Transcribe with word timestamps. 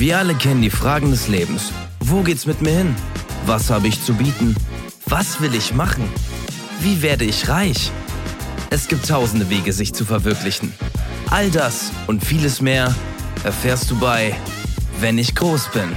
Wir 0.00 0.16
alle 0.16 0.34
kennen 0.34 0.62
die 0.62 0.70
Fragen 0.70 1.10
des 1.10 1.28
Lebens. 1.28 1.74
Wo 2.02 2.22
geht's 2.22 2.46
mit 2.46 2.62
mir 2.62 2.70
hin? 2.70 2.96
Was 3.44 3.68
habe 3.68 3.86
ich 3.86 4.02
zu 4.02 4.14
bieten? 4.14 4.56
Was 5.04 5.42
will 5.42 5.54
ich 5.54 5.74
machen? 5.74 6.08
Wie 6.80 7.02
werde 7.02 7.26
ich 7.26 7.50
reich? 7.50 7.92
Es 8.70 8.88
gibt 8.88 9.06
tausende 9.06 9.50
Wege, 9.50 9.74
sich 9.74 9.92
zu 9.92 10.06
verwirklichen. 10.06 10.72
All 11.28 11.50
das 11.50 11.92
und 12.06 12.24
vieles 12.24 12.62
mehr 12.62 12.94
erfährst 13.44 13.90
du 13.90 14.00
bei 14.00 14.34
Wenn 15.00 15.18
ich 15.18 15.34
groß 15.34 15.68
bin. 15.68 15.92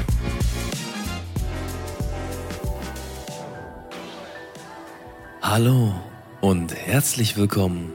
Hallo 5.41 5.93
und 6.41 6.75
herzlich 6.75 7.37
willkommen 7.37 7.93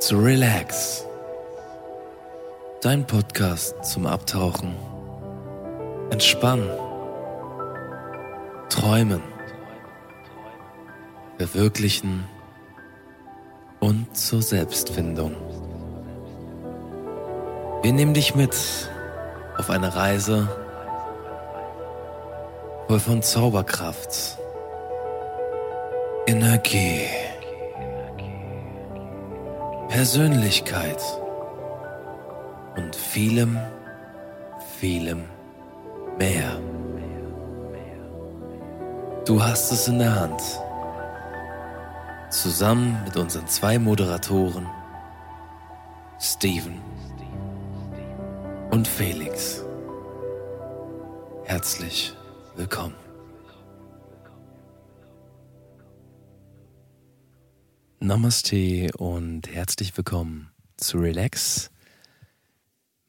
zu 0.00 0.18
Relax, 0.18 1.04
dein 2.82 3.06
Podcast 3.06 3.76
zum 3.84 4.06
Abtauchen, 4.06 4.74
Entspannen, 6.10 6.68
Träumen, 8.68 9.22
Verwirklichen. 11.38 12.24
Und 13.80 14.14
zur 14.14 14.42
Selbstfindung. 14.42 15.34
Wir 17.82 17.94
nehmen 17.94 18.12
dich 18.12 18.34
mit 18.34 18.54
auf 19.56 19.70
eine 19.70 19.96
Reise. 19.96 20.48
Voll 22.86 23.00
von 23.00 23.22
Zauberkraft, 23.22 24.36
Energie, 26.26 27.06
Persönlichkeit. 29.88 31.02
Und 32.76 32.94
vielem, 32.94 33.58
vielem 34.78 35.24
mehr. 36.20 36.60
Du 39.24 39.42
hast 39.42 39.72
es 39.72 39.88
in 39.88 39.98
der 39.98 40.14
Hand. 40.20 40.42
Zusammen 42.30 43.02
mit 43.04 43.16
unseren 43.16 43.48
zwei 43.48 43.78
Moderatoren, 43.78 44.66
Steven 46.20 46.78
und 48.70 48.86
Felix. 48.86 49.64
Herzlich 51.44 52.12
willkommen. 52.54 52.94
Namaste 57.98 58.90
und 58.98 59.48
herzlich 59.48 59.96
willkommen 59.96 60.50
zu 60.76 60.98
Relax. 60.98 61.70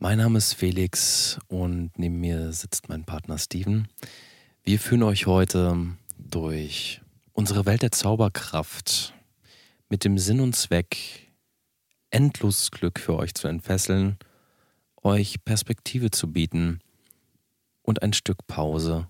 Mein 0.04 0.18
Name 0.18 0.40
ist 0.40 0.56
Felix 0.56 1.38
und 1.48 1.92
neben 1.96 2.20
mir 2.20 2.54
sitzt 2.54 2.90
mein 2.90 3.04
Partner 3.04 3.38
Steven. 3.38 3.88
Wir 4.64 4.80
führen 4.80 5.04
euch 5.04 5.28
heute 5.28 5.96
durch 6.18 7.02
unsere 7.34 7.68
Welt 7.68 7.84
der 7.84 7.92
Zauberkraft 7.92 9.14
mit 9.90 10.04
dem 10.04 10.18
Sinn 10.18 10.40
und 10.40 10.56
Zweck, 10.56 11.32
endlos 12.10 12.72
Glück 12.72 13.00
für 13.00 13.16
euch 13.16 13.36
zu 13.36 13.48
entfesseln, 13.48 14.18
euch 15.04 15.46
Perspektive 15.46 16.10
zu 16.10 16.34
bieten 16.34 16.80
und 17.84 18.02
ein 18.02 18.14
Stück 18.14 18.48
Pause 18.48 19.08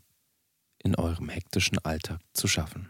in 0.83 0.95
eurem 0.95 1.29
hektischen 1.29 1.77
Alltag 1.77 2.19
zu 2.33 2.49
schaffen. 2.49 2.89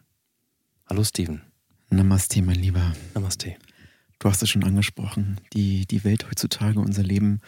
Hallo 0.90 1.04
Steven. 1.04 1.44
Namaste, 1.92 2.42
mein 2.42 2.56
Lieber. 2.56 2.94
Namaste. 3.14 3.58
Du 4.18 4.28
hast 4.28 4.42
es 4.42 4.50
schon 4.50 4.64
angesprochen. 4.64 5.40
Die, 5.54 5.86
die 5.86 6.04
Welt 6.04 6.28
heutzutage, 6.28 6.80
unser 6.80 7.04
Leben 7.04 7.42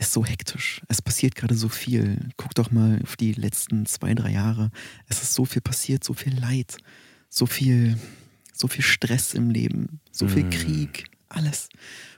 ist 0.00 0.12
so 0.12 0.24
hektisch. 0.24 0.80
Es 0.88 1.02
passiert 1.02 1.34
gerade 1.34 1.54
so 1.54 1.68
viel. 1.68 2.30
Guck 2.38 2.54
doch 2.54 2.70
mal 2.70 3.00
auf 3.02 3.16
die 3.16 3.32
letzten 3.34 3.84
zwei, 3.84 4.14
drei 4.14 4.32
Jahre. 4.32 4.70
Es 5.08 5.22
ist 5.22 5.34
so 5.34 5.44
viel 5.44 5.60
passiert, 5.60 6.02
so 6.02 6.14
viel 6.14 6.34
Leid, 6.38 6.78
so 7.28 7.44
viel, 7.44 7.98
so 8.52 8.66
viel 8.66 8.82
Stress 8.82 9.34
im 9.34 9.50
Leben, 9.50 10.00
so 10.10 10.26
viel 10.26 10.44
Mm. 10.44 10.50
Krieg, 10.50 11.04
alles. 11.28 11.68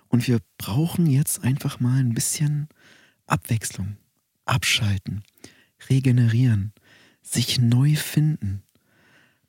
Und 0.09 0.29
wir 0.29 0.39
brauchen 0.59 1.07
jetzt 1.07 1.43
einfach 1.43 1.81
mal 1.81 1.99
ein 1.99 2.15
bisschen 2.15 2.69
Abwechslung, 3.27 3.97
abschalten, 4.45 5.25
regenerieren, 5.91 6.73
sich 7.21 7.59
neu 7.59 7.97
finden, 7.97 8.63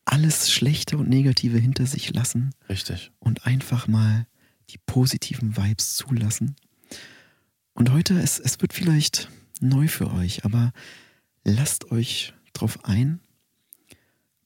alles 0.05 0.51
Schlechte 0.51 0.97
und 0.97 1.07
Negative 1.07 1.59
hinter 1.59 1.85
sich 1.85 2.11
lassen 2.13 2.50
Richtig. 2.67 3.11
und 3.19 3.45
einfach 3.45 3.88
mal 3.88 4.25
die 4.69 4.79
positiven 4.79 5.55
Vibes 5.55 5.95
zulassen. 5.95 6.55
Und 7.73 7.91
heute, 7.91 8.19
es, 8.19 8.39
es 8.39 8.59
wird 8.61 8.73
vielleicht 8.73 9.29
neu 9.59 9.88
für 9.88 10.11
euch, 10.11 10.45
aber 10.45 10.73
lasst 11.44 11.91
euch 11.91 12.34
drauf 12.53 12.85
ein. 12.85 13.19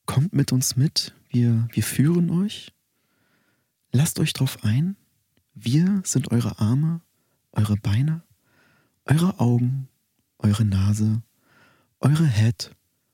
Kommt 0.06 0.34
mit 0.34 0.52
uns 0.52 0.76
mit. 0.76 1.14
Wir, 1.30 1.68
wir 1.72 1.84
führen 1.84 2.30
euch. 2.30 2.72
Lasst 3.92 4.20
euch 4.20 4.34
drauf 4.34 4.64
ein. 4.64 4.96
Wir 5.54 6.02
sind 6.06 6.32
eure 6.32 6.60
Arme, 6.60 7.02
eure 7.52 7.76
Beine, 7.76 8.24
eure 9.06 9.40
Augen, 9.40 9.90
eure 10.38 10.64
Nase, 10.64 11.24
eure 12.00 12.28
Head, 12.28 12.72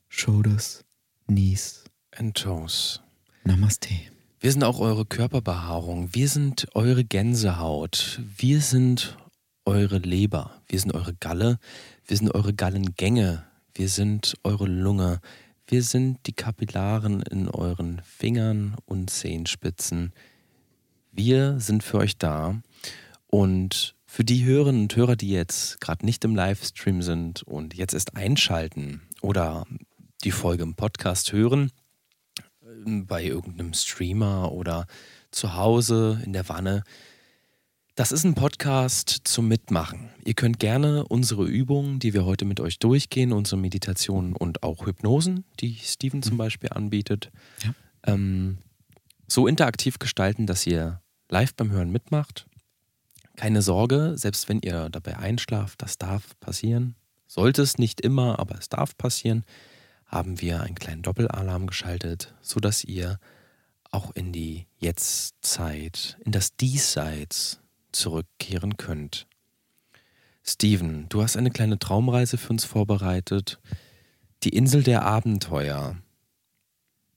Shoulders, 0.10 0.84
Knees. 1.28 1.84
And 2.16 2.38
Toes. 2.38 3.02
Namaste. 3.44 3.90
Wir 4.40 4.52
sind 4.52 4.64
auch 4.64 4.80
eure 4.80 5.06
Körperbehaarung. 5.06 6.14
Wir 6.14 6.30
sind 6.30 6.68
eure 6.76 7.04
Gänsehaut. 7.04 8.22
Wir 8.38 8.62
sind 8.62 9.18
eure 9.66 9.98
Leber. 9.98 10.62
Wir 10.68 10.80
sind 10.80 10.94
eure 10.94 11.14
Galle. 11.14 11.60
Wir 12.06 12.18
sind 12.18 12.34
eure 12.34 12.54
Gallengänge. 12.54 13.46
Wir 13.74 13.90
sind 13.90 14.36
eure 14.44 14.66
Lunge. 14.66 15.20
Wir 15.68 15.84
sind 15.84 16.20
die 16.28 16.34
Kapillaren 16.34 17.22
in 17.22 17.48
euren 17.48 18.02
Fingern 18.04 18.76
und 18.86 19.10
Zehenspitzen. 19.10 20.14
Wir 21.12 21.60
sind 21.60 21.84
für 21.84 21.98
euch 21.98 22.18
da. 22.18 22.62
Und 23.28 23.96
für 24.06 24.24
die 24.24 24.46
Hörerinnen 24.46 24.84
und 24.84 24.96
Hörer, 24.96 25.16
die 25.16 25.32
jetzt 25.32 25.82
gerade 25.82 26.06
nicht 26.06 26.24
im 26.24 26.36
Livestream 26.36 27.02
sind 27.02 27.42
und 27.44 27.74
jetzt 27.74 27.94
erst 27.94 28.16
einschalten 28.16 29.02
oder 29.22 29.66
die 30.24 30.32
Folge 30.32 30.64
im 30.64 30.76
Podcast 30.76 31.32
hören, 31.34 31.72
bei 32.86 33.24
irgendeinem 33.24 33.74
Streamer 33.74 34.52
oder 34.52 34.86
zu 35.32 35.56
Hause 35.56 36.22
in 36.24 36.34
der 36.34 36.48
Wanne. 36.50 36.84
Das 37.96 38.12
ist 38.12 38.24
ein 38.24 38.34
Podcast 38.34 39.22
zum 39.24 39.48
Mitmachen. 39.48 40.10
Ihr 40.26 40.34
könnt 40.34 40.60
gerne 40.60 41.06
unsere 41.06 41.46
Übungen, 41.46 42.00
die 42.00 42.14
wir 42.16 42.26
heute 42.26 42.44
mit 42.44 42.60
euch 42.60 42.80
durchgehen, 42.80 43.32
unsere 43.32 43.58
Meditationen 43.58 44.36
und 44.36 44.64
auch 44.64 44.88
Hypnosen, 44.88 45.46
die 45.60 45.76
Steven 45.76 46.24
zum 46.24 46.38
Beispiel 46.38 46.70
anbietet, 46.70 47.30
Ja. 47.64 47.74
ähm, 48.08 48.58
so 49.28 49.46
interaktiv 49.48 50.00
gestalten, 50.00 50.48
dass 50.48 50.66
ihr 50.66 51.02
live 51.30 51.54
beim 51.54 51.70
Hören 51.72 51.92
mitmacht. 51.92 52.48
Keine 53.36 53.62
Sorge, 53.62 54.14
selbst 54.16 54.50
wenn 54.50 54.60
ihr 54.62 54.90
dabei 54.90 55.18
einschlaft, 55.18 55.82
das 55.84 55.98
darf 56.00 56.40
passieren. 56.40 56.96
Sollte 57.28 57.62
es 57.62 57.78
nicht 57.78 58.02
immer, 58.02 58.40
aber 58.40 58.58
es 58.58 58.70
darf 58.70 58.98
passieren 58.98 59.44
haben 60.06 60.42
wir 60.42 60.62
einen 60.62 60.76
kleinen 60.76 61.02
Doppelalarm 61.02 61.66
geschaltet, 61.66 62.36
sodass 62.42 62.84
ihr 62.84 63.20
auch 63.90 64.12
in 64.14 64.32
die 64.32 64.68
Jetztzeit, 64.78 66.20
in 66.24 66.32
das 66.32 66.56
Diesseits 66.56 67.60
zurückkehren 67.96 68.78
könnt. 68.78 69.28
Steven, 70.44 71.08
du 71.10 71.22
hast 71.22 71.38
eine 71.38 71.52
kleine 71.52 71.80
Traumreise 71.80 72.38
für 72.38 72.50
uns 72.50 72.66
vorbereitet. 72.66 73.60
Die 74.44 74.50
Insel 74.50 74.84
der 74.84 75.04
Abenteuer. 75.04 75.98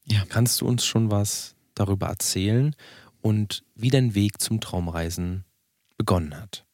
Ja. 0.04 0.24
Kannst 0.28 0.60
du 0.60 0.66
uns 0.66 0.84
schon 0.84 1.10
was 1.10 1.56
darüber 1.74 2.06
erzählen 2.06 2.76
und 3.20 3.64
wie 3.74 3.90
dein 3.90 4.14
Weg 4.14 4.40
zum 4.40 4.60
Traumreisen 4.60 5.44
begonnen 5.96 6.36
hat? 6.36 6.65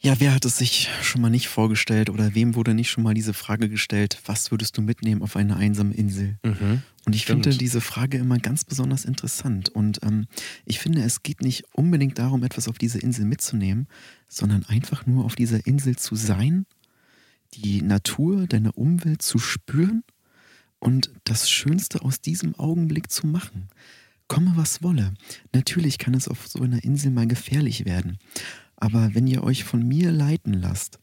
Ja, 0.00 0.20
wer 0.20 0.32
hat 0.32 0.44
es 0.44 0.58
sich 0.58 0.88
schon 1.02 1.20
mal 1.20 1.30
nicht 1.30 1.48
vorgestellt 1.48 2.08
oder 2.08 2.34
wem 2.36 2.54
wurde 2.54 2.72
nicht 2.72 2.88
schon 2.88 3.02
mal 3.02 3.14
diese 3.14 3.34
Frage 3.34 3.68
gestellt, 3.68 4.20
was 4.26 4.52
würdest 4.52 4.76
du 4.78 4.82
mitnehmen 4.82 5.22
auf 5.22 5.34
eine 5.34 5.56
einsame 5.56 5.92
Insel? 5.92 6.38
Mhm. 6.44 6.82
Und 7.04 7.16
ich 7.16 7.22
Stimmt. 7.22 7.46
finde 7.46 7.58
diese 7.58 7.80
Frage 7.80 8.18
immer 8.18 8.38
ganz 8.38 8.64
besonders 8.64 9.04
interessant. 9.04 9.70
Und 9.70 9.98
ähm, 10.04 10.28
ich 10.64 10.78
finde, 10.78 11.02
es 11.02 11.24
geht 11.24 11.42
nicht 11.42 11.64
unbedingt 11.72 12.18
darum, 12.18 12.44
etwas 12.44 12.68
auf 12.68 12.78
diese 12.78 13.00
Insel 13.00 13.24
mitzunehmen, 13.24 13.88
sondern 14.28 14.64
einfach 14.66 15.04
nur 15.06 15.24
auf 15.24 15.34
dieser 15.34 15.66
Insel 15.66 15.96
zu 15.96 16.14
sein, 16.14 16.66
die 17.54 17.82
Natur, 17.82 18.46
deine 18.46 18.72
Umwelt 18.72 19.22
zu 19.22 19.38
spüren 19.40 20.04
und 20.78 21.10
das 21.24 21.50
Schönste 21.50 22.02
aus 22.02 22.20
diesem 22.20 22.54
Augenblick 22.54 23.10
zu 23.10 23.26
machen. 23.26 23.68
Komme, 24.28 24.52
was 24.54 24.82
wolle. 24.82 25.14
Natürlich 25.52 25.98
kann 25.98 26.14
es 26.14 26.28
auf 26.28 26.46
so 26.46 26.60
einer 26.60 26.84
Insel 26.84 27.10
mal 27.10 27.26
gefährlich 27.26 27.84
werden. 27.84 28.18
Aber 28.80 29.14
wenn 29.14 29.26
ihr 29.26 29.42
euch 29.42 29.64
von 29.64 29.86
mir 29.86 30.12
leiten 30.12 30.52
lasst, 30.52 31.00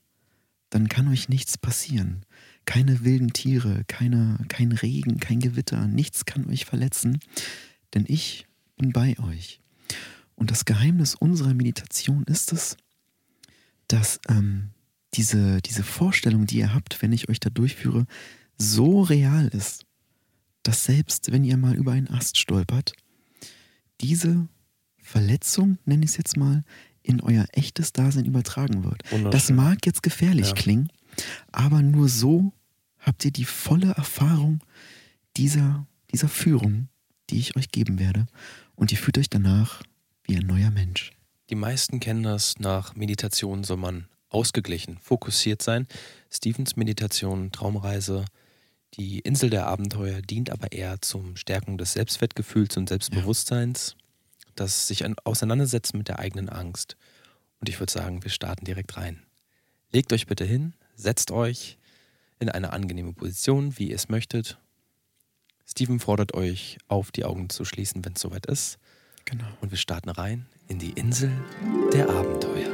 dann 0.70 0.88
kann 0.88 1.10
euch 1.10 1.30
nichts 1.30 1.58
passieren. 1.58 2.26
Keine 2.64 3.04
wilden 3.04 3.34
Tiere, 3.34 3.84
keine, 3.88 4.40
kein 4.48 4.72
Regen, 4.72 5.20
kein 5.20 5.40
Gewitter, 5.40 5.88
nichts 5.88 6.26
kann 6.26 6.50
euch 6.50 6.66
verletzen, 6.66 7.20
denn 7.94 8.06
ich 8.08 8.48
bin 8.78 8.92
bei 8.92 9.20
euch. 9.20 9.60
Und 10.36 10.52
das 10.52 10.66
Geheimnis 10.66 11.16
unserer 11.16 11.54
Meditation 11.54 12.24
ist 12.24 12.54
es, 12.54 12.78
dass 13.88 14.20
ähm, 14.30 14.72
diese, 15.14 15.62
diese 15.62 15.84
Vorstellung, 15.84 16.46
die 16.46 16.58
ihr 16.58 16.74
habt, 16.74 17.02
wenn 17.02 17.14
ich 17.14 17.30
euch 17.30 17.40
da 17.40 17.50
durchführe, 17.50 18.06
so 18.58 19.02
real 19.02 19.48
ist, 19.50 19.86
dass 20.64 20.86
selbst 20.86 21.32
wenn 21.32 21.44
ihr 21.44 21.58
mal 21.58 21.76
über 21.76 21.92
einen 21.92 22.10
Ast 22.10 22.38
stolpert, 22.38 22.94
diese 24.02 24.48
Verletzung, 24.98 25.78
nenne 25.86 26.06
ich 26.06 26.12
es 26.12 26.18
jetzt 26.18 26.38
mal, 26.38 26.64
in 27.06 27.22
euer 27.22 27.46
echtes 27.52 27.94
Dasein 27.94 28.26
übertragen 28.26 28.84
wird. 28.84 29.04
Das 29.32 29.50
mag 29.50 29.86
jetzt 29.86 30.04
gefährlich 30.04 30.48
ja. 30.50 30.54
klingen, 30.54 30.92
aber 31.52 31.82
nur 31.82 32.10
so 32.10 32.52
habt 33.00 33.24
ihr 33.26 33.32
die 33.32 33.46
volle 33.46 33.92
Erfahrung 33.92 34.60
dieser, 35.38 35.86
dieser 36.12 36.28
Führung, 36.28 36.90
die 37.30 37.40
ich 37.40 37.56
euch 37.56 37.70
geben 37.70 38.00
werde. 38.00 38.26
Und 38.76 38.92
ihr 38.92 38.98
fühlt 38.98 39.18
euch 39.18 39.30
danach 39.30 39.84
wie 40.24 40.36
ein 40.36 40.48
neuer 40.48 40.72
Mensch. 40.72 41.12
Die 41.50 41.56
meisten 41.56 42.00
kennen 42.00 42.24
das, 42.24 42.60
nach 42.60 42.96
Meditation 42.96 43.64
soll 43.64 43.78
man 43.78 44.08
ausgeglichen, 44.30 44.98
fokussiert 45.00 45.62
sein. 45.62 45.88
Stevens 46.32 46.76
Meditation, 46.76 47.52
Traumreise, 47.52 48.26
die 48.96 49.20
Insel 49.20 49.50
der 49.50 49.68
Abenteuer 49.68 50.22
dient 50.22 50.50
aber 50.50 50.72
eher 50.72 51.02
zum 51.02 51.36
Stärken 51.36 51.78
des 51.78 51.94
Selbstwertgefühls 51.94 52.76
und 52.78 52.90
Selbstbewusstseins, 52.90 53.96
ja. 53.98 54.05
Das 54.56 54.88
sich 54.88 55.06
auseinandersetzt 55.24 55.94
mit 55.94 56.08
der 56.08 56.20
eigenen 56.20 56.50
Angst. 56.50 56.98
Und 57.60 57.70
ich 57.70 57.80
würde 57.80 57.92
sagen, 57.92 58.24
wir 58.24 58.32
starten 58.32 58.66
direkt 58.66 58.98
rein. 58.98 59.24
Legt 59.92 60.12
euch 60.14 60.28
bitte 60.28 60.46
hin, 60.46 60.74
setzt 60.96 61.32
euch 61.32 61.78
in 62.40 62.50
eine 62.50 62.74
angenehme 62.74 63.14
Position, 63.14 63.78
wie 63.78 63.90
ihr 63.90 63.96
es 63.96 64.10
möchtet. 64.10 64.58
Steven 65.66 66.00
fordert 66.00 66.34
euch 66.34 66.78
auf, 66.88 67.12
die 67.12 67.26
Augen 67.26 67.50
zu 67.50 67.66
schließen, 67.66 68.04
wenn 68.06 68.14
es 68.14 68.22
soweit 68.22 68.46
ist. 68.46 68.78
Genau. 69.26 69.46
Und 69.62 69.72
wir 69.72 69.78
starten 69.78 70.10
rein 70.10 70.46
in 70.68 70.80
die 70.80 70.92
Insel 70.92 71.32
der 71.94 72.10
Abenteuer. 72.10 72.70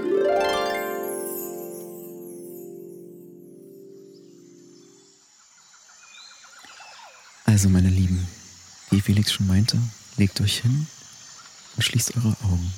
Also, 7.46 7.70
meine 7.70 7.90
Lieben, 7.90 8.28
wie 8.90 9.02
Felix 9.02 9.32
schon 9.32 9.48
meinte, 9.48 9.78
legt 10.18 10.40
euch 10.42 10.60
hin 10.60 10.88
und 11.76 11.84
schließt 11.84 12.16
eure 12.18 12.36
Augen. 12.44 12.74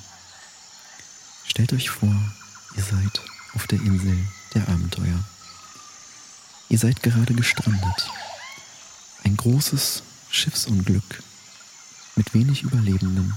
Stellt 1.45 1.73
euch 1.73 1.89
vor, 1.89 2.15
ihr 2.75 2.83
seid 2.83 3.21
auf 3.53 3.67
der 3.67 3.79
Insel 3.79 4.17
der 4.53 4.67
Abenteuer. 4.67 5.23
Ihr 6.69 6.79
seid 6.79 7.03
gerade 7.03 7.33
gestrandet. 7.33 8.09
Ein 9.23 9.37
großes 9.37 10.03
Schiffsunglück 10.29 11.23
mit 12.15 12.33
wenig 12.33 12.63
Überlebenden. 12.63 13.33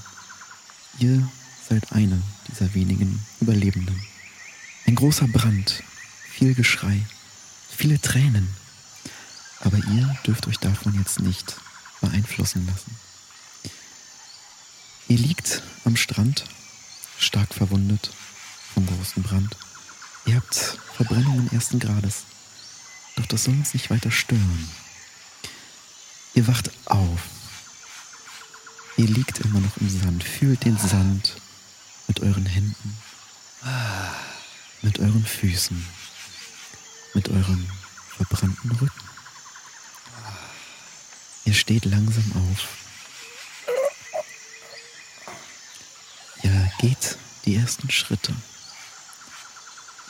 Ihr 0.98 1.28
seid 1.68 1.92
einer 1.92 2.18
dieser 2.48 2.72
wenigen 2.74 3.24
Überlebenden. 3.40 4.00
Ein 4.86 4.94
großer 4.94 5.28
Brand, 5.28 5.82
viel 6.30 6.54
Geschrei, 6.54 7.04
viele 7.68 8.00
Tränen. 8.00 8.48
Aber 9.60 9.76
ihr 9.76 10.16
dürft 10.26 10.46
euch 10.46 10.58
davon 10.58 10.94
jetzt 10.94 11.20
nicht 11.20 11.56
beeinflussen 12.00 12.66
lassen. 12.66 12.96
Ihr 15.08 15.18
liegt 15.18 15.62
am 15.84 15.96
Strand, 15.96 16.44
stark 17.18 17.54
verwundet 17.54 18.10
vom 18.74 18.86
großen 18.86 19.22
Brand. 19.22 19.56
Ihr 20.24 20.36
habt 20.36 20.54
Verbrennungen 20.96 21.52
ersten 21.52 21.78
Grades. 21.78 22.24
Doch 23.16 23.26
das 23.26 23.44
soll 23.44 23.54
uns 23.54 23.72
nicht 23.72 23.88
weiter 23.90 24.10
stören. 24.10 24.68
Ihr 26.34 26.46
wacht 26.48 26.70
auf. 26.86 27.20
Ihr 28.96 29.06
liegt 29.06 29.38
immer 29.40 29.60
noch 29.60 29.76
im 29.76 29.88
Sand. 29.88 30.24
Fühlt 30.24 30.64
den 30.64 30.76
Sand 30.76 31.36
mit 32.08 32.20
euren 32.20 32.46
Händen, 32.46 32.98
mit 34.82 34.98
euren 34.98 35.24
Füßen, 35.24 35.86
mit 37.14 37.28
eurem 37.28 37.66
verbrannten 38.16 38.72
Rücken. 38.72 39.08
Ihr 41.44 41.54
steht 41.54 41.84
langsam 41.84 42.32
auf. 42.32 42.68
Ihr 46.42 46.65
geht 46.78 47.16
die 47.44 47.56
ersten 47.56 47.90
Schritte. 47.90 48.34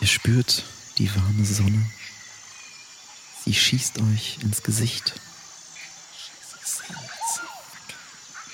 Ihr 0.00 0.06
spürt 0.06 0.64
die 0.98 1.14
warme 1.14 1.44
Sonne. 1.44 1.90
Sie 3.44 3.54
schießt 3.54 3.98
euch 4.00 4.38
ins 4.42 4.62
Gesicht. 4.62 5.14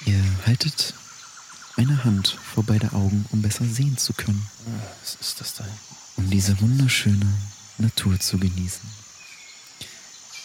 Ihr 0.05 0.23
haltet 0.47 0.95
eine 1.77 2.05
Hand 2.05 2.37
vor 2.55 2.65
beide 2.65 2.93
Augen, 2.93 3.25
um 3.31 3.41
besser 3.41 3.65
sehen 3.65 3.97
zu 3.97 4.13
können. 4.13 4.47
Was 5.01 5.15
ist 5.15 5.41
das 5.41 5.55
da? 5.55 5.65
Um 6.17 6.29
diese 6.29 6.61
wunderschöne 6.61 7.33
Natur 7.79 8.19
zu 8.21 8.39
genießen. 8.39 8.89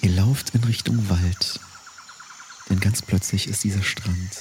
Ihr 0.01 0.11
lauft 0.11 0.51
in 0.51 0.63
Richtung 0.63 1.09
Wald, 1.09 1.59
denn 2.69 2.79
ganz 2.79 3.01
plötzlich 3.01 3.47
ist 3.47 3.63
dieser 3.63 3.83
Strand 3.83 4.37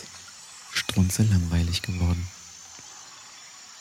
strunze 0.72 1.22
langweilig 1.22 1.82
geworden. 1.82 2.28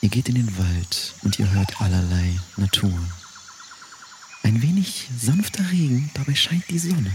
Ihr 0.06 0.12
geht 0.12 0.30
in 0.30 0.36
den 0.36 0.58
Wald 0.60 1.16
und 1.24 1.40
ihr 1.40 1.50
hört 1.50 1.82
allerlei 1.82 2.40
Natur. 2.58 2.94
Ein 4.44 4.62
wenig 4.62 5.10
sanfter 5.20 5.68
Regen, 5.72 6.12
dabei 6.14 6.36
scheint 6.36 6.70
die 6.70 6.78
Sonne. 6.78 7.12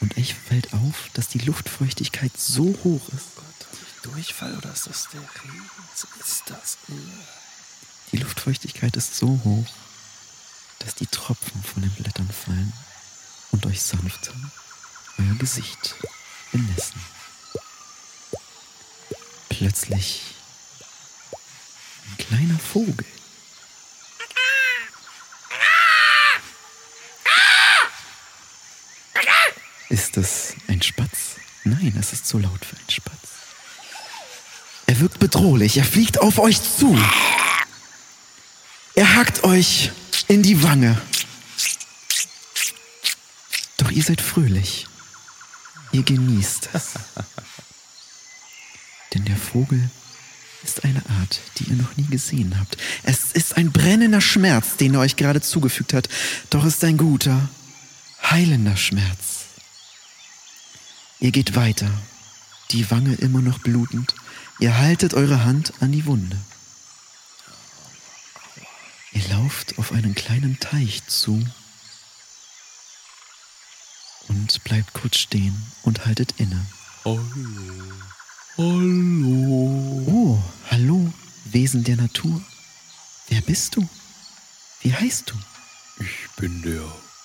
Und 0.00 0.16
euch 0.16 0.32
fällt 0.32 0.72
auf, 0.72 1.10
dass 1.14 1.26
die 1.26 1.40
Luftfeuchtigkeit 1.40 2.30
so 2.38 2.66
hoch 2.84 3.08
ist. 3.08 3.26
Oh 3.36 3.40
Gott, 3.40 4.14
Durchfall 4.14 4.56
oder 4.56 4.72
ist 4.72 4.86
das 4.86 5.08
der 5.08 5.20
Regen? 5.20 5.68
Was 5.90 6.06
ist 6.24 6.44
das? 6.46 6.78
Die 8.12 8.18
Luftfeuchtigkeit 8.18 8.94
ist 8.94 9.16
so 9.16 9.40
hoch, 9.42 9.66
dass 10.78 10.94
die 10.94 11.08
Tropfen 11.08 11.60
von 11.60 11.82
den 11.82 11.90
Blättern 11.90 12.30
fallen 12.30 12.72
und 13.50 13.66
euch 13.66 13.82
sanft 13.82 14.30
euer 15.18 15.34
Gesicht 15.38 15.96
benässen. 16.52 17.00
Plötzlich 19.48 20.35
kleiner 22.28 22.58
Vogel 22.58 23.04
Ist 29.88 30.16
das 30.16 30.54
ein 30.66 30.82
Spatz? 30.82 31.36
Nein, 31.64 31.94
es 31.98 32.12
ist 32.12 32.26
zu 32.26 32.38
laut 32.38 32.64
für 32.64 32.76
einen 32.76 32.90
Spatz. 32.90 33.16
Er 34.86 35.00
wirkt 35.00 35.20
bedrohlich. 35.20 35.76
Er 35.76 35.84
fliegt 35.84 36.20
auf 36.20 36.38
euch 36.38 36.60
zu. 36.60 36.98
Er 38.94 39.14
hackt 39.14 39.44
euch 39.44 39.92
in 40.26 40.42
die 40.42 40.62
Wange. 40.62 41.00
Doch 43.76 43.90
ihr 43.90 44.02
seid 44.02 44.20
fröhlich. 44.20 44.88
Ihr 45.92 46.02
genießt 46.02 46.70
es. 46.72 46.94
Denn 49.14 49.24
der 49.24 49.36
Vogel 49.36 49.88
eine 50.86 51.02
Art, 51.20 51.40
die 51.58 51.64
ihr 51.64 51.76
noch 51.76 51.96
nie 51.96 52.06
gesehen 52.06 52.58
habt. 52.58 52.76
Es 53.02 53.32
ist 53.32 53.56
ein 53.56 53.72
brennender 53.72 54.20
Schmerz, 54.20 54.76
den 54.76 54.94
er 54.94 55.00
euch 55.00 55.16
gerade 55.16 55.40
zugefügt 55.40 55.92
hat. 55.92 56.08
Doch 56.50 56.64
ist 56.64 56.82
ein 56.84 56.96
guter, 56.96 57.48
heilender 58.22 58.76
Schmerz. 58.76 59.46
Ihr 61.18 61.32
geht 61.32 61.56
weiter, 61.56 61.90
die 62.70 62.90
Wange 62.90 63.14
immer 63.14 63.42
noch 63.42 63.58
blutend. 63.58 64.14
Ihr 64.60 64.78
haltet 64.78 65.14
eure 65.14 65.44
Hand 65.44 65.72
an 65.80 65.92
die 65.92 66.06
Wunde. 66.06 66.36
Ihr 69.12 69.28
lauft 69.30 69.78
auf 69.78 69.92
einen 69.92 70.14
kleinen 70.14 70.60
Teich 70.60 71.06
zu 71.06 71.44
und 74.28 74.62
bleibt 74.64 74.92
kurz 74.92 75.18
stehen 75.18 75.56
und 75.82 76.06
haltet 76.06 76.34
inne. 76.38 76.64
Hallo. 77.04 77.20
Hallo. 78.58 80.02
Oh, 80.06 80.38
hallo, 80.70 81.12
Wesen 81.44 81.84
der 81.84 81.96
Natur. 81.96 82.40
Wer 83.28 83.42
bist 83.42 83.76
du? 83.76 83.86
Wie 84.80 84.94
heißt 84.94 85.30
du? 85.30 85.34
Ich 86.02 86.30
bin 86.36 86.62
der 86.62 86.80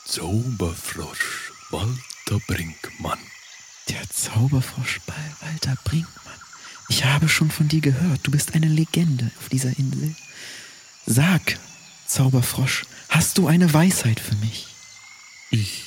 Zauberfrosch 0.05 1.53
Walter 1.69 2.43
Brinkmann. 2.47 3.19
Der 3.87 4.01
Zauberfrosch 4.09 4.99
Walter 5.07 5.77
Brinkmann. 5.85 6.35
Ich 6.89 7.05
habe 7.05 7.29
schon 7.29 7.49
von 7.49 7.69
dir 7.69 7.79
gehört. 7.79 8.19
Du 8.23 8.31
bist 8.31 8.53
eine 8.53 8.67
Legende 8.67 9.31
auf 9.39 9.47
dieser 9.47 9.77
Insel. 9.79 10.13
Sag, 11.05 11.57
Zauberfrosch, 12.07 12.83
hast 13.07 13.37
du 13.37 13.47
eine 13.47 13.73
Weisheit 13.73 14.19
für 14.19 14.35
mich? 14.35 14.67
Ich 15.49 15.83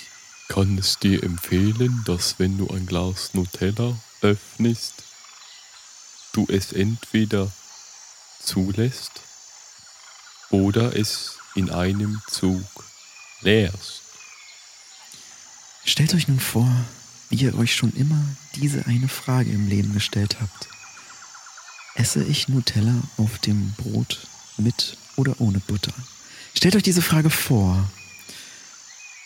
kann 0.48 0.78
es 0.78 0.98
dir 0.98 1.22
empfehlen, 1.22 2.02
dass 2.06 2.38
wenn 2.38 2.56
du 2.56 2.68
ein 2.70 2.86
Glas 2.86 3.34
Nutella 3.34 3.94
öffnest, 4.22 5.03
du 6.34 6.46
es 6.48 6.72
entweder 6.72 7.50
zulässt 8.42 9.22
oder 10.50 10.96
es 10.96 11.38
in 11.54 11.70
einem 11.70 12.20
Zug 12.28 12.64
leerst. 13.40 14.02
Stellt 15.84 16.14
euch 16.14 16.28
nun 16.28 16.40
vor, 16.40 16.68
wie 17.30 17.36
ihr 17.36 17.56
euch 17.56 17.74
schon 17.74 17.92
immer 17.94 18.22
diese 18.56 18.86
eine 18.86 19.08
Frage 19.08 19.50
im 19.50 19.68
Leben 19.68 19.92
gestellt 19.94 20.36
habt. 20.40 20.68
Esse 21.94 22.24
ich 22.24 22.48
Nutella 22.48 22.94
auf 23.16 23.38
dem 23.38 23.72
Brot 23.74 24.26
mit 24.56 24.96
oder 25.16 25.40
ohne 25.40 25.60
Butter? 25.60 25.92
Stellt 26.54 26.74
euch 26.76 26.82
diese 26.82 27.02
Frage 27.02 27.30
vor. 27.30 27.88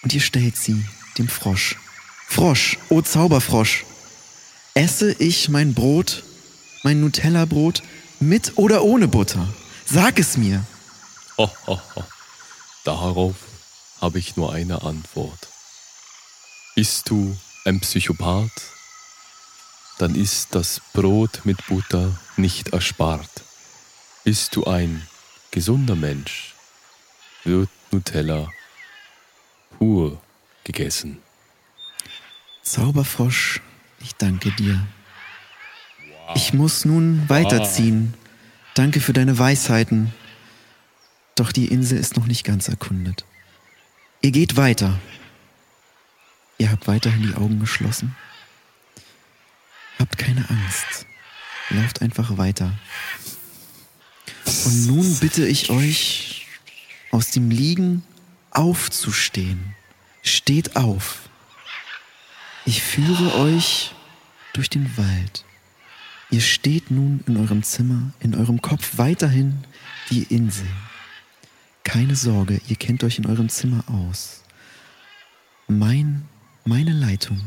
Und 0.02 0.14
ihr 0.14 0.20
stellt 0.20 0.56
sie 0.56 0.84
dem 1.16 1.28
Frosch. 1.28 1.76
Frosch, 2.26 2.76
o 2.88 2.96
oh 2.96 3.02
Zauberfrosch, 3.02 3.84
esse 4.74 5.12
ich 5.18 5.48
mein 5.48 5.74
Brot, 5.74 6.24
mein 6.82 7.00
Nutella-Brot 7.00 7.82
mit 8.20 8.52
oder 8.56 8.82
ohne 8.82 9.08
Butter? 9.08 9.46
Sag 9.84 10.18
es 10.18 10.36
mir. 10.36 10.64
Ho, 11.36 11.50
ho, 11.66 11.80
ho. 11.94 12.04
Darauf 12.84 13.36
habe 14.00 14.18
ich 14.18 14.36
nur 14.36 14.52
eine 14.52 14.82
Antwort. 14.82 15.48
Bist 16.74 17.10
du 17.10 17.36
ein 17.64 17.80
Psychopath? 17.80 18.62
Dann 19.98 20.14
ist 20.14 20.54
das 20.54 20.80
Brot 20.92 21.40
mit 21.44 21.66
Butter 21.66 22.18
nicht 22.36 22.68
erspart. 22.68 23.42
Bist 24.24 24.54
du 24.54 24.64
ein 24.64 25.06
gesunder 25.50 25.96
Mensch, 25.96 26.54
wird 27.44 27.70
Nutella 27.90 28.48
pur 29.78 30.20
gegessen. 30.64 31.18
Zauberfrosch, 32.62 33.60
ich 34.00 34.14
danke 34.14 34.52
dir. 34.52 34.86
Ich 36.34 36.52
muss 36.52 36.84
nun 36.84 37.28
weiterziehen. 37.28 38.14
Danke 38.74 39.00
für 39.00 39.12
deine 39.12 39.38
Weisheiten. 39.38 40.12
Doch 41.34 41.52
die 41.52 41.66
Insel 41.66 41.98
ist 41.98 42.16
noch 42.16 42.26
nicht 42.26 42.44
ganz 42.44 42.68
erkundet. 42.68 43.24
Ihr 44.20 44.32
geht 44.32 44.56
weiter. 44.56 44.98
Ihr 46.58 46.70
habt 46.70 46.86
weiterhin 46.86 47.22
die 47.22 47.34
Augen 47.34 47.60
geschlossen. 47.60 48.16
Habt 49.98 50.18
keine 50.18 50.48
Angst. 50.48 51.06
Lauft 51.70 52.02
einfach 52.02 52.36
weiter. 52.36 52.72
Und 54.64 54.86
nun 54.86 55.16
bitte 55.20 55.46
ich 55.46 55.70
euch, 55.70 56.46
aus 57.10 57.30
dem 57.30 57.50
Liegen 57.50 58.02
aufzustehen. 58.50 59.74
Steht 60.22 60.76
auf. 60.76 61.28
Ich 62.64 62.82
führe 62.82 63.34
euch 63.36 63.92
durch 64.52 64.68
den 64.68 64.96
Wald. 64.96 65.44
Ihr 66.30 66.40
steht 66.42 66.90
nun 66.90 67.24
in 67.26 67.38
eurem 67.38 67.62
Zimmer, 67.62 68.12
in 68.20 68.34
eurem 68.34 68.60
Kopf 68.60 68.98
weiterhin 68.98 69.64
die 70.10 70.24
Insel. 70.24 70.66
Keine 71.84 72.16
Sorge, 72.16 72.60
ihr 72.68 72.76
kennt 72.76 73.02
euch 73.02 73.18
in 73.18 73.26
eurem 73.26 73.48
Zimmer 73.48 73.82
aus. 73.88 74.42
Mein, 75.68 76.28
meine 76.64 76.92
Leitung 76.92 77.40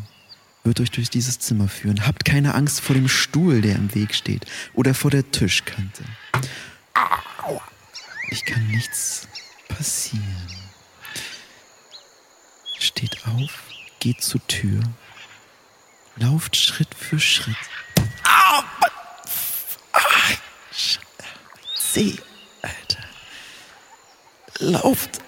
wird 0.64 0.80
euch 0.80 0.90
durch 0.90 1.12
dieses 1.12 1.38
Zimmer 1.38 1.68
führen. 1.68 2.08
Habt 2.08 2.26
keine 2.26 2.56
Angst 2.56 2.82
vor 2.82 2.96
dem 2.96 3.08
Stuhl, 3.08 3.62
der 3.62 3.76
im 3.76 3.94
Weg 3.94 4.16
steht, 4.16 4.46
oder 4.74 4.96
vor 4.96 5.12
der 5.12 5.30
Tischkante. 5.30 6.04
Ich 8.32 8.46
kann 8.46 8.66
nichts 8.68 9.28
passieren. 9.68 10.48
Steht 12.80 13.28
auf, 13.28 13.64
geht 14.00 14.22
zur 14.22 14.46
Tür, 14.48 14.82
lauft 16.16 16.56
Schritt 16.56 16.96
für 16.96 17.20
Schritt. 17.20 17.56
Seh, 21.94 22.16
Alter. 22.62 23.04
Lauft 24.60 25.20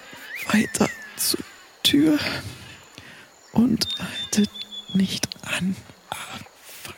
weiter 0.46 0.88
zur 1.16 1.40
Tür 1.82 2.18
und 3.52 3.86
haltet 3.98 4.48
nicht 4.94 5.28
an. 5.42 5.76
Ah, 6.08 6.16
fuck, 6.82 6.96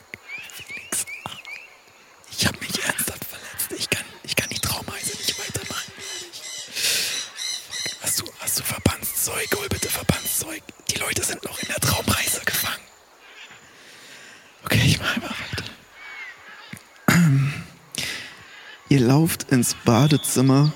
Felix. 0.54 1.04
Ah, 1.24 1.30
ich 2.30 2.46
hab 2.46 2.60
mich 2.60 2.80
ernsthaft 2.84 3.24
verletzt. 3.24 3.72
Ich 3.76 3.90
kann, 3.90 4.04
ich 4.22 4.36
kann 4.36 4.48
die 4.50 4.60
Traumreise 4.60 5.16
nicht 5.16 5.36
weitermachen. 5.36 5.92
Fuck, 6.72 8.02
hast 8.02 8.20
du, 8.20 8.24
hast 8.38 8.58
du 8.60 8.62
Verbandszeug? 8.62 9.48
Hol 9.56 9.68
bitte 9.68 9.88
Verbandszeug. 9.88 10.62
Die 10.92 10.98
Leute 10.98 11.24
sind 11.24 11.42
noch 11.44 11.58
in 11.58 11.66
der 11.66 11.80
Traumreise 11.80 12.40
gefangen. 12.44 12.84
Okay, 14.64 14.82
ich 14.84 15.00
mach 15.00 15.12
einfach 15.16 15.30
weiter. 15.40 15.55
Ihr 18.88 19.00
lauft 19.00 19.50
ins 19.50 19.74
Badezimmer 19.84 20.72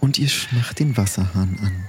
und 0.00 0.18
ihr 0.18 0.30
macht 0.52 0.78
den 0.78 0.96
Wasserhahn 0.96 1.58
an. 1.60 1.84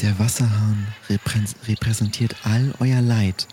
Der 0.00 0.18
Wasserhahn 0.18 0.88
repräsentiert 1.68 2.34
all 2.42 2.74
euer 2.80 3.02
Leid, 3.02 3.46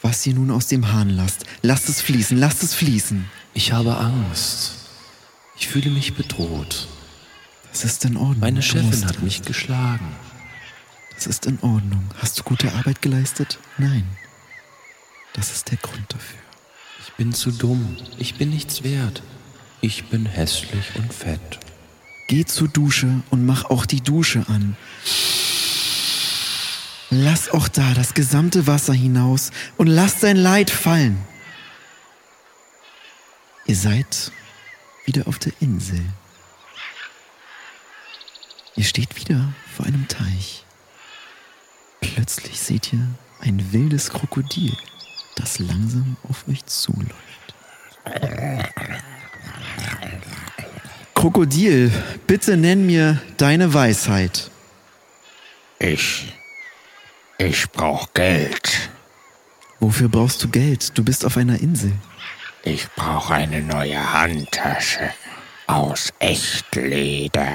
was 0.00 0.26
ihr 0.26 0.34
nun 0.34 0.50
aus 0.50 0.68
dem 0.68 0.90
Hahn 0.90 1.10
lasst. 1.10 1.44
Lasst 1.62 1.88
es 1.88 2.00
fließen, 2.00 2.38
lasst 2.38 2.62
es 2.62 2.74
fließen. 2.74 3.28
Ich 3.52 3.72
habe 3.72 3.96
Angst. 3.96 4.72
Ich 5.58 5.68
fühle 5.68 5.90
mich 5.90 6.14
bedroht. 6.14 6.88
Das 7.72 7.84
ist 7.84 8.04
in 8.06 8.16
Ordnung. 8.16 8.40
Meine 8.40 8.62
Chefin 8.62 9.04
hat 9.04 9.20
mich 9.22 9.42
geschlagen. 9.42 10.08
Das 11.20 11.26
ist 11.26 11.44
in 11.44 11.58
Ordnung. 11.60 12.02
Hast 12.22 12.38
du 12.38 12.42
gute 12.44 12.72
Arbeit 12.72 13.02
geleistet? 13.02 13.58
Nein. 13.76 14.08
Das 15.34 15.52
ist 15.52 15.70
der 15.70 15.76
Grund 15.76 16.06
dafür. 16.08 16.38
Ich 17.04 17.12
bin 17.12 17.34
zu 17.34 17.50
dumm. 17.50 17.98
Ich 18.16 18.36
bin 18.36 18.48
nichts 18.48 18.84
wert. 18.84 19.22
Ich 19.82 20.06
bin 20.06 20.24
hässlich 20.24 20.94
und 20.94 21.12
fett. 21.12 21.60
Geh 22.28 22.46
zur 22.46 22.68
Dusche 22.68 23.20
und 23.28 23.44
mach 23.44 23.66
auch 23.66 23.84
die 23.84 24.00
Dusche 24.00 24.46
an. 24.48 24.78
Lass 27.10 27.50
auch 27.50 27.68
da 27.68 27.92
das 27.92 28.14
gesamte 28.14 28.66
Wasser 28.66 28.94
hinaus 28.94 29.50
und 29.76 29.88
lass 29.88 30.20
dein 30.20 30.38
Leid 30.38 30.70
fallen. 30.70 31.18
Ihr 33.66 33.76
seid 33.76 34.32
wieder 35.04 35.28
auf 35.28 35.38
der 35.38 35.52
Insel. 35.60 36.00
Ihr 38.74 38.84
steht 38.84 39.16
wieder 39.16 39.52
vor 39.76 39.84
einem 39.84 40.08
Teich. 40.08 40.64
Plötzlich 42.00 42.60
seht 42.60 42.92
ihr 42.92 43.06
ein 43.40 43.72
wildes 43.72 44.10
Krokodil, 44.10 44.76
das 45.36 45.58
langsam 45.58 46.16
auf 46.28 46.46
euch 46.48 46.64
zuläuft. 46.66 47.14
Krokodil, 51.14 51.90
bitte 52.26 52.56
nenn 52.56 52.86
mir 52.86 53.20
deine 53.36 53.72
Weisheit. 53.74 54.50
Ich 55.78 56.32
ich 57.40 57.70
brauche 57.70 58.06
Geld. 58.12 58.90
Wofür 59.78 60.10
brauchst 60.10 60.44
du 60.44 60.48
Geld? 60.48 60.96
Du 60.98 61.02
bist 61.02 61.24
auf 61.24 61.38
einer 61.38 61.58
Insel. 61.58 61.92
Ich 62.64 62.86
brauche 62.96 63.32
eine 63.32 63.62
neue 63.62 64.12
Handtasche 64.12 65.10
aus 65.66 66.10
Echtleder. 66.18 67.50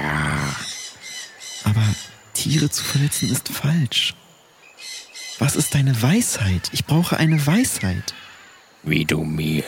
Aber 1.62 1.82
Tiere 2.34 2.68
zu 2.68 2.82
verletzen 2.82 3.30
ist 3.30 3.48
falsch. 3.48 4.16
Was 5.38 5.54
ist 5.54 5.74
deine 5.74 6.00
Weisheit? 6.00 6.70
Ich 6.72 6.86
brauche 6.86 7.18
eine 7.18 7.46
Weisheit. 7.46 8.14
Wie 8.82 9.04
du 9.04 9.22
mir, 9.24 9.64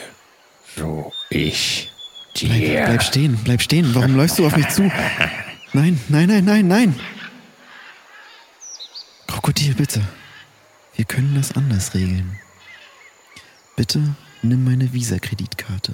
so 0.75 1.13
ich 1.29 1.91
dir. 2.35 2.47
Bleib, 2.47 2.85
bleib 2.85 3.03
stehen, 3.03 3.37
bleib 3.43 3.61
stehen. 3.61 3.93
Warum 3.93 4.15
läufst 4.15 4.39
du 4.39 4.47
auf 4.47 4.55
mich 4.55 4.67
zu? 4.69 4.91
Nein, 5.73 5.99
nein, 6.07 6.27
nein, 6.27 6.45
nein, 6.45 6.67
nein. 6.67 6.99
Krokodil, 9.27 9.75
bitte. 9.75 10.01
Wir 10.95 11.05
können 11.05 11.35
das 11.35 11.55
anders 11.55 11.93
regeln. 11.93 12.39
Bitte 13.75 14.15
nimm 14.41 14.63
meine 14.63 14.91
Visa-Kreditkarte. 14.91 15.93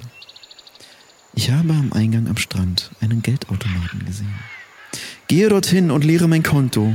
Ich 1.34 1.50
habe 1.50 1.74
am 1.74 1.92
Eingang 1.92 2.28
am 2.28 2.38
Strand 2.38 2.90
einen 3.00 3.20
Geldautomaten 3.20 4.06
gesehen. 4.06 4.34
Gehe 5.28 5.48
dorthin 5.50 5.90
und 5.90 6.04
leere 6.04 6.28
mein 6.28 6.42
Konto. 6.42 6.94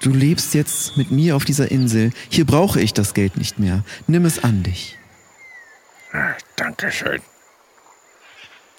Du 0.00 0.10
lebst 0.10 0.54
jetzt 0.54 0.96
mit 0.96 1.10
mir 1.10 1.36
auf 1.36 1.44
dieser 1.44 1.70
Insel. 1.70 2.12
Hier 2.30 2.46
brauche 2.46 2.80
ich 2.80 2.94
das 2.94 3.12
Geld 3.12 3.36
nicht 3.36 3.58
mehr. 3.58 3.84
Nimm 4.06 4.24
es 4.24 4.42
an 4.42 4.62
dich. 4.62 4.98
Ah, 6.12 6.34
Dankeschön. 6.56 7.20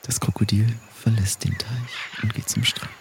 Das 0.04 0.20
Krokodil 0.20 0.68
verlässt 1.00 1.44
den 1.44 1.56
Teich 1.58 2.24
und 2.24 2.34
geht 2.34 2.50
zum 2.50 2.64
Strand. 2.64 2.92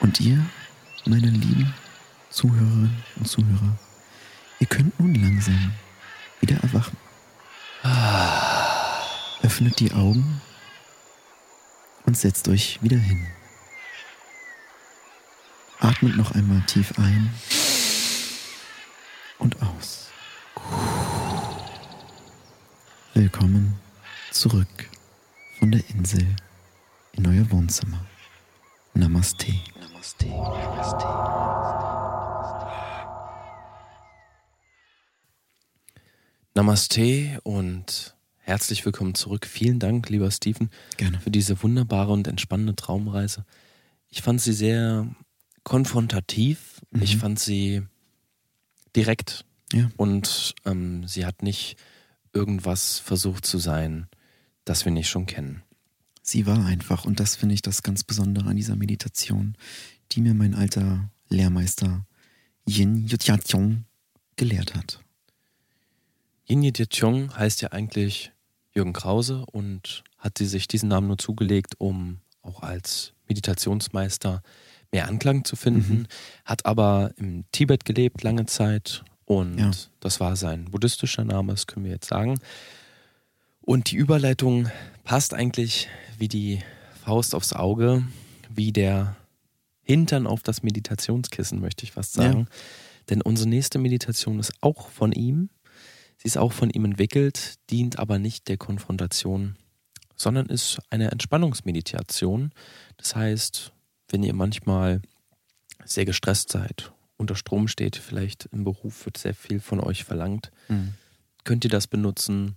Und 0.00 0.20
ihr, 0.20 0.44
meine 1.06 1.28
lieben 1.28 1.72
Zuhörerinnen 2.30 3.04
und 3.16 3.28
Zuhörer, 3.28 3.78
ihr 4.58 4.66
könnt 4.66 4.98
nun 4.98 5.14
langsam 5.14 5.72
wieder 6.40 6.56
erwachen. 6.56 6.96
Öffnet 9.42 9.78
die 9.78 9.92
Augen 9.92 10.40
und 12.06 12.16
setzt 12.16 12.48
euch 12.48 12.80
wieder 12.82 12.98
hin. 12.98 13.26
Atmet 15.80 16.14
noch 16.14 16.32
einmal 16.32 16.60
tief 16.66 16.92
ein 16.98 17.30
und 19.38 19.56
aus. 19.62 20.10
Willkommen 23.14 23.80
zurück 24.30 24.90
von 25.58 25.72
der 25.72 25.80
Insel 25.88 26.36
in 27.12 27.26
euer 27.26 27.50
Wohnzimmer. 27.50 28.04
Namaste. 28.92 29.54
Namaste. 29.80 30.26
Namaste. 30.26 31.06
Namaste 36.54 37.40
und 37.42 38.16
herzlich 38.36 38.84
willkommen 38.84 39.14
zurück. 39.14 39.46
Vielen 39.46 39.78
Dank, 39.78 40.10
lieber 40.10 40.30
Steven, 40.30 40.68
Gerne. 40.98 41.20
für 41.20 41.30
diese 41.30 41.62
wunderbare 41.62 42.12
und 42.12 42.28
entspannende 42.28 42.76
Traumreise. 42.76 43.46
Ich 44.10 44.20
fand 44.20 44.42
sie 44.42 44.52
sehr 44.52 45.08
konfrontativ. 45.64 46.80
Mhm. 46.90 47.02
Ich 47.02 47.16
fand 47.16 47.38
sie 47.38 47.82
direkt. 48.96 49.44
Ja. 49.72 49.90
Und 49.96 50.54
ähm, 50.64 51.06
sie 51.06 51.24
hat 51.26 51.42
nicht 51.42 51.76
irgendwas 52.32 52.98
versucht 52.98 53.46
zu 53.46 53.58
sein, 53.58 54.08
das 54.64 54.84
wir 54.84 54.92
nicht 54.92 55.08
schon 55.08 55.26
kennen. 55.26 55.62
Sie 56.22 56.46
war 56.46 56.64
einfach, 56.64 57.04
und 57.04 57.18
das 57.18 57.36
finde 57.36 57.54
ich 57.54 57.62
das 57.62 57.82
ganz 57.82 58.04
Besondere 58.04 58.48
an 58.48 58.56
dieser 58.56 58.76
Meditation, 58.76 59.56
die 60.12 60.20
mir 60.20 60.34
mein 60.34 60.54
alter 60.54 61.10
Lehrmeister 61.28 62.06
Yin 62.68 63.06
Yutiachong 63.06 63.84
gelehrt 64.36 64.74
hat. 64.74 65.00
Yin 66.48 66.72
Chong 66.92 67.36
heißt 67.36 67.62
ja 67.62 67.72
eigentlich 67.72 68.32
Jürgen 68.72 68.92
Krause 68.92 69.44
und 69.46 70.04
hat 70.18 70.38
sie 70.38 70.46
sich 70.46 70.68
diesen 70.68 70.88
Namen 70.88 71.08
nur 71.08 71.18
zugelegt, 71.18 71.74
um 71.78 72.20
auch 72.42 72.62
als 72.62 73.12
Meditationsmeister 73.28 74.42
mehr 74.92 75.08
Anklang 75.08 75.44
zu 75.44 75.56
finden, 75.56 75.98
Mhm. 76.00 76.06
hat 76.44 76.66
aber 76.66 77.12
im 77.16 77.44
Tibet 77.52 77.84
gelebt 77.84 78.22
lange 78.22 78.46
Zeit 78.46 79.04
und 79.24 79.58
Ja. 79.58 79.70
das 80.00 80.20
war 80.20 80.34
sein 80.36 80.66
buddhistischer 80.66 81.24
Name, 81.24 81.52
das 81.52 81.66
können 81.66 81.84
wir 81.84 81.92
jetzt 81.92 82.08
sagen. 82.08 82.38
Und 83.60 83.90
die 83.90 83.96
Überleitung 83.96 84.68
passt 85.04 85.34
eigentlich 85.34 85.88
wie 86.18 86.28
die 86.28 86.60
Faust 87.04 87.34
aufs 87.34 87.52
Auge, 87.52 88.04
wie 88.48 88.72
der 88.72 89.16
Hintern 89.82 90.26
auf 90.26 90.42
das 90.42 90.62
Meditationskissen, 90.62 91.60
möchte 91.60 91.84
ich 91.84 91.92
fast 91.92 92.16
Ja. 92.16 92.24
sagen. 92.24 92.48
Denn 93.08 93.22
unsere 93.22 93.48
nächste 93.48 93.78
Meditation 93.78 94.38
ist 94.38 94.52
auch 94.60 94.88
von 94.88 95.12
ihm. 95.12 95.50
Sie 96.16 96.26
ist 96.26 96.36
auch 96.36 96.52
von 96.52 96.70
ihm 96.70 96.84
entwickelt, 96.84 97.54
dient 97.70 97.98
aber 97.98 98.18
nicht 98.18 98.48
der 98.48 98.56
Konfrontation, 98.56 99.56
sondern 100.16 100.46
ist 100.46 100.78
eine 100.90 101.10
Entspannungsmeditation. 101.10 102.50
Das 102.98 103.16
heißt, 103.16 103.72
wenn 104.10 104.22
ihr 104.22 104.34
manchmal 104.34 105.00
sehr 105.84 106.04
gestresst 106.04 106.50
seid, 106.50 106.92
unter 107.16 107.36
Strom 107.36 107.68
steht, 107.68 107.96
vielleicht 107.96 108.46
im 108.52 108.64
Beruf 108.64 109.04
wird 109.06 109.16
sehr 109.18 109.34
viel 109.34 109.60
von 109.60 109.80
euch 109.80 110.04
verlangt, 110.04 110.50
Mhm. 110.68 110.94
könnt 111.44 111.64
ihr 111.64 111.70
das 111.70 111.86
benutzen, 111.86 112.56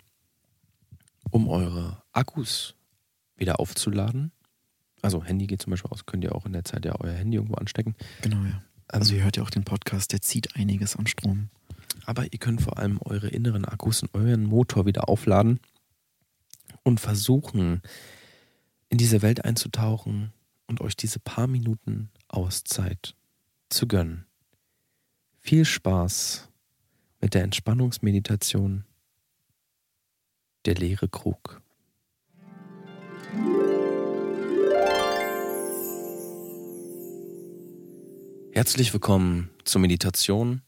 um 1.31 1.47
eure 1.47 2.01
Akkus 2.11 2.75
wieder 3.35 3.59
aufzuladen. 3.59 4.31
Also 5.01 5.23
Handy 5.23 5.47
geht 5.47 5.61
zum 5.61 5.71
Beispiel 5.71 5.91
aus, 5.91 6.05
könnt 6.05 6.23
ihr 6.23 6.35
auch 6.35 6.45
in 6.45 6.53
der 6.53 6.63
Zeit 6.63 6.85
ja 6.85 6.95
euer 6.99 7.13
Handy 7.13 7.37
irgendwo 7.37 7.55
anstecken. 7.55 7.95
Genau, 8.21 8.43
ja. 8.43 8.61
Also 8.87 9.15
ihr 9.15 9.23
hört 9.23 9.37
ja 9.37 9.43
auch 9.43 9.49
den 9.49 9.63
Podcast, 9.63 10.11
der 10.13 10.21
zieht 10.21 10.55
einiges 10.55 10.95
an 10.95 11.07
Strom. 11.07 11.49
Aber 12.05 12.31
ihr 12.31 12.39
könnt 12.39 12.61
vor 12.61 12.77
allem 12.77 12.99
eure 13.03 13.27
inneren 13.29 13.65
Akkus 13.65 14.01
und 14.03 14.13
euren 14.13 14.43
Motor 14.43 14.85
wieder 14.85 15.09
aufladen 15.09 15.59
und 16.83 16.99
versuchen, 16.99 17.81
in 18.89 18.97
diese 18.97 19.21
Welt 19.21 19.43
einzutauchen 19.45 20.31
und 20.67 20.81
euch 20.81 20.95
diese 20.95 21.19
paar 21.19 21.47
Minuten 21.47 22.11
Auszeit 22.27 23.15
zu 23.69 23.87
gönnen. 23.87 24.25
Viel 25.39 25.65
Spaß 25.65 26.49
mit 27.19 27.33
der 27.33 27.43
Entspannungsmeditation 27.43 28.85
Der 30.65 30.75
leere 30.75 31.09
Krug. 31.09 31.61
Herzlich 38.53 38.93
willkommen 38.93 39.49
zur 39.65 39.81
Meditation 39.81 40.61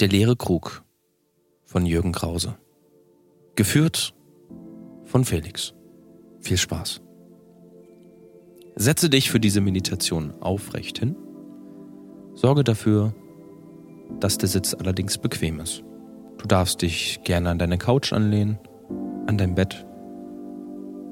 Der 0.00 0.08
leere 0.08 0.36
Krug 0.36 0.84
von 1.64 1.84
Jürgen 1.84 2.12
Krause. 2.12 2.58
Geführt 3.56 4.14
von 5.04 5.24
Felix. 5.24 5.74
Viel 6.40 6.56
Spaß. 6.56 7.02
Setze 8.76 9.08
dich 9.08 9.30
für 9.30 9.40
diese 9.40 9.60
Meditation 9.60 10.34
aufrecht 10.40 10.98
hin. 10.98 11.16
Sorge 12.34 12.64
dafür, 12.64 13.14
dass 14.20 14.38
der 14.38 14.48
Sitz 14.48 14.74
allerdings 14.74 15.18
bequem 15.18 15.60
ist. 15.60 15.84
Du 16.38 16.46
darfst 16.46 16.82
dich 16.82 17.20
gerne 17.24 17.50
an 17.50 17.58
deine 17.58 17.78
Couch 17.78 18.12
anlehnen, 18.12 18.58
an 19.26 19.38
dein 19.38 19.54
Bett 19.54 19.86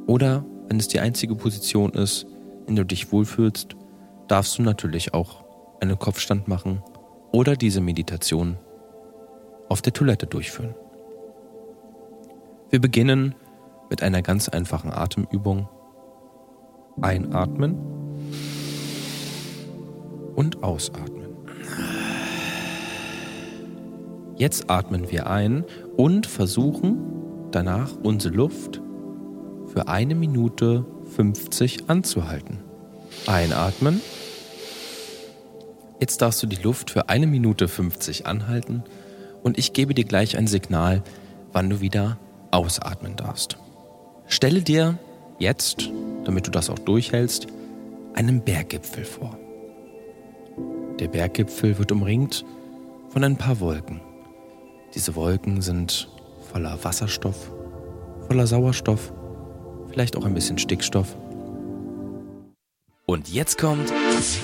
oder, 0.06 0.44
wenn 0.68 0.78
es 0.78 0.88
die 0.88 1.00
einzige 1.00 1.34
Position 1.34 1.90
ist, 1.90 2.26
in 2.66 2.76
der 2.76 2.84
du 2.84 2.88
dich 2.88 3.12
wohlfühlst, 3.12 3.76
darfst 4.28 4.58
du 4.58 4.62
natürlich 4.62 5.14
auch 5.14 5.44
einen 5.80 5.98
Kopfstand 5.98 6.48
machen 6.48 6.82
oder 7.30 7.56
diese 7.56 7.80
Meditation 7.80 8.58
auf 9.68 9.82
der 9.82 9.92
Toilette 9.92 10.26
durchführen. 10.26 10.74
Wir 12.70 12.80
beginnen 12.80 13.34
mit 13.90 14.02
einer 14.02 14.22
ganz 14.22 14.48
einfachen 14.48 14.92
Atemübung. 14.92 15.68
Einatmen 17.00 17.76
und 20.34 20.62
ausatmen. 20.62 21.22
Jetzt 24.36 24.70
atmen 24.70 25.10
wir 25.10 25.28
ein 25.28 25.64
und 25.96 26.26
versuchen 26.26 26.98
danach 27.52 27.92
unsere 28.02 28.34
Luft 28.34 28.80
für 29.66 29.88
eine 29.88 30.14
Minute 30.14 30.84
50 31.14 31.88
anzuhalten. 31.88 32.58
Einatmen. 33.26 34.00
Jetzt 36.00 36.20
darfst 36.20 36.42
du 36.42 36.46
die 36.46 36.60
Luft 36.60 36.90
für 36.90 37.08
eine 37.08 37.26
Minute 37.26 37.68
50 37.68 38.26
anhalten 38.26 38.82
und 39.42 39.58
ich 39.58 39.72
gebe 39.72 39.94
dir 39.94 40.04
gleich 40.04 40.36
ein 40.36 40.46
Signal, 40.46 41.02
wann 41.52 41.70
du 41.70 41.80
wieder 41.80 42.18
ausatmen 42.50 43.16
darfst. 43.16 43.56
Stelle 44.26 44.62
dir 44.62 44.98
jetzt, 45.38 45.90
damit 46.24 46.46
du 46.46 46.50
das 46.50 46.70
auch 46.70 46.78
durchhältst, 46.78 47.46
einen 48.14 48.42
Berggipfel 48.42 49.04
vor. 49.04 49.38
Der 50.98 51.08
Berggipfel 51.08 51.78
wird 51.78 51.92
umringt 51.92 52.44
von 53.08 53.24
ein 53.24 53.36
paar 53.36 53.60
Wolken. 53.60 54.00
Diese 54.94 55.14
Wolken 55.16 55.62
sind 55.62 56.08
voller 56.52 56.78
Wasserstoff, 56.84 57.50
voller 58.28 58.46
Sauerstoff, 58.46 59.12
vielleicht 59.90 60.16
auch 60.16 60.24
ein 60.24 60.34
bisschen 60.34 60.58
Stickstoff. 60.58 61.16
Und 63.04 63.28
jetzt 63.28 63.58
kommt 63.58 63.92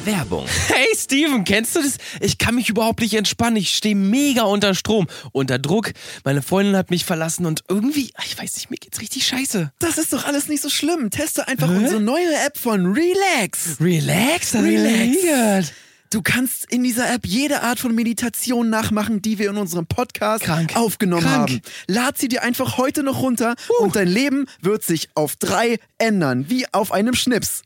Werbung. 0.04 0.44
Hey 0.68 0.88
Steven, 0.96 1.44
kennst 1.44 1.76
du 1.76 1.80
das? 1.82 1.96
Ich 2.20 2.38
kann 2.38 2.56
mich 2.56 2.68
überhaupt 2.68 3.00
nicht 3.00 3.14
entspannen. 3.14 3.56
Ich 3.56 3.70
stehe 3.76 3.94
mega 3.94 4.42
unter 4.42 4.74
Strom, 4.74 5.06
unter 5.32 5.58
Druck. 5.58 5.92
Meine 6.24 6.42
Freundin 6.42 6.76
hat 6.76 6.90
mich 6.90 7.04
verlassen 7.04 7.46
und 7.46 7.62
irgendwie, 7.68 8.10
ich 8.26 8.38
weiß 8.38 8.56
nicht, 8.56 8.70
mir 8.70 8.76
geht's 8.76 9.00
richtig 9.00 9.26
scheiße. 9.26 9.72
Das 9.78 9.96
ist 9.96 10.12
doch 10.12 10.24
alles 10.26 10.48
nicht 10.48 10.62
so 10.62 10.68
schlimm. 10.70 11.10
Teste 11.10 11.46
einfach 11.46 11.68
Hä? 11.70 11.76
unsere 11.76 12.00
neue 12.00 12.34
App 12.44 12.58
von 12.58 12.86
Relax. 12.86 13.76
Relax, 13.80 14.54
Relax. 14.54 15.06
nie 15.06 15.22
gehört. 15.22 15.72
Du 16.10 16.22
kannst 16.22 16.64
in 16.72 16.82
dieser 16.82 17.12
App 17.12 17.26
jede 17.26 17.62
Art 17.62 17.78
von 17.78 17.94
Meditation 17.94 18.70
nachmachen, 18.70 19.20
die 19.22 19.38
wir 19.38 19.50
in 19.50 19.56
unserem 19.58 19.86
Podcast 19.86 20.42
Krank. 20.42 20.74
aufgenommen 20.74 21.22
Krank. 21.22 21.50
haben. 21.50 21.60
Lad 21.86 22.18
sie 22.18 22.28
dir 22.28 22.42
einfach 22.42 22.76
heute 22.78 23.02
noch 23.02 23.20
runter 23.20 23.54
und 23.80 23.94
dein 23.94 24.08
Leben 24.08 24.46
wird 24.62 24.82
sich 24.82 25.10
auf 25.14 25.36
drei 25.36 25.78
ändern, 25.98 26.46
wie 26.48 26.66
auf 26.72 26.92
einem 26.92 27.14
Schnips. 27.14 27.62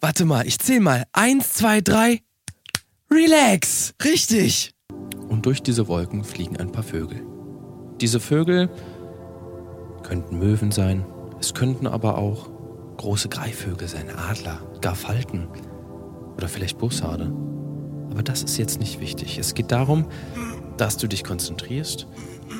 Warte 0.00 0.24
mal, 0.24 0.46
ich 0.46 0.58
zähl 0.58 0.80
mal. 0.80 1.04
Eins, 1.12 1.52
zwei, 1.52 1.80
drei. 1.80 2.20
Relax. 3.10 3.94
Richtig. 4.04 4.72
Und 5.28 5.46
durch 5.46 5.62
diese 5.62 5.88
Wolken 5.88 6.24
fliegen 6.24 6.56
ein 6.58 6.72
paar 6.72 6.82
Vögel. 6.82 7.22
Diese 8.00 8.20
Vögel 8.20 8.68
könnten 10.02 10.38
Möwen 10.38 10.70
sein, 10.70 11.04
es 11.40 11.54
könnten 11.54 11.86
aber 11.86 12.18
auch 12.18 12.48
große 12.96 13.28
Greifvögel 13.28 13.88
sein, 13.88 14.10
Adler, 14.10 14.60
gar 14.80 14.94
Falken 14.94 15.48
oder 16.36 16.48
vielleicht 16.48 16.78
Bussarde. 16.78 17.32
Aber 18.10 18.22
das 18.22 18.42
ist 18.42 18.56
jetzt 18.56 18.80
nicht 18.80 19.00
wichtig. 19.00 19.38
Es 19.38 19.54
geht 19.54 19.72
darum, 19.72 20.06
dass 20.76 20.96
du 20.96 21.06
dich 21.06 21.24
konzentrierst 21.24 22.06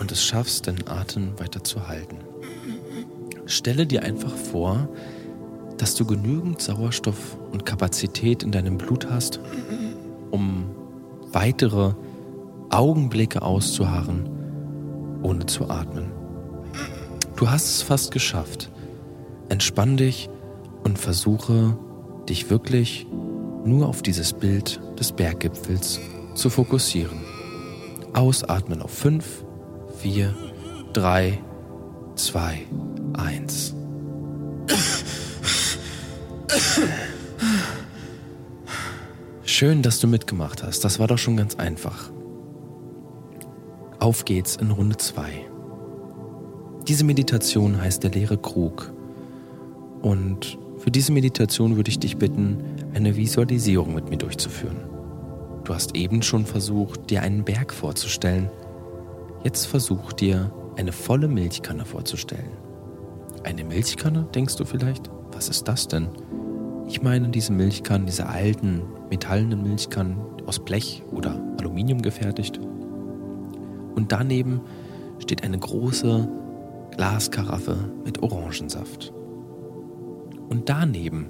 und 0.01 0.11
es 0.11 0.25
schaffst, 0.25 0.67
deinen 0.67 0.87
Atem 0.89 1.39
weiter 1.39 1.63
zu 1.63 1.87
halten. 1.87 2.19
Stelle 3.47 3.87
dir 3.87 4.03
einfach 4.03 4.35
vor, 4.35 4.89
dass 5.79 5.95
du 5.95 6.05
genügend 6.05 6.61
Sauerstoff 6.61 7.37
und 7.53 7.67
Kapazität 7.67 8.43
in 8.43 8.53
deinem 8.53 8.79
Blut 8.79 9.09
hast, 9.11 9.41
um 10.31 10.67
weitere 11.33 11.93
Augenblicke 12.71 13.43
auszuharren, 13.43 14.29
ohne 15.23 15.47
zu 15.47 15.69
atmen. 15.69 16.11
Du 17.37 17.51
hast 17.51 17.67
es 17.67 17.83
fast 17.83 18.13
geschafft. 18.13 18.71
Entspann 19.49 19.97
dich 19.97 20.31
und 20.85 20.99
versuche, 20.99 21.77
dich 22.29 22.51
wirklich 22.51 23.07
nur 23.65 23.89
auf 23.89 24.03
dieses 24.03 24.33
Bild 24.33 24.81
des 24.99 25.13
Berggipfels 25.13 26.01
zu 26.35 26.51
fokussieren. 26.51 27.21
Ausatmen 28.15 28.83
auf 28.83 28.91
5, 28.93 29.45
4, 29.99 30.35
3, 30.95 31.39
2, 32.15 32.67
1. 33.19 33.76
Schön, 39.45 39.83
dass 39.83 40.01
du 40.01 40.09
mitgemacht 40.09 40.63
hast. 40.63 40.85
Das 40.85 40.99
war 40.99 41.07
doch 41.07 41.19
schon 41.19 41.37
ganz 41.37 41.55
einfach. 41.55 42.11
Auf 43.99 44.25
geht's 44.25 44.57
in 44.57 44.71
Runde 44.71 44.97
2. 44.97 45.47
Diese 46.87 47.05
Meditation 47.05 47.81
heißt 47.81 48.03
der 48.05 48.11
leere 48.11 48.37
Krug. 48.37 48.93
Und 50.03 50.59
für 50.79 50.91
diese 50.91 51.13
Meditation 51.13 51.77
würde 51.77 51.91
ich 51.91 51.99
dich 51.99 52.17
bitten, 52.17 52.59
eine 52.95 53.17
Visualisierung 53.17 53.95
mit 53.95 54.11
mir 54.11 54.19
durchzuführen. 54.19 54.77
Du 55.65 55.75
hast 55.75 55.97
eben 55.97 56.23
schon 56.23 56.47
versucht, 56.47 57.11
dir 57.11 57.23
einen 57.23 57.45
Berg 57.45 57.73
vorzustellen. 57.73 58.51
Jetzt 59.43 59.67
versuch 59.67 60.13
dir 60.13 60.53
eine 60.77 60.93
volle 60.93 61.29
Milchkanne 61.29 61.85
vorzustellen. 61.85 62.51
Eine 63.43 63.65
Milchkanne, 63.65 64.29
denkst 64.35 64.57
du 64.57 64.65
vielleicht? 64.65 65.11
Was 65.33 65.49
ist 65.49 65.67
das 65.67 65.89
denn? 65.89 66.09
Ich 66.89 67.03
meine 67.03 67.29
diese 67.29 67.53
Milchkannen, 67.53 68.07
diese 68.07 68.27
alten 68.27 68.83
metallenen 69.11 69.63
Milchkannen 69.63 70.19
aus 70.47 70.61
Blech 70.61 71.03
oder 71.11 71.41
Aluminium 71.59 72.01
gefertigt. 72.01 72.61
Und 73.95 74.13
daneben 74.13 74.61
steht 75.19 75.43
eine 75.43 75.59
große 75.59 76.29
Glaskaraffe 76.97 77.77
mit 78.05 78.23
Orangensaft. 78.23 79.13
Und 80.49 80.69
daneben 80.69 81.27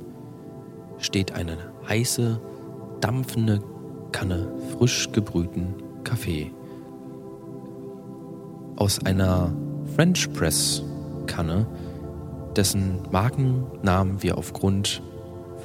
steht 0.99 1.33
eine 1.33 1.57
heiße, 1.89 2.41
dampfende 3.01 3.63
Kanne 4.13 4.53
frisch 4.77 5.11
gebrühten 5.13 5.75
Kaffee. 6.05 6.53
Aus 8.77 9.05
einer 9.07 9.55
French 9.95 10.31
Press 10.35 10.83
Kanne, 11.27 11.67
dessen 12.57 13.01
Markennamen 13.11 14.23
wir 14.23 14.37
aufgrund 14.37 15.03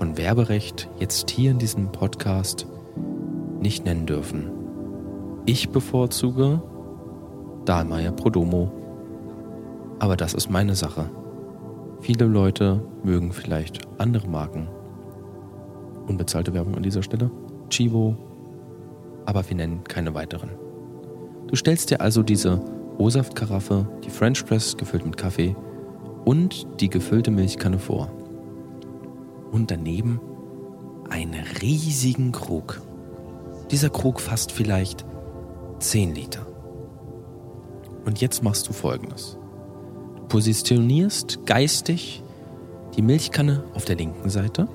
von 0.02 0.18
Werberecht 0.18 0.90
jetzt 0.98 1.30
hier 1.30 1.52
in 1.52 1.60
diesem 1.60 1.92
Podcast 1.92 2.66
nicht 3.60 3.86
nennen 3.86 4.08
dürfen. 4.08 4.50
Ich 5.46 5.70
bevorzuge 5.70 6.60
Dahlmeier 7.66 8.12
Prodomo, 8.12 8.72
aber 10.00 10.18
das 10.18 10.34
ist 10.34 10.50
meine 10.50 10.74
Sache. 10.74 11.08
Viele 12.00 12.26
Leute 12.26 12.82
mögen 13.04 13.32
vielleicht 13.32 13.82
andere 14.00 14.28
Marken. 14.28 14.70
Unbezahlte 16.08 16.56
Werbung 16.56 16.74
an 16.74 16.82
dieser 16.82 17.04
Stelle. 17.04 17.30
Chivo, 17.70 18.18
aber 19.28 19.48
wir 19.48 19.56
nennen 19.56 19.84
keine 19.84 20.16
weiteren. 20.16 20.50
Du 21.46 21.56
stellst 21.56 21.92
dir 21.92 22.02
also 22.02 22.24
diese 22.24 22.60
O-Saft-Karaffe, 22.98 23.88
die 24.04 24.10
French 24.10 24.44
Press 24.48 24.76
gefüllt 24.76 25.06
mit 25.06 25.18
Kaffee 25.18 25.56
und 26.26 26.66
die 26.82 26.90
gefüllte 26.90 27.30
Milchkanne 27.30 27.78
vor 27.78 28.10
und 29.52 29.70
daneben 29.70 30.20
einen 31.10 31.44
riesigen 31.62 32.32
Krug. 32.32 32.82
Dieser 33.70 33.90
Krug 33.90 34.22
fasst 34.22 34.52
vielleicht 34.52 35.06
10 35.80 36.16
Liter. 36.16 36.48
Und 38.06 38.22
jetzt 38.22 38.44
machst 38.44 38.68
du 38.68 38.74
folgendes. 38.74 39.38
Du 40.16 40.24
positionierst 40.28 41.46
geistig 41.46 42.24
die 42.96 43.02
Milchkanne 43.02 43.64
auf 43.74 43.86
der 43.86 43.98
linken 43.98 44.30
Seite. 44.30 44.68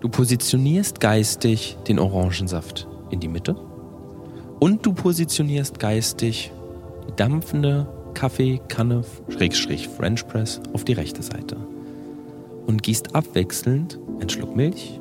Du 0.00 0.08
positionierst 0.08 1.00
geistig 1.00 1.76
den 1.88 1.98
Orangensaft 1.98 2.88
in 3.10 3.20
die 3.20 3.28
Mitte. 3.28 3.54
Und 4.60 4.86
du 4.86 4.92
positionierst 4.92 5.78
geistig 5.78 6.52
die 7.08 7.16
dampfende 7.16 7.86
Kaffeekanne, 8.14 9.02
Schrägstrich 9.28 9.88
French 9.88 10.26
Press, 10.28 10.60
auf 10.72 10.84
die 10.84 10.92
rechte 10.92 11.22
Seite 11.22 11.56
und 12.66 12.82
gießt 12.82 13.14
abwechselnd 13.14 13.98
einen 14.20 14.28
Schluck 14.28 14.54
Milch, 14.54 15.00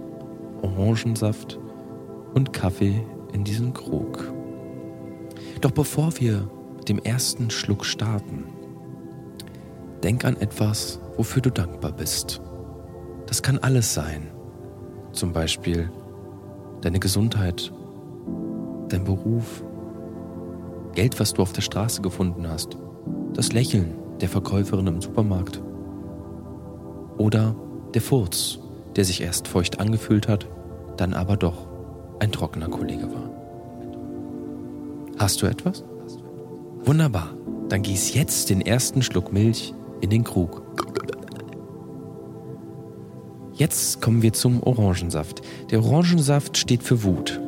Orangensaft 0.61 1.59
und 2.33 2.53
Kaffee 2.53 3.05
in 3.33 3.43
diesen 3.43 3.73
Krug. 3.73 4.31
Doch 5.61 5.71
bevor 5.71 6.19
wir 6.19 6.49
mit 6.77 6.89
dem 6.89 6.99
ersten 6.99 7.49
Schluck 7.49 7.85
starten, 7.85 8.45
denk 10.03 10.25
an 10.25 10.37
etwas, 10.37 10.99
wofür 11.17 11.41
du 11.41 11.51
dankbar 11.51 11.91
bist. 11.91 12.41
Das 13.27 13.41
kann 13.41 13.59
alles 13.59 13.93
sein. 13.93 14.27
Zum 15.11 15.33
Beispiel 15.33 15.91
deine 16.81 16.99
Gesundheit, 16.99 17.71
dein 18.89 19.03
Beruf, 19.03 19.63
Geld, 20.93 21.19
was 21.19 21.33
du 21.33 21.41
auf 21.41 21.53
der 21.53 21.61
Straße 21.61 22.01
gefunden 22.01 22.49
hast, 22.49 22.77
das 23.33 23.53
Lächeln 23.53 23.95
der 24.19 24.29
Verkäuferin 24.29 24.87
im 24.87 25.01
Supermarkt 25.01 25.61
oder 27.21 27.55
der 27.93 28.01
Furz, 28.01 28.57
der 28.95 29.05
sich 29.05 29.21
erst 29.21 29.47
feucht 29.47 29.79
angefühlt 29.79 30.27
hat, 30.27 30.47
dann 30.97 31.13
aber 31.13 31.37
doch 31.37 31.67
ein 32.19 32.31
trockener 32.31 32.67
Kollege 32.67 33.03
war. 33.13 33.29
Hast 35.19 35.39
du 35.41 35.45
etwas? 35.45 35.83
Wunderbar. 36.83 37.35
Dann 37.69 37.83
gieß 37.83 38.15
jetzt 38.15 38.49
den 38.49 38.59
ersten 38.61 39.03
Schluck 39.03 39.31
Milch 39.31 39.75
in 40.01 40.09
den 40.09 40.23
Krug. 40.23 40.63
Jetzt 43.53 44.01
kommen 44.01 44.23
wir 44.23 44.33
zum 44.33 44.63
Orangensaft. 44.63 45.41
Der 45.69 45.83
Orangensaft 45.83 46.57
steht 46.57 46.81
für 46.81 47.03
Wut. 47.03 47.39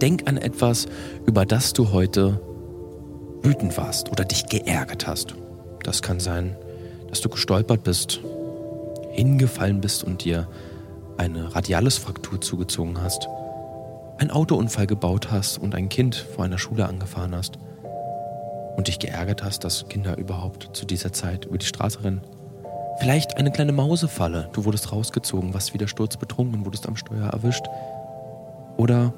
Denk 0.00 0.28
an 0.28 0.36
etwas, 0.36 0.86
über 1.26 1.44
das 1.44 1.72
du 1.72 1.90
heute 1.90 2.40
wütend 3.42 3.76
warst 3.76 4.12
oder 4.12 4.24
dich 4.24 4.46
geärgert 4.46 5.08
hast. 5.08 5.34
Das 5.82 6.00
kann 6.00 6.20
sein, 6.20 6.56
dass 7.08 7.20
du 7.20 7.28
gestolpert 7.28 7.82
bist, 7.82 8.20
hingefallen 9.18 9.80
bist 9.80 10.04
und 10.04 10.24
dir 10.24 10.46
eine 11.16 11.52
Radialisfraktur 11.54 12.40
zugezogen 12.40 13.02
hast, 13.02 13.28
einen 14.18 14.30
Autounfall 14.30 14.86
gebaut 14.86 15.32
hast 15.32 15.58
und 15.58 15.74
ein 15.74 15.88
Kind 15.88 16.14
vor 16.14 16.44
einer 16.44 16.58
Schule 16.58 16.86
angefahren 16.86 17.34
hast 17.34 17.58
und 18.76 18.86
dich 18.86 19.00
geärgert 19.00 19.42
hast, 19.42 19.64
dass 19.64 19.88
Kinder 19.88 20.16
überhaupt 20.18 20.70
zu 20.72 20.86
dieser 20.86 21.12
Zeit 21.12 21.46
über 21.46 21.58
die 21.58 21.66
Straße 21.66 22.04
rennen. 22.04 22.20
Vielleicht 23.00 23.36
eine 23.36 23.50
kleine 23.50 23.72
Mausefalle, 23.72 24.50
du 24.52 24.64
wurdest 24.64 24.92
rausgezogen, 24.92 25.52
warst 25.52 25.74
wieder 25.74 25.88
sturzbetrunken 25.88 26.64
wurdest 26.64 26.86
am 26.86 26.94
Steuer 26.94 27.28
erwischt. 27.28 27.66
Oder 28.76 29.12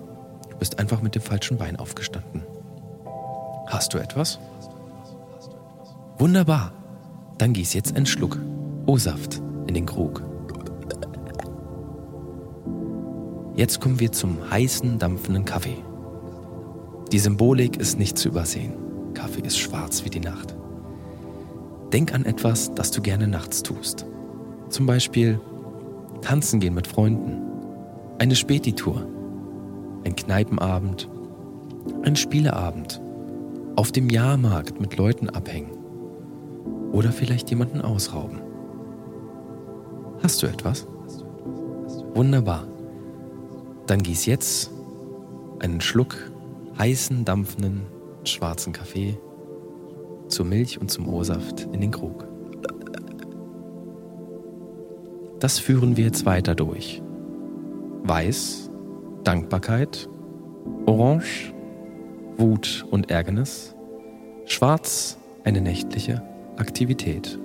du 0.49 0.57
bist 0.57 0.79
einfach 0.79 1.03
mit 1.03 1.15
dem 1.15 1.23
falschen 1.23 1.59
Bein 1.59 1.77
aufgestanden. 1.77 2.43
Hast 3.67 3.93
du 3.93 3.99
etwas? 3.99 4.39
Wunderbar. 6.19 6.73
Dann 7.37 7.53
gieß 7.53 7.75
jetzt 7.75 7.95
einen 7.95 8.07
Schluck 8.07 8.39
O-Saft 8.87 9.43
in 9.71 9.75
den 9.75 9.87
Krug. 9.87 10.21
Jetzt 13.55 13.81
kommen 13.81 14.01
wir 14.01 14.11
zum 14.11 14.51
heißen, 14.51 14.99
dampfenden 14.99 15.45
Kaffee. 15.45 15.77
Die 17.13 17.21
Symbolik 17.21 17.77
ist 17.77 17.97
nicht 17.97 18.19
zu 18.19 18.31
übersehen. 18.31 18.73
Kaffee 19.15 19.43
ist 19.43 19.59
schwarz 19.59 20.05
wie 20.05 20.11
die 20.11 20.19
Nacht. 20.19 20.57
Denk 21.93 22.13
an 22.15 22.25
etwas, 22.25 22.75
das 22.75 22.91
du 22.91 23.01
gerne 23.01 23.29
nachts 23.29 23.63
tust. 23.63 24.07
Zum 24.71 24.87
Beispiel 24.87 25.41
tanzen 26.21 26.59
gehen 26.59 26.75
mit 26.75 26.89
Freunden, 26.89 27.41
eine 28.19 28.35
Spätitour, 28.35 29.07
ein 30.05 30.17
Kneipenabend, 30.17 31.09
ein 32.03 32.17
Spieleabend, 32.17 33.01
auf 33.77 33.93
dem 33.93 34.11
Jahrmarkt 34.11 34.81
mit 34.81 34.97
Leuten 34.97 35.31
abhängen 35.31 35.71
oder 36.91 37.13
vielleicht 37.13 37.51
jemanden 37.51 37.81
ausrauben. 37.81 38.50
Hast 40.23 40.43
du 40.43 40.47
etwas? 40.47 40.87
Wunderbar. 42.15 42.67
Dann 43.87 44.03
gieß 44.03 44.27
jetzt 44.27 44.71
einen 45.61 45.81
Schluck 45.81 46.31
heißen, 46.79 47.25
dampfenden, 47.25 47.83
schwarzen 48.25 48.73
Kaffee 48.73 49.19
zur 50.29 50.47
Milch 50.47 50.81
und 50.81 50.91
zum 50.91 51.09
O-Saft 51.09 51.69
in 51.73 51.81
den 51.81 51.91
Krug. 51.91 52.27
Das 55.41 55.59
führen 55.59 55.97
wir 55.97 56.05
jetzt 56.05 56.27
weiter 56.27 56.55
durch. 56.55 57.03
Weiß, 58.03 58.71
Dankbarkeit, 59.25 60.09
Orange, 60.87 61.53
Wut 62.37 62.87
und 62.91 63.11
Ärgernis, 63.11 63.75
Schwarz, 64.45 65.19
eine 65.45 65.61
nächtliche 65.61 66.23
Aktivität. 66.57 67.39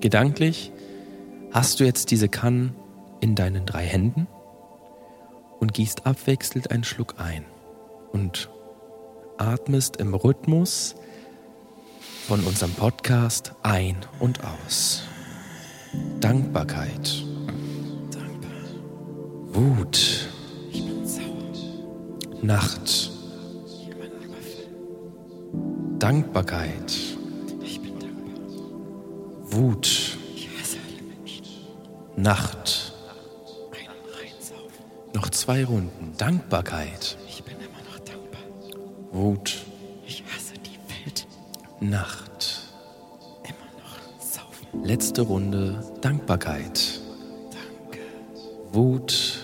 Gedanklich 0.00 0.72
hast 1.52 1.80
du 1.80 1.84
jetzt 1.84 2.10
diese 2.10 2.28
Kannen 2.28 2.74
in 3.20 3.34
deinen 3.34 3.66
drei 3.66 3.84
Händen 3.84 4.26
und 5.60 5.74
gießt 5.74 6.06
abwechselnd 6.06 6.70
einen 6.70 6.84
Schluck 6.84 7.14
ein 7.18 7.44
und 8.12 8.48
atmest 9.38 9.96
im 9.96 10.14
Rhythmus 10.14 10.94
von 12.26 12.40
unserem 12.44 12.72
Podcast 12.72 13.54
ein 13.62 13.96
und 14.18 14.40
aus. 14.44 15.02
Dankbarkeit. 16.20 17.24
Dankbar. 18.10 18.50
Wut. 19.52 20.28
Ich 20.70 20.84
bin 20.84 21.06
sauer. 21.06 21.24
Nacht. 22.42 23.10
Ich 23.66 23.88
bin 23.88 24.10
Dankbarkeit. 25.98 26.92
Ich 27.62 27.80
bin 27.80 27.98
dankbar. 27.98 28.32
Wut. 29.44 30.17
Nacht. 32.18 32.92
Noch 35.14 35.30
zwei 35.30 35.64
Runden. 35.64 36.14
Dankbarkeit. 36.16 37.16
Ich 37.28 37.44
bin 37.44 37.54
immer 37.54 37.78
noch 37.88 37.98
dankbar. 38.00 38.40
Wut, 39.12 39.64
Ich 40.04 40.24
hasse 40.24 40.54
die 40.54 40.78
Welt. 41.04 41.28
Nacht. 41.78 42.62
Immer 43.44 43.70
noch 43.78 44.20
saufen. 44.20 44.82
Letzte 44.82 45.22
Runde 45.22 45.80
Dankbarkeit. 46.00 47.00
Danke. 47.52 48.00
Wut, 48.72 49.38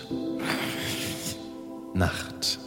Nacht. 1.93 2.59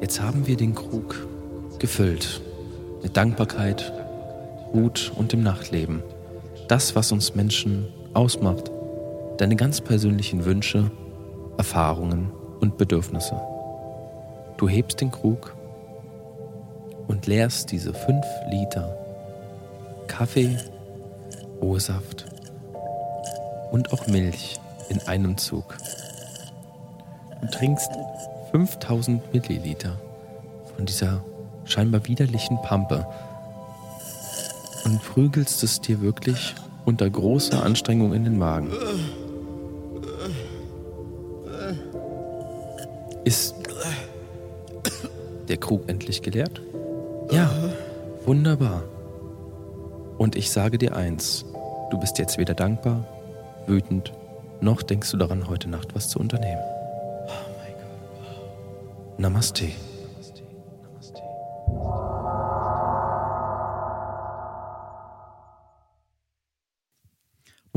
Jetzt 0.00 0.20
haben 0.20 0.44
wir 0.48 0.56
den 0.56 0.74
Krug 0.74 1.24
gefüllt 1.78 2.40
mit 3.00 3.16
Dankbarkeit, 3.16 3.92
Wut 4.72 5.12
und 5.14 5.32
dem 5.32 5.44
Nachtleben. 5.44 6.02
Das, 6.68 6.94
was 6.94 7.12
uns 7.12 7.34
Menschen 7.34 7.88
ausmacht. 8.12 8.70
Deine 9.38 9.56
ganz 9.56 9.80
persönlichen 9.80 10.44
Wünsche, 10.44 10.90
Erfahrungen 11.56 12.30
und 12.60 12.76
Bedürfnisse. 12.76 13.40
Du 14.58 14.68
hebst 14.68 15.00
den 15.00 15.10
Krug 15.10 15.56
und 17.06 17.26
leerst 17.26 17.72
diese 17.72 17.94
fünf 17.94 18.26
Liter 18.50 18.94
Kaffee, 20.08 20.58
O-Saft 21.60 22.26
und 23.70 23.90
auch 23.92 24.06
Milch 24.06 24.60
in 24.90 25.00
einem 25.08 25.38
Zug. 25.38 25.74
Du 27.40 27.48
trinkst 27.48 27.90
5000 28.50 29.32
Milliliter 29.32 29.98
von 30.76 30.84
dieser 30.84 31.24
scheinbar 31.64 32.06
widerlichen 32.06 32.60
Pampe 32.60 33.06
und 34.88 35.02
prügelst 35.02 35.62
es 35.62 35.80
dir 35.80 36.00
wirklich 36.00 36.54
unter 36.86 37.08
großer 37.08 37.62
Anstrengung 37.62 38.14
in 38.14 38.24
den 38.24 38.38
Magen. 38.38 38.70
Ist 43.24 43.54
der 45.48 45.58
Krug 45.58 45.88
endlich 45.88 46.22
geleert? 46.22 46.62
Ja, 47.30 47.50
wunderbar. 48.24 48.82
Und 50.16 50.34
ich 50.34 50.50
sage 50.50 50.78
dir 50.78 50.96
eins, 50.96 51.44
du 51.90 51.98
bist 52.00 52.18
jetzt 52.18 52.38
weder 52.38 52.54
dankbar, 52.54 53.06
wütend, 53.66 54.12
noch 54.60 54.82
denkst 54.82 55.10
du 55.10 55.18
daran, 55.18 55.48
heute 55.48 55.68
Nacht 55.68 55.94
was 55.94 56.08
zu 56.08 56.18
unternehmen. 56.18 56.62
Namaste. 59.18 59.68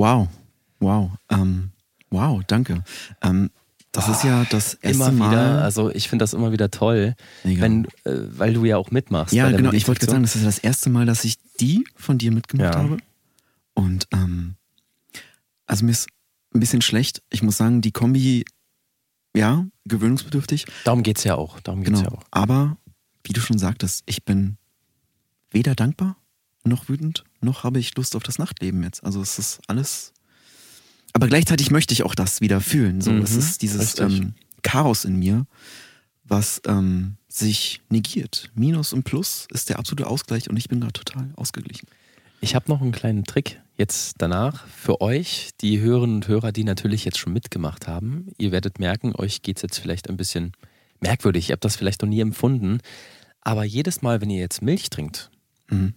Wow. 0.01 0.27
Wow. 0.79 1.11
Ähm, 1.29 1.69
wow, 2.09 2.41
danke. 2.47 2.83
Ähm, 3.21 3.51
das 3.91 4.07
ist 4.09 4.23
ja 4.23 4.45
das 4.49 4.73
erste 4.75 4.89
Immer 5.03 5.11
Mal. 5.11 5.31
wieder, 5.31 5.61
also 5.63 5.91
ich 5.91 6.09
finde 6.09 6.23
das 6.23 6.33
immer 6.33 6.51
wieder 6.51 6.71
toll, 6.71 7.13
Mega. 7.43 7.61
wenn, 7.61 7.85
äh, 8.05 8.13
weil 8.37 8.53
du 8.53 8.65
ja 8.65 8.77
auch 8.77 8.89
mitmachst. 8.89 9.31
ja, 9.33 9.51
genau. 9.51 9.71
Ich 9.73 9.87
wollte 9.87 9.99
gerade 9.99 10.11
sagen, 10.13 10.23
das 10.23 10.35
ist 10.35 10.45
das 10.45 10.57
erste 10.57 10.89
Mal, 10.89 11.05
dass 11.05 11.23
ich 11.23 11.35
die 11.59 11.85
von 11.95 12.17
dir 12.17 12.31
mitgemacht 12.31 12.73
Ja. 12.73 12.79
habe. 12.81 12.97
Und 13.75 14.07
ähm, 14.11 14.55
also 15.67 15.85
mir 15.85 15.91
ist 15.91 16.07
ein 16.55 16.59
bisschen 16.59 16.81
schlecht. 16.81 17.21
Ich 17.29 17.43
muss 17.43 17.57
sagen, 17.57 17.81
die 17.81 17.91
Kombi, 17.91 18.43
ja, 19.35 19.65
gewöhnungsbedürftig. 19.85 20.65
Darum 20.83 21.03
geht's 21.03 21.23
ja 21.25 21.35
auch. 21.35 21.59
Darum 21.59 21.83
geht's 21.83 21.99
Genau. 21.99 22.11
ja 22.11 22.17
auch. 22.17 22.23
Aber 22.31 22.77
wie 23.23 23.33
du 23.33 23.39
schon 23.41 23.59
sagtest, 23.59 24.01
ich 24.07 24.25
bin 24.25 24.57
weder 25.51 25.75
dankbar 25.75 26.15
noch 26.63 26.89
wütend, 26.89 27.23
noch 27.41 27.63
habe 27.63 27.79
ich 27.79 27.95
Lust 27.95 28.15
auf 28.15 28.23
das 28.23 28.37
Nachtleben 28.37 28.83
jetzt. 28.83 29.03
Also 29.03 29.21
es 29.21 29.39
ist 29.39 29.59
alles. 29.67 30.13
Aber 31.13 31.27
gleichzeitig 31.27 31.71
möchte 31.71 31.93
ich 31.93 32.03
auch 32.03 32.15
das 32.15 32.41
wieder 32.41 32.61
fühlen. 32.61 33.01
So, 33.01 33.11
Mhm, 33.11 33.21
es 33.23 33.35
ist 33.35 33.61
dieses 33.61 33.99
ähm, 33.99 34.33
Chaos 34.61 35.03
in 35.05 35.17
mir, 35.17 35.45
was 36.23 36.61
ähm, 36.65 37.17
sich 37.27 37.81
negiert. 37.89 38.49
Minus 38.53 38.93
und 38.93 39.03
Plus 39.03 39.47
ist 39.51 39.69
der 39.69 39.79
absolute 39.79 40.07
Ausgleich 40.07 40.49
und 40.49 40.57
ich 40.57 40.69
bin 40.69 40.79
da 40.81 40.89
total 40.91 41.31
ausgeglichen. 41.35 41.87
Ich 42.39 42.55
habe 42.55 42.71
noch 42.71 42.81
einen 42.81 42.91
kleinen 42.91 43.23
Trick 43.25 43.59
jetzt 43.77 44.15
danach 44.19 44.67
für 44.67 45.01
euch, 45.01 45.49
die 45.61 45.79
Hörerinnen 45.79 46.17
und 46.17 46.27
Hörer, 46.27 46.51
die 46.51 46.63
natürlich 46.63 47.03
jetzt 47.05 47.17
schon 47.17 47.33
mitgemacht 47.33 47.87
haben. 47.87 48.27
Ihr 48.37 48.51
werdet 48.51 48.79
merken, 48.79 49.13
euch 49.15 49.41
geht's 49.41 49.61
jetzt 49.63 49.79
vielleicht 49.79 50.09
ein 50.09 50.17
bisschen 50.17 50.53
merkwürdig. 51.01 51.49
Ihr 51.49 51.53
habt 51.53 51.65
das 51.65 51.75
vielleicht 51.75 52.01
noch 52.01 52.09
nie 52.09 52.19
empfunden. 52.21 52.79
Aber 53.41 53.63
jedes 53.63 54.01
Mal, 54.01 54.21
wenn 54.21 54.29
ihr 54.29 54.39
jetzt 54.39 54.61
Milch 54.61 54.89
trinkt, 54.89 55.29
Mhm. 55.69 55.93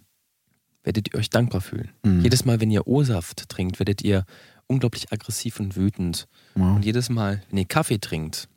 Werdet 0.84 1.12
ihr 1.12 1.18
euch 1.18 1.30
dankbar 1.30 1.60
fühlen. 1.60 1.90
Mhm. 2.04 2.20
Jedes 2.20 2.44
Mal, 2.44 2.60
wenn 2.60 2.70
ihr 2.70 2.86
O-Saft 2.86 3.48
trinkt, 3.48 3.80
werdet 3.80 4.02
ihr 4.02 4.24
unglaublich 4.66 5.12
aggressiv 5.12 5.58
und 5.58 5.76
wütend. 5.76 6.28
Wow. 6.54 6.76
Und 6.76 6.84
jedes 6.84 7.10
Mal, 7.10 7.42
wenn 7.50 7.58
ihr 7.58 7.64
Kaffee 7.64 7.98
trinkt, 7.98 8.48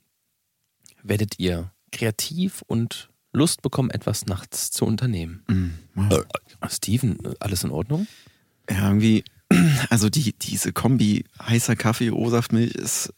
werdet 1.04 1.40
ihr 1.40 1.72
kreativ 1.92 2.64
und 2.68 3.10
Lust 3.34 3.62
bekommen, 3.62 3.90
etwas 3.90 4.26
nachts 4.26 4.72
zu 4.72 4.86
unternehmen. 4.86 5.44
Mhm. 5.48 5.74
Wow. 5.96 6.26
Steven, 6.70 7.18
alles 7.40 7.64
in 7.64 7.72
Ordnung? 7.72 8.08
Ja, 8.70 8.88
irgendwie, 8.88 9.24
also 9.90 10.10
die, 10.10 10.34
diese 10.34 10.74
Kombi 10.74 11.26
heißer 11.42 11.76
Kaffee, 11.76 12.12
O-Saft, 12.12 12.52
Milch 12.52 12.76
ist. 12.76 13.14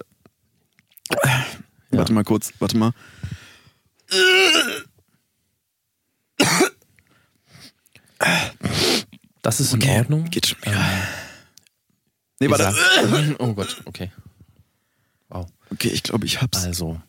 Warte 1.91 2.13
mal 2.13 2.23
kurz, 2.23 2.53
warte 2.59 2.77
mal. 2.77 2.93
Das 9.41 9.59
ist 9.59 9.73
in 9.73 9.81
Okay, 9.81 9.97
Ordnung. 9.99 10.25
geht 10.25 10.47
schon. 10.47 10.57
Ähm, 10.63 10.75
Nee, 12.41 12.49
warte. 12.49 12.73
oh 13.39 13.53
Gott, 13.53 13.81
okay. 13.85 14.11
Wow. 15.27 15.47
Okay, 15.71 15.89
ich 15.89 16.03
glaube, 16.03 16.25
ich 16.25 16.41
hab's. 16.41 16.63
Also, 16.63 17.01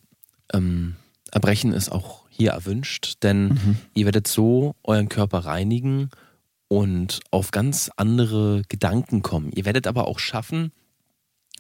ähm, 0.53 0.97
Erbrechen 1.31 1.73
ist 1.73 1.91
auch 1.91 2.25
hier 2.31 2.51
erwünscht, 2.51 3.19
denn 3.23 3.49
Mhm. 3.49 3.77
ihr 3.95 4.07
werdet 4.07 4.27
so 4.27 4.75
euren 4.83 5.09
Körper 5.09 5.39
reinigen 5.45 6.11
und 6.67 7.21
auf 7.31 7.53
ganz 7.53 7.91
andere 7.97 8.63
Gedanken 8.69 9.23
kommen. 9.23 9.53
Ihr 9.53 9.65
werdet 9.65 9.87
aber 9.87 10.09
auch 10.09 10.19
schaffen, 10.19 10.73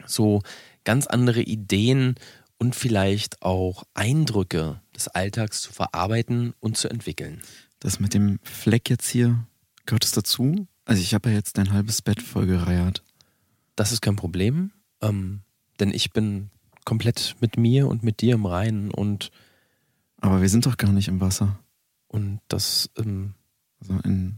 so 0.05 0.43
ganz 0.85 1.07
andere 1.07 1.43
Ideen 1.43 2.17
und 2.59 2.75
vielleicht 2.75 3.43
auch 3.43 3.85
Eindrücke 3.95 4.81
des 4.97 5.07
Alltags 5.09 5.61
zu 5.63 5.73
verarbeiten 5.73 6.55
und 6.59 6.77
zu 6.77 6.89
entwickeln. 6.89 7.41
Das 7.81 7.99
mit 8.01 8.15
dem 8.15 8.39
Fleck 8.43 8.89
jetzt 8.91 9.09
hier, 9.09 9.47
gehört 9.87 10.05
es 10.05 10.13
dazu? 10.13 10.67
Also 10.85 11.03
ich 11.03 11.15
habe 11.15 11.31
ja 11.31 11.37
jetzt 11.37 11.59
dein 11.59 11.73
halbes 11.73 12.03
Bett 12.03 12.21
vollgereiert. 12.23 13.03
Das 13.77 13.93
ist 13.93 14.01
kein 14.03 14.17
Problem, 14.17 14.71
ähm, 15.01 15.41
denn 15.79 15.93
ich 15.93 16.13
bin 16.13 16.51
komplett 16.85 17.37
mit 17.41 17.57
mir 17.57 17.89
und 17.89 18.03
mit 18.03 18.21
dir 18.21 18.35
im 18.35 18.47
Reinen 18.47 18.91
und, 18.91 19.31
Aber 20.21 20.41
wir 20.43 20.49
sind 20.49 20.67
doch 20.67 20.77
gar 20.77 20.93
nicht 20.93 21.09
im 21.09 21.21
Wasser. 21.21 21.59
und 22.09 22.41
das 22.49 22.91
ähm, 22.97 23.35
Also 23.81 23.99
in. 24.05 24.37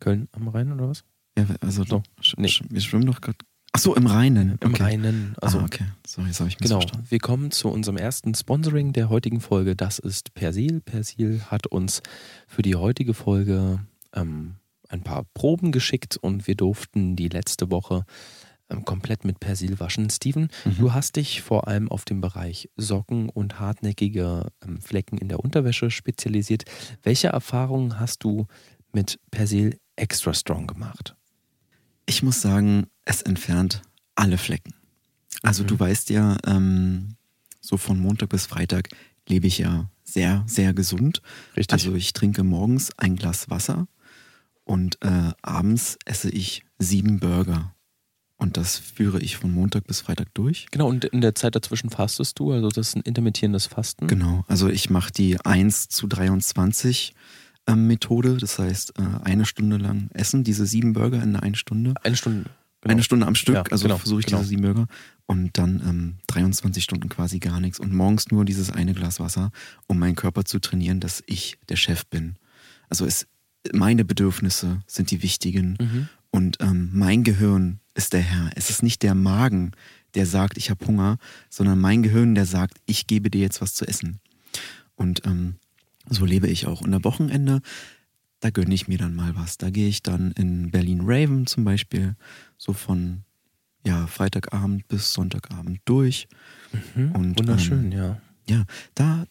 Köln 0.00 0.28
am 0.30 0.46
Rhein 0.46 0.72
oder 0.72 0.88
was? 0.88 1.02
Ja, 1.36 1.44
also 1.60 1.84
So, 1.84 2.02
nee. 2.36 2.48
wir 2.68 2.80
schwimmen 2.80 3.06
doch 3.06 3.20
gerade. 3.20 3.38
Ach 3.78 3.82
so, 3.82 3.94
im 3.94 4.08
Reinen. 4.08 4.58
Im 4.60 4.70
okay. 4.70 4.82
Reinen. 4.82 5.36
Also 5.40 5.60
ah, 5.60 5.64
okay. 5.64 5.84
Sorry, 6.04 6.26
das 6.26 6.40
habe 6.40 6.48
ich 6.50 6.58
Genau, 6.58 6.84
wir 7.08 7.18
kommen 7.20 7.52
zu 7.52 7.68
unserem 7.68 7.96
ersten 7.96 8.34
Sponsoring 8.34 8.92
der 8.92 9.08
heutigen 9.08 9.40
Folge. 9.40 9.76
Das 9.76 10.00
ist 10.00 10.34
Persil. 10.34 10.80
Persil 10.80 11.42
hat 11.46 11.68
uns 11.68 12.02
für 12.48 12.62
die 12.62 12.74
heutige 12.74 13.14
Folge 13.14 13.78
ähm, 14.12 14.56
ein 14.88 15.02
paar 15.02 15.26
Proben 15.32 15.70
geschickt 15.70 16.16
und 16.16 16.48
wir 16.48 16.56
durften 16.56 17.14
die 17.14 17.28
letzte 17.28 17.70
Woche 17.70 18.04
ähm, 18.68 18.84
komplett 18.84 19.24
mit 19.24 19.38
Persil 19.38 19.78
waschen. 19.78 20.10
Steven, 20.10 20.48
Mhm. 20.64 20.74
du 20.78 20.92
hast 20.92 21.14
dich 21.14 21.42
vor 21.42 21.68
allem 21.68 21.88
auf 21.88 22.04
den 22.04 22.20
Bereich 22.20 22.68
Socken 22.76 23.28
und 23.28 23.60
hartnäckige 23.60 24.48
ähm, 24.66 24.80
Flecken 24.80 25.18
in 25.18 25.28
der 25.28 25.38
Unterwäsche 25.38 25.92
spezialisiert. 25.92 26.64
Welche 27.04 27.28
Erfahrungen 27.28 28.00
hast 28.00 28.24
du 28.24 28.48
mit 28.92 29.20
Persil 29.30 29.78
Extra 29.94 30.34
Strong 30.34 30.66
gemacht? 30.66 31.14
Ich 32.06 32.22
muss 32.22 32.40
sagen, 32.40 32.86
es 33.08 33.22
entfernt 33.22 33.82
alle 34.14 34.38
Flecken. 34.38 34.74
Also 35.42 35.62
Mhm. 35.62 35.68
du 35.68 35.80
weißt 35.80 36.10
ja, 36.10 36.36
ähm, 36.46 37.14
so 37.60 37.76
von 37.76 37.98
Montag 37.98 38.28
bis 38.30 38.46
Freitag 38.46 38.88
lebe 39.28 39.46
ich 39.46 39.58
ja 39.58 39.90
sehr, 40.04 40.44
sehr 40.46 40.72
gesund. 40.74 41.22
Richtig. 41.56 41.72
Also 41.72 41.94
ich 41.94 42.12
trinke 42.12 42.42
morgens 42.44 42.90
ein 42.98 43.16
Glas 43.16 43.50
Wasser 43.50 43.86
und 44.64 44.98
äh, 45.02 45.32
abends 45.42 45.98
esse 46.04 46.30
ich 46.30 46.62
sieben 46.78 47.18
Burger. 47.20 47.74
Und 48.36 48.56
das 48.56 48.78
führe 48.78 49.20
ich 49.20 49.36
von 49.36 49.52
Montag 49.52 49.86
bis 49.86 50.00
Freitag 50.00 50.28
durch. 50.34 50.66
genau, 50.70 50.88
und 50.88 51.04
in 51.06 51.20
der 51.20 51.34
Zeit 51.34 51.56
dazwischen 51.56 51.90
fastest 51.90 52.38
du, 52.38 52.52
also 52.52 52.68
das 52.68 52.88
ist 52.90 52.96
ein 52.96 53.02
intermittierendes 53.02 53.66
Fasten. 53.66 54.06
Genau, 54.06 54.44
also 54.46 54.68
ich 54.68 54.90
mache 54.90 55.10
die 55.12 55.40
1 55.44 55.88
zu 55.88 56.06
23 56.06 57.14
ähm, 57.66 57.86
Methode. 57.88 58.36
Das 58.36 58.58
heißt, 58.60 58.98
äh, 58.98 59.02
eine 59.24 59.44
Stunde 59.44 59.76
lang 59.76 60.08
essen, 60.14 60.44
diese 60.44 60.66
sieben 60.66 60.92
Burger 60.92 61.20
in 61.22 61.34
einer 61.36 61.56
Stunde. 61.56 61.94
Eine 62.04 62.16
Stunde. 62.16 62.48
Genau. 62.80 62.92
Eine 62.92 63.02
Stunde 63.02 63.26
am 63.26 63.34
Stück, 63.34 63.56
Ja, 63.56 63.64
also 63.70 63.84
genau, 63.84 63.98
versuche 63.98 64.20
ich 64.20 64.26
genau. 64.26 64.38
diese 64.38 64.50
sieben 64.50 64.62
Burger. 64.62 64.86
Und 65.26 65.58
dann 65.58 65.82
ähm, 65.86 66.14
23 66.28 66.82
Stunden 66.82 67.08
quasi 67.08 67.38
gar 67.38 67.60
nichts. 67.60 67.80
Und 67.80 67.92
morgens 67.92 68.30
nur 68.30 68.44
dieses 68.44 68.70
eine 68.70 68.94
Glas 68.94 69.18
Wasser, 69.20 69.50
um 69.86 69.98
meinen 69.98 70.14
Körper 70.14 70.44
zu 70.44 70.60
trainieren, 70.60 71.00
dass 71.00 71.22
ich 71.26 71.58
der 71.68 71.76
Chef 71.76 72.06
bin. 72.06 72.36
Also 72.88 73.04
es, 73.04 73.26
meine 73.72 74.04
Bedürfnisse 74.04 74.80
sind 74.86 75.10
die 75.10 75.22
wichtigen. 75.22 75.76
Mhm. 75.80 76.08
Und 76.30 76.58
ähm, 76.60 76.90
mein 76.92 77.24
Gehirn 77.24 77.80
ist 77.94 78.12
der 78.12 78.20
Herr. 78.20 78.50
Es 78.54 78.70
ist 78.70 78.82
nicht 78.82 79.02
der 79.02 79.14
Magen, 79.14 79.72
der 80.14 80.26
sagt, 80.26 80.56
ich 80.56 80.70
habe 80.70 80.86
Hunger, 80.86 81.18
sondern 81.50 81.78
mein 81.80 82.02
Gehirn, 82.02 82.34
der 82.34 82.46
sagt, 82.46 82.78
ich 82.86 83.06
gebe 83.06 83.30
dir 83.30 83.40
jetzt 83.40 83.60
was 83.60 83.74
zu 83.74 83.86
essen. 83.86 84.20
Und 84.94 85.26
ähm, 85.26 85.56
so 86.08 86.24
lebe 86.24 86.46
ich 86.46 86.66
auch. 86.66 86.80
Und 86.80 86.94
am 86.94 87.04
Wochenende, 87.04 87.60
da 88.40 88.50
gönne 88.50 88.74
ich 88.74 88.88
mir 88.88 88.98
dann 88.98 89.14
mal 89.14 89.36
was. 89.36 89.58
Da 89.58 89.70
gehe 89.70 89.88
ich 89.88 90.02
dann 90.02 90.32
in 90.32 90.70
Berlin 90.70 91.00
Raven 91.02 91.46
zum 91.46 91.64
Beispiel, 91.64 92.16
so 92.56 92.72
von 92.72 93.22
ja, 93.86 94.06
Freitagabend 94.06 94.86
bis 94.88 95.12
Sonntagabend 95.12 95.80
durch. 95.84 96.28
Mhm, 96.94 97.12
Und, 97.12 97.38
wunderschön, 97.38 97.92
ähm, 97.92 97.98
ja. 97.98 98.20
Ja, 98.48 98.64
da, 98.94 99.26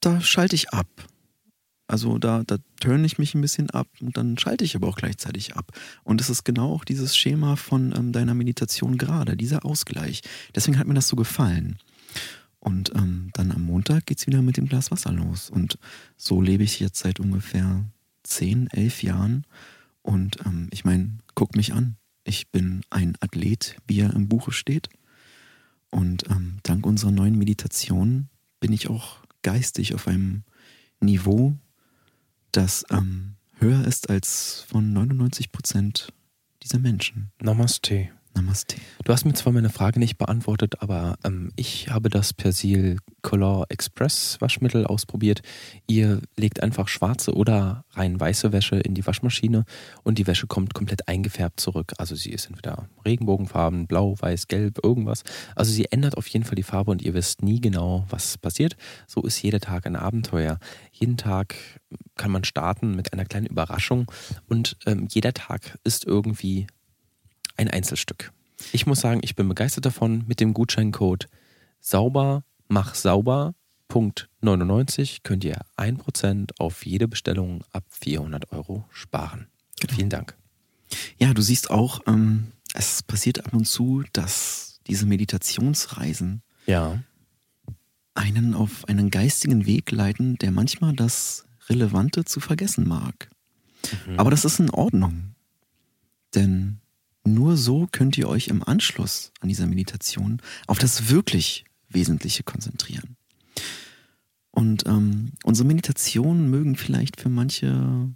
da 0.00 0.20
schalte 0.20 0.54
ich 0.54 0.70
ab. 0.70 0.88
Also 1.86 2.18
da, 2.18 2.44
da 2.46 2.58
turne 2.78 3.04
ich 3.04 3.18
mich 3.18 3.34
ein 3.34 3.40
bisschen 3.40 3.68
ab 3.70 3.88
und 4.00 4.16
dann 4.16 4.38
schalte 4.38 4.64
ich 4.64 4.76
aber 4.76 4.86
auch 4.86 4.94
gleichzeitig 4.94 5.56
ab. 5.56 5.72
Und 6.04 6.20
es 6.20 6.30
ist 6.30 6.44
genau 6.44 6.72
auch 6.72 6.84
dieses 6.84 7.16
Schema 7.16 7.56
von 7.56 7.92
ähm, 7.96 8.12
deiner 8.12 8.34
Meditation 8.34 8.96
gerade, 8.96 9.36
dieser 9.36 9.64
Ausgleich. 9.64 10.22
Deswegen 10.54 10.78
hat 10.78 10.86
mir 10.86 10.94
das 10.94 11.08
so 11.08 11.16
gefallen. 11.16 11.78
Und 12.60 12.92
ähm, 12.94 13.30
dann 13.32 13.50
am 13.50 13.62
Montag 13.62 14.06
geht's 14.06 14.26
wieder 14.28 14.40
mit 14.40 14.56
dem 14.56 14.66
Glas 14.66 14.92
Wasser 14.92 15.12
los. 15.12 15.50
Und 15.50 15.78
so 16.16 16.40
lebe 16.40 16.62
ich 16.62 16.78
jetzt 16.78 17.00
seit 17.00 17.18
ungefähr 17.18 17.84
zehn, 18.22 18.68
elf 18.70 19.02
Jahren. 19.02 19.46
Und 20.02 20.38
ähm, 20.46 20.68
ich 20.72 20.84
meine, 20.84 21.18
guck 21.34 21.56
mich 21.56 21.72
an. 21.72 21.96
Ich 22.24 22.50
bin 22.50 22.82
ein 22.90 23.16
Athlet, 23.20 23.76
wie 23.86 24.00
er 24.00 24.12
im 24.14 24.28
Buche 24.28 24.52
steht. 24.52 24.88
Und 25.90 26.28
ähm, 26.30 26.58
dank 26.62 26.86
unserer 26.86 27.10
neuen 27.10 27.36
Meditation 27.36 28.28
bin 28.60 28.72
ich 28.72 28.88
auch 28.88 29.18
geistig 29.42 29.94
auf 29.94 30.06
einem 30.06 30.44
Niveau, 31.00 31.56
das 32.52 32.84
ähm, 32.90 33.36
höher 33.58 33.84
ist 33.86 34.10
als 34.10 34.64
von 34.68 34.92
99 34.92 35.50
Prozent 35.50 36.12
dieser 36.62 36.78
Menschen. 36.78 37.30
Namaste. 37.40 38.10
Namaste. 38.34 38.76
Du 39.04 39.12
hast 39.12 39.24
mir 39.24 39.34
zwar 39.34 39.52
meine 39.52 39.70
Frage 39.70 39.98
nicht 39.98 40.16
beantwortet, 40.16 40.82
aber 40.82 41.16
ähm, 41.24 41.50
ich 41.56 41.88
habe 41.88 42.10
das 42.10 42.32
Persil 42.32 42.98
Color 43.22 43.66
Express 43.68 44.36
Waschmittel 44.40 44.86
ausprobiert. 44.86 45.42
Ihr 45.86 46.20
legt 46.36 46.62
einfach 46.62 46.88
schwarze 46.88 47.34
oder 47.34 47.84
rein 47.90 48.18
weiße 48.20 48.52
Wäsche 48.52 48.76
in 48.76 48.94
die 48.94 49.06
Waschmaschine 49.06 49.64
und 50.04 50.18
die 50.18 50.26
Wäsche 50.26 50.46
kommt 50.46 50.74
komplett 50.74 51.08
eingefärbt 51.08 51.60
zurück. 51.60 51.92
Also 51.98 52.14
sie 52.14 52.30
ist 52.30 52.46
entweder 52.46 52.88
Regenbogenfarben, 53.04 53.86
blau, 53.86 54.14
weiß, 54.18 54.48
gelb, 54.48 54.78
irgendwas. 54.82 55.22
Also 55.56 55.72
sie 55.72 55.90
ändert 55.90 56.16
auf 56.16 56.26
jeden 56.28 56.44
Fall 56.44 56.56
die 56.56 56.62
Farbe 56.62 56.92
und 56.92 57.02
ihr 57.02 57.14
wisst 57.14 57.42
nie 57.42 57.60
genau, 57.60 58.06
was 58.10 58.38
passiert. 58.38 58.76
So 59.06 59.22
ist 59.22 59.42
jeder 59.42 59.60
Tag 59.60 59.86
ein 59.86 59.96
Abenteuer. 59.96 60.58
Jeden 60.92 61.16
Tag 61.16 61.56
kann 62.16 62.30
man 62.30 62.44
starten 62.44 62.94
mit 62.94 63.12
einer 63.12 63.24
kleinen 63.24 63.46
Überraschung 63.46 64.10
und 64.48 64.76
ähm, 64.86 65.08
jeder 65.10 65.34
Tag 65.34 65.78
ist 65.84 66.06
irgendwie 66.06 66.66
ein 67.60 67.68
Einzelstück. 67.70 68.32
Ich 68.72 68.86
muss 68.86 69.00
sagen, 69.00 69.20
ich 69.22 69.36
bin 69.36 69.48
begeistert 69.48 69.84
davon 69.86 70.24
mit 70.26 70.40
dem 70.40 70.54
Gutscheincode 70.54 71.28
sauber 71.80 72.42
mach 72.68 72.94
sauber 72.94 73.54
Punkt 73.88 74.28
99 74.42 75.22
könnt 75.24 75.44
ihr 75.44 75.60
1% 75.76 76.50
auf 76.58 76.86
jede 76.86 77.08
Bestellung 77.08 77.64
ab 77.72 77.84
400 77.90 78.52
Euro 78.52 78.84
sparen. 78.90 79.48
Genau. 79.80 79.94
Vielen 79.94 80.10
Dank. 80.10 80.36
Ja, 81.18 81.34
du 81.34 81.42
siehst 81.42 81.70
auch, 81.70 82.00
ähm, 82.06 82.52
es 82.74 83.02
passiert 83.02 83.44
ab 83.44 83.52
und 83.52 83.66
zu, 83.66 84.04
dass 84.12 84.80
diese 84.86 85.06
Meditationsreisen 85.06 86.42
Ja. 86.66 87.02
einen 88.14 88.54
auf 88.54 88.86
einen 88.88 89.10
geistigen 89.10 89.66
Weg 89.66 89.90
leiten, 89.90 90.36
der 90.36 90.52
manchmal 90.52 90.94
das 90.94 91.44
Relevante 91.68 92.24
zu 92.24 92.40
vergessen 92.40 92.86
mag. 92.86 93.28
Aber 94.16 94.30
das 94.30 94.44
ist 94.44 94.60
in 94.60 94.70
Ordnung. 94.70 95.34
Denn 96.34 96.78
nur 97.24 97.56
so 97.56 97.88
könnt 97.90 98.16
ihr 98.18 98.28
euch 98.28 98.48
im 98.48 98.62
Anschluss 98.62 99.32
an 99.40 99.48
dieser 99.48 99.66
Meditation 99.66 100.40
auf 100.66 100.78
das 100.78 101.08
wirklich 101.08 101.64
Wesentliche 101.88 102.42
konzentrieren. 102.42 103.16
Und 104.50 104.86
ähm, 104.86 105.32
unsere 105.44 105.66
Meditationen 105.66 106.50
mögen 106.50 106.76
vielleicht 106.76 107.20
für 107.20 107.28
manche 107.28 108.10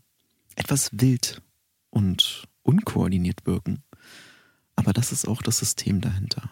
etwas 0.56 0.90
wild 0.92 1.42
und 1.90 2.48
unkoordiniert 2.62 3.46
wirken. 3.46 3.82
Aber 4.76 4.92
das 4.92 5.12
ist 5.12 5.28
auch 5.28 5.42
das 5.42 5.58
System 5.58 6.00
dahinter. 6.00 6.50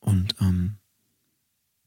Und 0.00 0.36
ähm, 0.40 0.76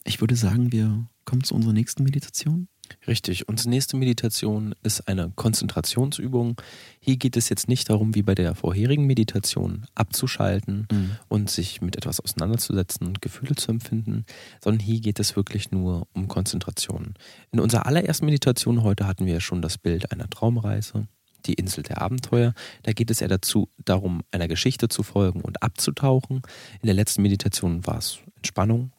ich 0.04 0.22
würde 0.22 0.36
sagen, 0.36 0.72
wir 0.72 1.08
kommen 1.26 1.44
zu 1.44 1.54
unserer 1.54 1.74
nächsten 1.74 2.04
Meditation. 2.04 2.68
Richtig. 3.08 3.48
Unsere 3.48 3.70
nächste 3.70 3.98
Meditation 3.98 4.76
ist 4.84 5.08
eine 5.08 5.32
Konzentrationsübung. 5.36 6.62
Hier 7.00 7.18
geht 7.18 7.38
es 7.38 7.50
jetzt 7.50 7.68
nicht 7.68 7.90
darum, 7.90 8.16
wie 8.16 8.22
bei 8.22 8.36
der 8.36 8.56
vorherigen 8.56 9.06
Meditation, 9.06 9.86
abzuschalten 9.96 10.88
und 11.28 11.50
sich 11.50 11.82
mit 11.82 11.96
etwas 11.96 12.20
auseinanderzusetzen 12.20 13.08
und 13.08 13.22
Gefühle 13.22 13.56
zu 13.56 13.72
empfinden, 13.72 14.26
sondern 14.62 14.80
hier 14.80 15.00
geht 15.00 15.20
es 15.20 15.36
wirklich 15.36 15.72
nur 15.72 16.08
um 16.14 16.28
Konzentration. 16.28 17.14
In 17.52 17.60
unserer 17.60 17.86
allerersten 17.86 18.26
Meditation 18.26 18.84
heute 18.84 19.08
hatten 19.08 19.26
wir 19.26 19.34
ja 19.34 19.40
schon 19.40 19.62
das 19.62 19.78
Bild 19.78 20.12
einer 20.12 20.30
Traumreise, 20.30 21.08
die 21.46 21.54
Insel 21.54 21.84
der 21.84 22.02
Abenteuer. 22.02 22.54
Da 22.84 22.94
geht 22.94 23.10
es 23.10 23.22
eher 23.22 23.28
dazu, 23.30 23.70
darum, 23.86 24.22
einer 24.32 24.48
Geschichte 24.48 24.90
zu 24.90 25.04
folgen 25.04 25.42
und 25.42 25.64
abzutauchen. 25.64 26.42
In 26.82 26.88
der 26.88 26.96
letzten 26.96 27.22
Meditation 27.22 27.86
war 27.88 28.00
es 28.00 28.20
Entspannung 28.36 28.92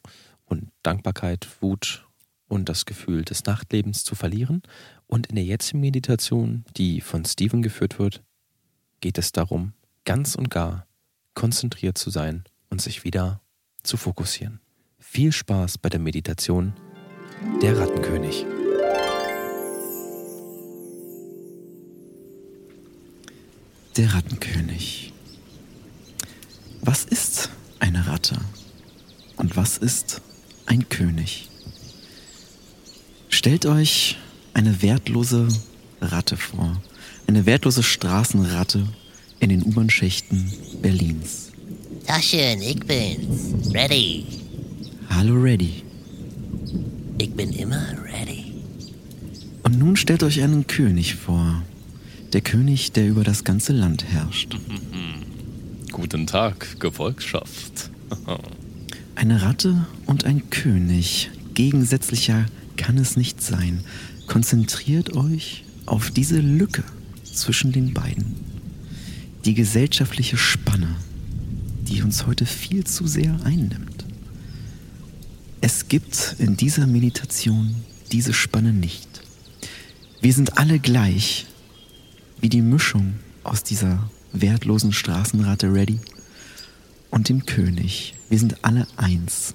und 0.45 0.69
Dankbarkeit, 0.83 1.47
Wut 1.61 2.05
und 2.49 2.67
das 2.67 2.85
Gefühl 2.85 3.23
des 3.23 3.45
Nachtlebens 3.45 4.03
zu 4.03 4.15
verlieren. 4.15 4.61
Und 5.07 5.27
in 5.27 5.35
der 5.35 5.45
jetzigen 5.45 5.79
Meditation, 5.79 6.65
die 6.75 6.99
von 6.99 7.23
Steven 7.23 7.61
geführt 7.61 7.99
wird, 7.99 8.21
geht 8.99 9.17
es 9.17 9.31
darum, 9.31 9.73
ganz 10.03 10.35
und 10.35 10.49
gar 10.49 10.87
konzentriert 11.35 11.97
zu 11.97 12.09
sein 12.09 12.43
und 12.69 12.81
sich 12.81 13.05
wieder 13.05 13.41
zu 13.83 13.95
fokussieren. 13.95 14.59
Viel 14.97 15.31
Spaß 15.31 15.77
bei 15.77 15.89
der 15.89 15.99
Meditation 15.99 16.73
Der 17.61 17.77
Rattenkönig. 17.77 18.45
Der 23.95 24.13
Rattenkönig. 24.13 25.13
Was 26.81 27.05
ist 27.05 27.49
eine 27.79 28.07
Ratte? 28.07 28.37
Und 29.37 29.55
was 29.55 29.77
ist 29.77 30.21
ein 30.65 30.89
König? 30.89 31.48
Stellt 33.29 33.65
euch 33.65 34.17
eine 34.53 34.81
wertlose 34.81 35.47
Ratte 36.01 36.35
vor. 36.35 36.81
Eine 37.27 37.45
wertlose 37.45 37.83
Straßenratte 37.83 38.87
in 39.39 39.49
den 39.49 39.63
U-Bahn-Schächten 39.63 40.51
Berlins. 40.81 41.51
Taschen, 42.05 42.61
ich 42.61 42.79
bin's. 42.79 43.73
Ready. 43.73 44.25
Hallo 45.09 45.35
Reddy. 45.39 45.83
Ich 47.19 47.31
bin 47.33 47.51
immer 47.53 47.85
ready. 48.03 48.53
Und 49.63 49.77
nun 49.77 49.95
stellt 49.95 50.23
euch 50.23 50.41
einen 50.41 50.65
König 50.67 51.15
vor. 51.15 51.61
Der 52.33 52.41
König, 52.41 52.91
der 52.93 53.07
über 53.07 53.23
das 53.23 53.43
ganze 53.43 53.73
Land 53.73 54.05
herrscht. 54.05 54.57
Guten 55.91 56.25
Tag, 56.27 56.79
Gefolgschaft. 56.79 57.91
Eine 59.15 59.41
Ratte 59.41 59.85
und 60.05 60.23
ein 60.23 60.49
König. 60.49 61.29
Gegensätzlicher 61.53 62.45
kann 62.79 62.97
es 62.97 63.17
nicht 63.17 63.43
sein. 63.43 63.81
Konzentriert 64.25 65.13
euch 65.13 65.65
auf 65.85 66.11
diese 66.11 66.39
Lücke 66.39 66.83
zwischen 67.23 67.73
den 67.73 67.93
beiden. 67.93 68.35
Die 69.43 69.53
gesellschaftliche 69.53 70.37
Spanne, 70.37 70.95
die 71.87 72.01
uns 72.01 72.25
heute 72.25 72.45
viel 72.45 72.85
zu 72.85 73.05
sehr 73.05 73.37
einnimmt. 73.43 74.05
Es 75.59 75.89
gibt 75.89 76.35
in 76.39 76.55
dieser 76.55 76.87
Meditation 76.87 77.75
diese 78.13 78.33
Spanne 78.33 78.71
nicht. 78.71 79.21
Wir 80.21 80.33
sind 80.33 80.57
alle 80.57 80.79
gleich, 80.79 81.47
wie 82.39 82.49
die 82.49 82.61
Mischung 82.61 83.15
aus 83.43 83.63
dieser 83.63 84.09
wertlosen 84.31 84.93
Straßenratte 84.93 85.73
Ready 85.73 85.99
und 87.11 87.27
dem 87.27 87.45
König. 87.45 88.15
Wir 88.29 88.39
sind 88.39 88.63
alle 88.63 88.87
eins. 88.95 89.53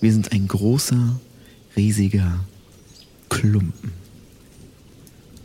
Wir 0.00 0.12
sind 0.12 0.30
ein 0.30 0.46
großer, 0.46 1.20
riesiger 1.76 2.44
Klumpen. 3.32 3.92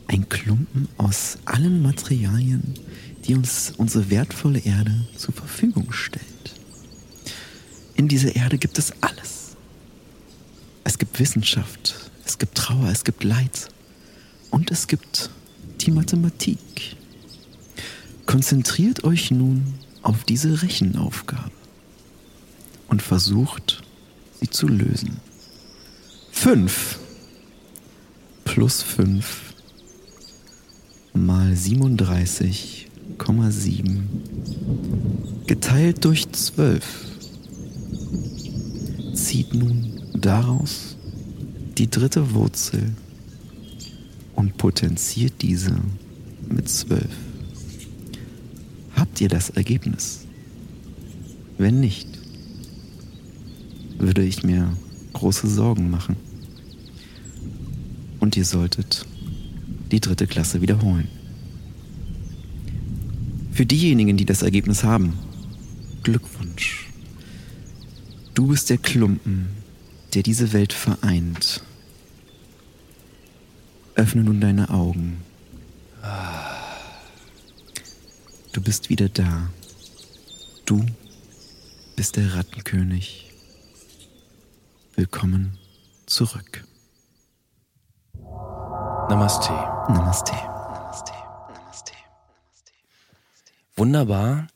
Ein 0.08 0.28
Klumpen 0.28 0.88
aus 0.98 1.38
allen 1.46 1.80
Materialien, 1.80 2.74
die 3.24 3.34
uns 3.34 3.72
unsere 3.78 4.10
wertvolle 4.10 4.58
Erde 4.58 5.06
zur 5.16 5.32
Verfügung 5.32 5.90
stellt. 5.90 6.54
In 7.94 8.06
dieser 8.06 8.36
Erde 8.36 8.58
gibt 8.58 8.78
es 8.78 8.92
alles. 9.00 9.56
Es 10.84 10.98
gibt 10.98 11.18
Wissenschaft, 11.18 12.10
es 12.26 12.36
gibt 12.36 12.56
Trauer, 12.56 12.90
es 12.90 13.04
gibt 13.04 13.24
Leid 13.24 13.68
und 14.50 14.70
es 14.70 14.86
gibt 14.86 15.30
die 15.80 15.90
Mathematik. 15.90 16.94
Konzentriert 18.26 19.02
euch 19.04 19.30
nun 19.30 19.74
auf 20.02 20.24
diese 20.24 20.60
Rechenaufgabe 20.60 21.50
und 22.88 23.00
versucht, 23.00 23.82
sie 24.40 24.50
zu 24.50 24.68
lösen. 24.68 25.20
5 26.32 26.98
plus 28.48 28.82
5 28.82 29.54
mal 31.12 31.52
37,7 31.52 34.00
geteilt 35.46 36.02
durch 36.02 36.32
12 36.32 36.82
zieht 39.12 39.52
nun 39.52 40.00
daraus 40.14 40.96
die 41.76 41.90
dritte 41.90 42.32
Wurzel 42.32 42.94
und 44.34 44.56
potenziert 44.56 45.34
diese 45.42 45.76
mit 46.48 46.70
zwölf. 46.70 47.14
Habt 48.96 49.20
ihr 49.20 49.28
das 49.28 49.50
Ergebnis? 49.50 50.20
Wenn 51.58 51.80
nicht, 51.80 52.08
würde 53.98 54.24
ich 54.24 54.42
mir 54.42 54.74
große 55.12 55.48
Sorgen 55.48 55.90
machen. 55.90 56.16
Und 58.20 58.36
ihr 58.36 58.44
solltet 58.44 59.06
die 59.90 60.00
dritte 60.00 60.26
Klasse 60.26 60.60
wiederholen. 60.60 61.08
Für 63.52 63.66
diejenigen, 63.66 64.16
die 64.16 64.24
das 64.24 64.42
Ergebnis 64.42 64.84
haben, 64.84 65.18
Glückwunsch. 66.02 66.88
Du 68.34 68.46
bist 68.46 68.70
der 68.70 68.78
Klumpen, 68.78 69.48
der 70.14 70.22
diese 70.22 70.52
Welt 70.52 70.72
vereint. 70.72 71.62
Öffne 73.94 74.22
nun 74.22 74.40
deine 74.40 74.70
Augen. 74.70 75.18
Du 78.52 78.60
bist 78.60 78.90
wieder 78.90 79.08
da. 79.08 79.50
Du 80.66 80.84
bist 81.96 82.16
der 82.16 82.34
Rattenkönig. 82.34 83.32
Willkommen 84.94 85.58
zurück. 86.06 86.67
Namaste. 89.08 89.50
Namaste. 89.88 90.32
Namaste. 90.34 91.12
Namaste. 91.48 91.92
Wunderbar. 93.76 94.46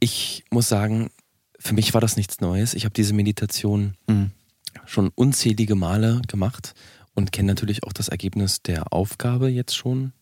Ich 0.00 0.44
muss 0.50 0.68
sagen, 0.68 1.10
für 1.58 1.74
mich 1.74 1.94
war 1.94 2.00
das 2.00 2.16
nichts 2.16 2.40
Neues. 2.40 2.74
Ich 2.74 2.84
habe 2.84 2.92
diese 2.94 3.12
Meditation 3.12 3.94
Mhm. 4.08 4.30
schon 4.86 5.10
unzählige 5.14 5.74
Male 5.74 6.20
gemacht 6.26 6.74
und 7.14 7.32
kenne 7.32 7.48
natürlich 7.52 7.84
auch 7.84 7.92
das 7.92 8.08
Ergebnis 8.08 8.62
der 8.62 8.92
Aufgabe 8.92 9.48
jetzt 9.48 9.76
schon. 9.76 10.12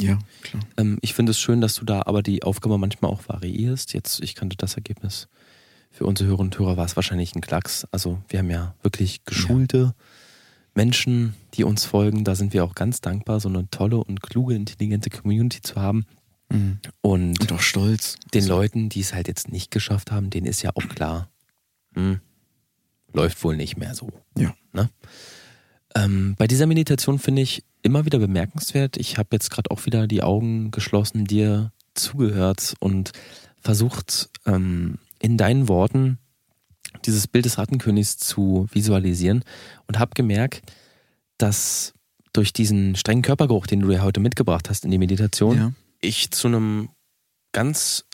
Ja, 0.00 0.18
klar. 0.42 0.62
Ähm, 0.76 0.98
ich 1.02 1.14
finde 1.14 1.30
es 1.32 1.38
schön, 1.38 1.60
dass 1.60 1.74
du 1.74 1.84
da 1.84 2.02
aber 2.06 2.22
die 2.22 2.42
Aufgabe 2.42 2.78
manchmal 2.78 3.10
auch 3.10 3.28
variierst. 3.28 3.92
Jetzt, 3.92 4.20
ich 4.22 4.34
kannte 4.34 4.56
das 4.56 4.74
Ergebnis. 4.76 5.28
Für 5.90 6.06
unsere 6.06 6.30
Hörer 6.30 6.40
und 6.40 6.58
Hörer 6.58 6.76
war 6.76 6.84
es 6.86 6.96
wahrscheinlich 6.96 7.34
ein 7.36 7.40
Klacks. 7.40 7.86
Also 7.92 8.20
wir 8.28 8.40
haben 8.40 8.50
ja 8.50 8.74
wirklich 8.82 9.24
geschulte 9.24 9.94
Menschen, 10.74 11.34
die 11.54 11.64
uns 11.64 11.84
folgen. 11.84 12.24
Da 12.24 12.34
sind 12.34 12.52
wir 12.52 12.64
auch 12.64 12.74
ganz 12.74 13.00
dankbar, 13.00 13.40
so 13.40 13.48
eine 13.48 13.68
tolle 13.70 13.98
und 13.98 14.22
kluge, 14.22 14.54
intelligente 14.54 15.10
Community 15.10 15.60
zu 15.62 15.76
haben. 15.76 16.06
Mhm. 16.50 16.78
Und 17.00 17.40
Und 17.40 17.52
auch 17.52 17.60
stolz. 17.60 18.16
den 18.32 18.46
Leuten, 18.46 18.88
die 18.88 19.00
es 19.00 19.14
halt 19.14 19.28
jetzt 19.28 19.50
nicht 19.50 19.70
geschafft 19.70 20.10
haben, 20.10 20.30
denen 20.30 20.46
ist 20.46 20.62
ja 20.62 20.70
auch 20.74 20.88
klar, 20.88 21.30
hm, 21.94 22.20
läuft 23.12 23.42
wohl 23.44 23.56
nicht 23.56 23.76
mehr 23.76 23.94
so. 23.94 24.10
Ja. 24.36 24.54
Ne? 24.72 24.90
Ähm, 25.94 26.34
bei 26.36 26.46
dieser 26.46 26.66
Meditation 26.66 27.18
finde 27.18 27.42
ich 27.42 27.64
immer 27.82 28.04
wieder 28.04 28.18
bemerkenswert. 28.18 28.96
Ich 28.96 29.18
habe 29.18 29.28
jetzt 29.32 29.50
gerade 29.50 29.70
auch 29.70 29.86
wieder 29.86 30.06
die 30.06 30.22
Augen 30.22 30.70
geschlossen, 30.70 31.24
dir 31.24 31.72
zugehört 31.94 32.74
und 32.80 33.12
versucht, 33.60 34.30
ähm, 34.46 34.98
in 35.20 35.36
deinen 35.36 35.68
Worten 35.68 36.18
dieses 37.04 37.26
Bild 37.26 37.44
des 37.44 37.58
Rattenkönigs 37.58 38.16
zu 38.16 38.66
visualisieren 38.72 39.44
und 39.86 39.98
habe 39.98 40.12
gemerkt, 40.14 40.62
dass 41.38 41.92
durch 42.32 42.52
diesen 42.52 42.96
strengen 42.96 43.22
Körpergeruch, 43.22 43.66
den 43.66 43.80
du 43.80 43.90
ja 43.90 44.02
heute 44.02 44.20
mitgebracht 44.20 44.68
hast 44.70 44.84
in 44.84 44.90
die 44.90 44.98
Meditation, 44.98 45.56
Ja. 45.56 45.72
ich 46.00 46.30
zu 46.30 46.48
einem 46.48 46.88
ganz 47.52 48.04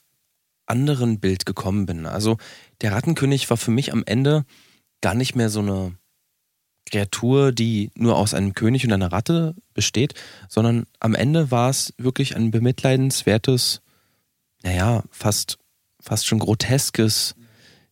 anderen 0.66 1.18
Bild 1.20 1.46
gekommen 1.46 1.86
bin. 1.86 2.06
Also 2.06 2.36
der 2.80 2.92
Rattenkönig 2.92 3.48
war 3.50 3.56
für 3.56 3.70
mich 3.70 3.92
am 3.92 4.04
Ende 4.04 4.44
gar 5.00 5.14
nicht 5.14 5.34
mehr 5.34 5.48
so 5.48 5.60
eine 5.60 5.94
Kreatur, 6.90 7.52
die 7.52 7.90
nur 7.94 8.16
aus 8.16 8.34
einem 8.34 8.54
König 8.54 8.84
und 8.84 8.92
einer 8.92 9.12
Ratte 9.12 9.54
besteht, 9.74 10.14
sondern 10.48 10.86
am 10.98 11.14
Ende 11.14 11.50
war 11.50 11.70
es 11.70 11.94
wirklich 11.98 12.36
ein 12.36 12.50
bemitleidenswertes, 12.50 13.80
naja, 14.62 15.02
fast, 15.10 15.58
fast 16.00 16.26
schon 16.26 16.38
groteskes 16.38 17.34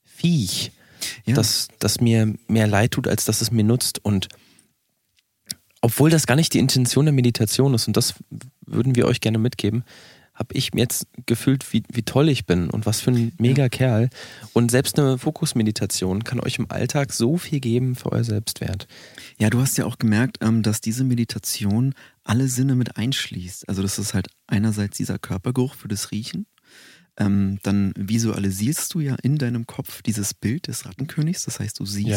Viech, 0.05 0.73
Ja. 1.25 1.35
das, 1.35 1.69
das 1.79 2.01
mir 2.01 2.35
mehr 2.47 2.67
leid 2.67 2.93
tut, 2.93 3.09
als 3.09 3.25
dass 3.25 3.41
es 3.41 3.51
mir 3.51 3.65
nutzt. 3.65 4.05
Und 4.05 4.29
obwohl 5.81 6.11
das 6.11 6.27
gar 6.27 6.37
nicht 6.37 6.55
die 6.55 6.59
Intention 6.59 7.07
der 7.07 7.15
Meditation 7.15 7.75
ist, 7.75 7.87
und 7.87 7.97
das 7.97 8.15
würden 8.67 8.97
wir 8.97 9.07
euch 9.07 9.21
gerne 9.21 9.39
mitgeben, 9.39 9.85
habe 10.39 10.55
ich 10.55 10.73
mir 10.73 10.83
jetzt 10.83 11.09
gefühlt, 11.27 11.73
wie, 11.73 11.83
wie 11.93 12.05
toll 12.05 12.29
ich 12.29 12.47
bin 12.47 12.71
und 12.71 12.87
was 12.87 13.01
für 13.01 13.11
ein 13.11 13.33
mega 13.39 13.69
Kerl. 13.69 14.09
Und 14.53 14.71
selbst 14.71 14.97
eine 14.99 15.19
Fokusmeditation 15.19 16.23
kann 16.23 16.39
euch 16.39 16.61
im 16.61 16.71
Alltag 16.71 17.13
so 17.13 17.39
viel 17.39 17.59
geben 17.59 17.97
für 17.97 18.13
euer 18.13 18.23
Selbstwert. 18.23 18.87
Ja, 19.41 19.51
du 19.51 19.61
hast 19.61 19.77
ja 19.79 19.85
auch 19.85 19.99
gemerkt, 19.99 20.39
ähm, 20.41 20.63
dass 20.63 20.81
diese 20.81 21.03
Meditation 21.03 21.95
alle 22.23 22.47
Sinne 22.47 22.77
mit 22.77 22.97
einschließt. 22.97 23.69
Also 23.69 23.83
das 23.83 23.99
ist 23.99 24.15
halt 24.15 24.29
einerseits 24.47 24.97
dieser 24.97 25.19
Körpergeruch 25.19 25.75
für 25.75 25.89
das 25.89 26.13
Riechen. 26.13 26.47
Ähm, 27.19 27.59
dann 27.63 27.93
visualisierst 27.97 28.95
du 28.95 29.01
ja 29.01 29.17
in 29.17 29.39
deinem 29.39 29.67
Kopf 29.67 30.03
dieses 30.03 30.35
Bild 30.35 30.69
des 30.69 30.87
Rattenkönigs. 30.87 31.45
Das 31.45 31.61
heißt, 31.61 31.79
du 31.79 31.85
siehst. 31.85 32.11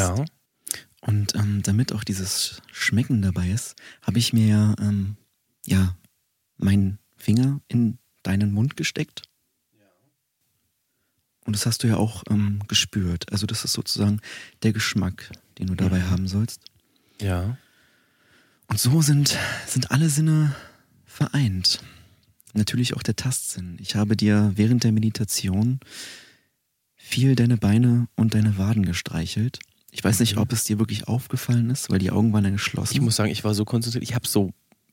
Und 1.02 1.36
ähm, 1.36 1.64
damit 1.64 1.92
auch 1.92 2.04
dieses 2.04 2.62
Schmecken 2.72 3.22
dabei 3.22 3.50
ist, 3.50 3.76
habe 4.04 4.20
ich 4.20 4.34
mir 4.34 4.48
ja, 4.48 4.76
ähm, 4.80 5.18
ja 5.66 5.98
meinen 6.58 7.00
Finger 7.18 7.60
in 7.68 7.98
deinen 8.24 8.52
Mund 8.52 8.78
gesteckt. 8.78 9.24
Und 11.44 11.56
das 11.56 11.66
hast 11.66 11.84
du 11.84 11.88
ja 11.88 11.98
auch 11.98 12.24
ähm, 12.30 12.62
gespürt. 12.68 13.32
Also 13.32 13.48
das 13.48 13.66
ist 13.66 13.74
sozusagen 13.74 14.22
der 14.62 14.74
Geschmack, 14.74 15.32
den 15.58 15.68
du 15.68 15.76
dabei 15.76 16.04
haben 16.04 16.28
sollst. 16.28 16.62
Ja. 17.20 17.58
Und 18.68 18.80
so 18.80 19.02
sind, 19.02 19.38
sind 19.66 19.90
alle 19.92 20.10
Sinne 20.10 20.56
vereint. 21.06 21.84
Natürlich 22.54 22.96
auch 22.96 23.04
der 23.04 23.16
Tastsinn. 23.16 23.78
Ich 23.80 23.96
habe 23.96 24.16
dir 24.18 24.52
während 24.56 24.84
der 24.84 24.92
Meditation 24.92 25.80
viel 26.96 27.36
deine 27.36 27.58
Beine 27.58 28.08
und 28.16 28.34
deine 28.34 28.58
Waden 28.58 28.86
gestreichelt. 28.86 29.60
Ich 29.92 30.04
weiß 30.04 30.20
nicht, 30.22 30.38
ob 30.38 30.54
es 30.54 30.64
dir 30.64 30.80
wirklich 30.80 31.08
aufgefallen 31.08 31.70
ist, 31.70 31.90
weil 31.90 32.00
die 32.00 32.12
Augen 32.12 32.32
waren 32.32 32.46
ja 32.46 32.50
geschlossen. 32.52 32.94
Ich 32.94 33.02
muss 33.02 33.16
sagen, 33.18 33.32
ich 33.32 33.44
war 33.44 33.54
so 33.54 33.66
konzentriert, 33.66 34.04
ich 34.04 34.16
habe 34.16 34.28
so 34.28 34.52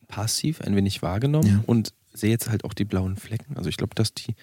passiv 0.09 0.61
ein 0.63 0.75
wenig 0.75 1.03
wahrgenommen 1.03 1.49
Ja. 1.49 1.63
und 1.67 1.93
sehe 2.13 2.31
jetzt 2.31 2.49
halt 2.49 2.65
auch 2.65 2.75
die 2.75 2.85
blauen 2.85 3.17
Flecken. 3.17 3.57
Also 3.57 3.69
ich 3.69 3.77
glaube, 3.77 3.95
dass 3.95 4.13
die 4.15 4.35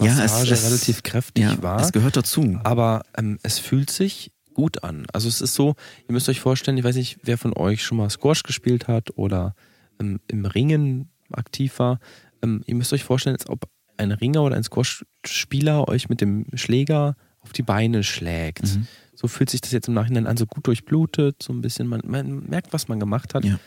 Ja, 0.00 0.06
es- 0.12 0.16
Massage 0.18 0.52
es- 0.54 0.64
relativ 0.64 1.02
kräftig 1.02 1.44
ja, 1.44 1.62
war. 1.62 1.80
es 1.80 1.92
gehört 1.92 2.16
dazu. 2.16 2.58
aber 2.64 3.02
ähm, 3.16 3.38
es 3.42 3.58
fühlt 3.58 3.90
sich 3.90 4.32
gut 4.52 4.84
an. 4.84 5.06
Also 5.12 5.28
es 5.28 5.40
ist 5.40 5.54
so, 5.54 5.76
ihr 6.08 6.12
müsst 6.12 6.28
euch 6.28 6.40
vorstellen, 6.40 6.76
ich 6.76 6.84
weiß 6.84 6.96
nicht, 6.96 7.18
wer 7.22 7.38
von 7.38 7.54
euch 7.56 7.82
schon 7.84 7.98
mal 7.98 8.10
Squash 8.10 8.42
gespielt 8.42 8.88
hat 8.88 9.16
oder 9.16 9.54
ähm, 10.00 10.20
im 10.28 10.44
Ringen 10.44 11.08
aktiv 11.30 11.78
war. 11.78 12.00
Ähm, 12.42 12.62
ihr 12.66 12.74
müsst 12.74 12.92
euch 12.92 13.04
vorstellen, 13.04 13.36
als 13.36 13.48
ob 13.48 13.68
ein 13.96 14.12
Ringer 14.12 14.42
oder 14.42 14.56
ein 14.56 14.64
Squash-Spieler 14.64 15.88
euch 15.88 16.08
mit 16.08 16.20
dem 16.20 16.46
Schläger 16.54 17.16
auf 17.40 17.52
die 17.52 17.62
Beine 17.62 18.02
schlägt. 18.02 18.64
Mhm. 18.64 18.86
So 19.14 19.28
fühlt 19.28 19.50
sich 19.50 19.60
das 19.60 19.72
jetzt 19.72 19.88
im 19.88 19.94
Nachhinein 19.94 20.26
an, 20.26 20.36
so 20.36 20.46
gut 20.46 20.66
durchblutet, 20.66 21.42
so 21.42 21.52
ein 21.52 21.62
bisschen, 21.62 21.86
man, 21.86 22.02
man 22.04 22.46
merkt, 22.48 22.72
was 22.72 22.88
man 22.88 23.00
gemacht 23.00 23.34
hat. 23.34 23.44
Ja. 23.44 23.58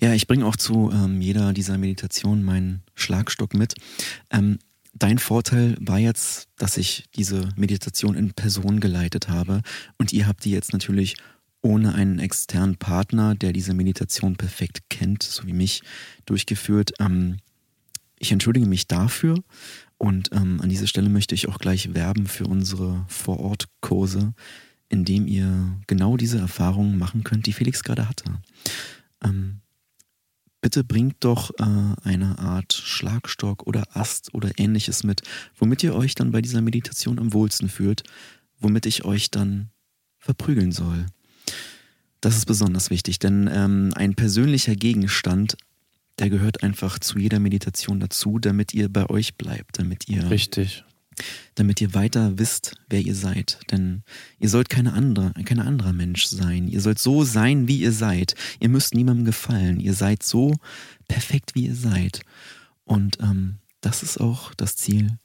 Ja, 0.00 0.12
ich 0.12 0.26
bringe 0.26 0.44
auch 0.44 0.56
zu 0.56 0.90
ähm, 0.92 1.20
jeder 1.20 1.52
dieser 1.54 1.78
Meditationen 1.78 2.44
meinen 2.44 2.82
Schlagstock 2.94 3.54
mit. 3.54 3.74
Ähm, 4.30 4.58
dein 4.92 5.18
Vorteil 5.18 5.76
war 5.80 5.98
jetzt, 5.98 6.48
dass 6.58 6.76
ich 6.76 7.04
diese 7.16 7.48
Meditation 7.56 8.14
in 8.14 8.34
Person 8.34 8.80
geleitet 8.80 9.28
habe 9.28 9.62
und 9.96 10.12
ihr 10.12 10.26
habt 10.26 10.44
die 10.44 10.50
jetzt 10.50 10.74
natürlich 10.74 11.14
ohne 11.62 11.94
einen 11.94 12.18
externen 12.18 12.76
Partner, 12.76 13.34
der 13.34 13.52
diese 13.52 13.72
Meditation 13.72 14.36
perfekt 14.36 14.90
kennt, 14.90 15.22
so 15.22 15.46
wie 15.46 15.52
mich, 15.52 15.82
durchgeführt. 16.26 16.92
Ähm, 16.98 17.38
ich 18.22 18.30
entschuldige 18.30 18.66
mich 18.66 18.86
dafür 18.86 19.42
und 19.98 20.30
ähm, 20.32 20.60
an 20.60 20.68
dieser 20.68 20.86
Stelle 20.86 21.08
möchte 21.08 21.34
ich 21.34 21.48
auch 21.48 21.58
gleich 21.58 21.92
werben 21.92 22.26
für 22.26 22.46
unsere 22.46 23.04
Vorortkurse, 23.08 24.32
in 24.88 25.04
dem 25.04 25.26
ihr 25.26 25.76
genau 25.88 26.16
diese 26.16 26.38
Erfahrungen 26.38 26.98
machen 26.98 27.24
könnt, 27.24 27.46
die 27.46 27.52
Felix 27.52 27.82
gerade 27.82 28.08
hatte. 28.08 28.38
Ähm, 29.24 29.60
bitte 30.60 30.84
bringt 30.84 31.16
doch 31.20 31.50
äh, 31.58 31.64
eine 32.04 32.38
Art 32.38 32.72
Schlagstock 32.72 33.66
oder 33.66 33.96
Ast 33.96 34.32
oder 34.34 34.52
ähnliches 34.56 35.02
mit, 35.02 35.22
womit 35.56 35.82
ihr 35.82 35.94
euch 35.94 36.14
dann 36.14 36.30
bei 36.30 36.40
dieser 36.40 36.62
Meditation 36.62 37.18
am 37.18 37.32
wohlsten 37.32 37.68
fühlt, 37.68 38.04
womit 38.60 38.86
ich 38.86 39.04
euch 39.04 39.32
dann 39.32 39.70
verprügeln 40.20 40.70
soll. 40.70 41.06
Das 42.20 42.36
ist 42.36 42.46
besonders 42.46 42.90
wichtig, 42.90 43.18
denn 43.18 43.50
ähm, 43.52 43.90
ein 43.96 44.14
persönlicher 44.14 44.76
Gegenstand, 44.76 45.56
der 46.22 46.30
gehört 46.30 46.62
einfach 46.62 47.00
zu 47.00 47.18
jeder 47.18 47.40
Meditation 47.40 47.98
dazu, 47.98 48.38
damit 48.38 48.72
ihr 48.74 48.88
bei 48.88 49.10
euch 49.10 49.34
bleibt, 49.34 49.80
damit 49.80 50.08
ihr 50.08 50.30
Richtig. 50.30 50.84
damit 51.56 51.80
ihr 51.80 51.94
weiter 51.94 52.38
wisst, 52.38 52.76
wer 52.88 53.00
ihr 53.00 53.16
seid. 53.16 53.58
Denn 53.72 54.04
ihr 54.38 54.48
sollt 54.48 54.68
keine 54.68 54.92
andere, 54.92 55.32
kein 55.44 55.58
anderer 55.58 55.92
Mensch 55.92 56.26
sein. 56.26 56.68
Ihr 56.68 56.80
sollt 56.80 57.00
so 57.00 57.24
sein, 57.24 57.66
wie 57.66 57.80
ihr 57.80 57.90
seid. 57.90 58.36
Ihr 58.60 58.68
müsst 58.68 58.94
niemandem 58.94 59.24
gefallen. 59.24 59.80
Ihr 59.80 59.94
seid 59.94 60.22
so 60.22 60.54
perfekt, 61.08 61.56
wie 61.56 61.66
ihr 61.66 61.74
seid. 61.74 62.20
Und 62.84 63.18
ähm, 63.20 63.56
das 63.80 64.04
ist 64.04 64.20
auch 64.20 64.54
das 64.54 64.76
Ziel 64.76 65.18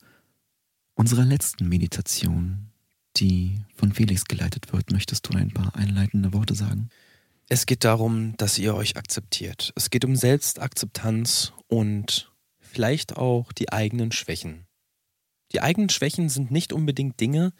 unserer 0.95 1.25
letzten 1.25 1.69
Meditation, 1.69 2.71
die 3.17 3.59
von 3.75 3.93
Felix 3.93 4.25
geleitet 4.25 4.73
wird. 4.73 4.91
Möchtest 4.91 5.29
du 5.29 5.37
ein 5.37 5.51
paar 5.51 5.75
einleitende 5.75 6.33
Worte 6.33 6.55
sagen? 6.55 6.89
Es 7.49 7.65
geht 7.65 7.85
darum, 7.85 8.35
dass 8.35 8.57
ihr 8.57 8.75
euch 8.75 8.97
akzeptiert. 8.97 9.71
Es 9.75 9.89
geht 9.89 10.03
um 10.03 10.17
Selbstakzeptanz 10.17 11.53
und 11.67 12.29
vielleicht 12.59 13.15
auch 13.15 13.53
die 13.53 13.71
eigenen 13.71 14.11
Schwächen. 14.11 14.65
Die 15.53 15.61
eigenen 15.61 15.89
Schwächen 15.89 16.27
sind 16.27 16.51
nicht 16.51 16.73
unbedingt 16.73 17.21
Dinge, 17.21 17.53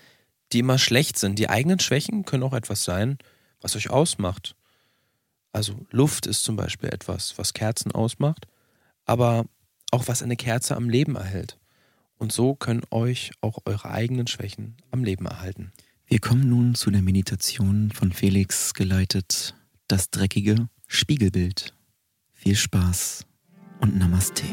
die 0.52 0.60
immer 0.60 0.78
schlecht 0.78 1.18
sind. 1.18 1.40
Die 1.40 1.50
eigenen 1.50 1.80
Schwächen 1.80 2.26
können 2.26 2.44
auch 2.44 2.54
etwas 2.54 2.84
sein, 2.84 3.18
was 3.62 3.78
euch 3.78 3.90
ausmacht. 3.90 4.56
Also 5.54 5.86
Luft 5.90 6.26
ist 6.26 6.44
zum 6.44 6.58
Beispiel 6.58 6.90
etwas, 6.90 7.38
was 7.38 7.54
Kerzen 7.54 7.94
ausmacht, 7.94 8.46
aber 9.06 9.46
auch 9.92 10.10
was 10.10 10.22
eine 10.22 10.36
Kerze 10.36 10.76
am 10.76 10.90
Leben 10.90 11.16
erhält. 11.16 11.58
Und 12.18 12.34
so 12.34 12.56
können 12.56 12.84
euch 12.92 13.32
auch 13.40 13.60
eure 13.64 13.90
eigenen 13.90 14.28
Schwächen 14.28 14.76
am 14.92 15.06
Leben 15.06 15.28
erhalten. 15.28 15.72
Wir 16.06 16.20
kommen 16.20 16.50
nun 16.50 16.76
zu 16.76 16.92
der 16.92 17.02
Meditation 17.02 17.92
von 17.92 18.12
Felix 18.12 18.74
geleitet, 18.74 19.57
das 19.88 20.10
dreckige 20.10 20.68
Spiegelbild. 20.88 21.74
Viel 22.34 22.56
Spaß 22.56 23.26
und 23.80 23.98
Namaste. 23.98 24.44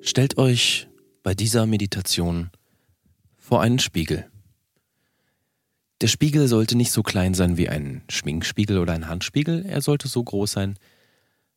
Stellt 0.00 0.38
euch 0.38 0.88
bei 1.22 1.34
dieser 1.34 1.66
Meditation 1.66 2.50
vor 3.36 3.60
einen 3.62 3.78
Spiegel. 3.78 4.30
Der 6.00 6.08
Spiegel 6.08 6.48
sollte 6.48 6.76
nicht 6.76 6.92
so 6.92 7.02
klein 7.02 7.34
sein 7.34 7.56
wie 7.56 7.68
ein 7.68 8.02
Schminkspiegel 8.10 8.78
oder 8.78 8.92
ein 8.92 9.08
Handspiegel, 9.08 9.64
er 9.64 9.80
sollte 9.80 10.08
so 10.08 10.22
groß 10.22 10.52
sein, 10.52 10.78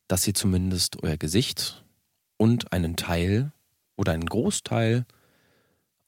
dass 0.06 0.26
ihr 0.26 0.34
zumindest 0.34 1.02
euer 1.02 1.16
Gesicht 1.16 1.84
und 2.36 2.72
einen 2.72 2.96
Teil 2.96 3.52
oder 3.96 4.12
einen 4.12 4.26
Großteil 4.26 5.04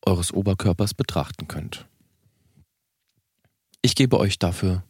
eures 0.02 0.32
Oberkörpers 0.32 0.94
betrachten 0.94 1.48
könnt. 1.48 1.89
Ich 3.82 3.94
gebe 3.94 4.18
euch 4.18 4.38
dafür 4.38 4.84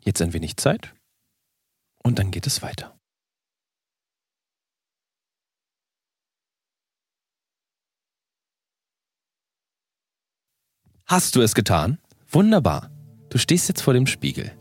jetzt 0.00 0.22
ein 0.22 0.32
wenig 0.32 0.56
Zeit 0.56 0.94
und 2.02 2.18
dann 2.18 2.30
geht 2.30 2.46
es 2.46 2.62
weiter. 2.62 2.98
Hast 11.06 11.36
du 11.36 11.42
es 11.42 11.54
getan? 11.54 11.98
Wunderbar. 12.30 12.90
Du 13.28 13.36
stehst 13.36 13.68
jetzt 13.68 13.82
vor 13.82 13.92
dem 13.92 14.06
Spiegel. 14.06 14.56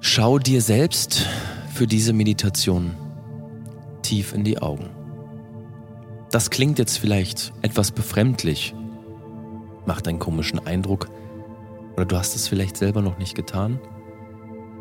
Schau 0.00 0.40
dir 0.40 0.60
selbst 0.60 1.26
für 1.72 1.86
diese 1.86 2.12
Meditation 2.12 2.96
tief 4.02 4.34
in 4.34 4.42
die 4.42 4.58
Augen. 4.58 4.90
Das 6.32 6.50
klingt 6.50 6.80
jetzt 6.80 6.98
vielleicht 6.98 7.52
etwas 7.62 7.92
befremdlich, 7.92 8.74
macht 9.86 10.08
einen 10.08 10.18
komischen 10.18 10.58
Eindruck 10.58 11.08
oder 11.94 12.04
du 12.04 12.16
hast 12.16 12.34
es 12.34 12.48
vielleicht 12.48 12.76
selber 12.76 13.02
noch 13.02 13.18
nicht 13.18 13.34
getan. 13.34 13.78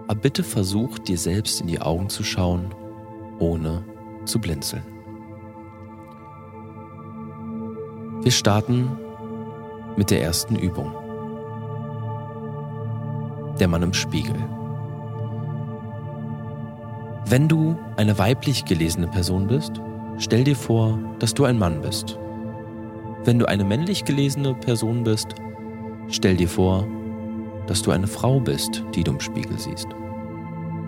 Aber 0.08 0.20
bitte 0.20 0.44
versuch 0.44 1.00
dir 1.00 1.18
selbst 1.18 1.62
in 1.62 1.68
die 1.68 1.82
Augen 1.82 2.10
zu 2.10 2.24
schauen, 2.24 2.74
ohne 3.40 3.84
zu 4.26 4.40
blinzeln. 4.40 4.84
Wir 8.22 8.32
starten 8.32 8.98
mit 9.98 10.10
der 10.10 10.22
ersten 10.22 10.56
Übung. 10.56 10.92
Der 13.60 13.68
Mann 13.68 13.84
im 13.84 13.94
Spiegel. 13.94 14.36
Wenn 17.26 17.48
du 17.48 17.78
eine 17.98 18.18
weiblich 18.18 18.66
gelesene 18.66 19.08
Person 19.08 19.48
bist, 19.48 19.82
stell 20.18 20.44
dir 20.44 20.56
vor, 20.56 21.00
dass 21.20 21.34
du 21.34 21.46
ein 21.46 21.60
Mann 21.60 21.82
bist. 21.82 22.18
Wenn 23.24 23.40
du 23.40 23.48
eine 23.48 23.64
männlich 23.64 24.04
gelesene 24.06 24.54
Person 24.56 25.04
bist, 25.04 25.36
stell 26.10 26.36
dir 26.36 26.50
vor, 26.50 26.88
dass 27.68 27.82
du 27.82 27.92
eine 27.92 28.08
Frau 28.08 28.40
bist, 28.40 28.84
die 28.96 29.04
du 29.04 29.12
im 29.12 29.20
Spiegel 29.20 29.58
siehst. 29.58 29.88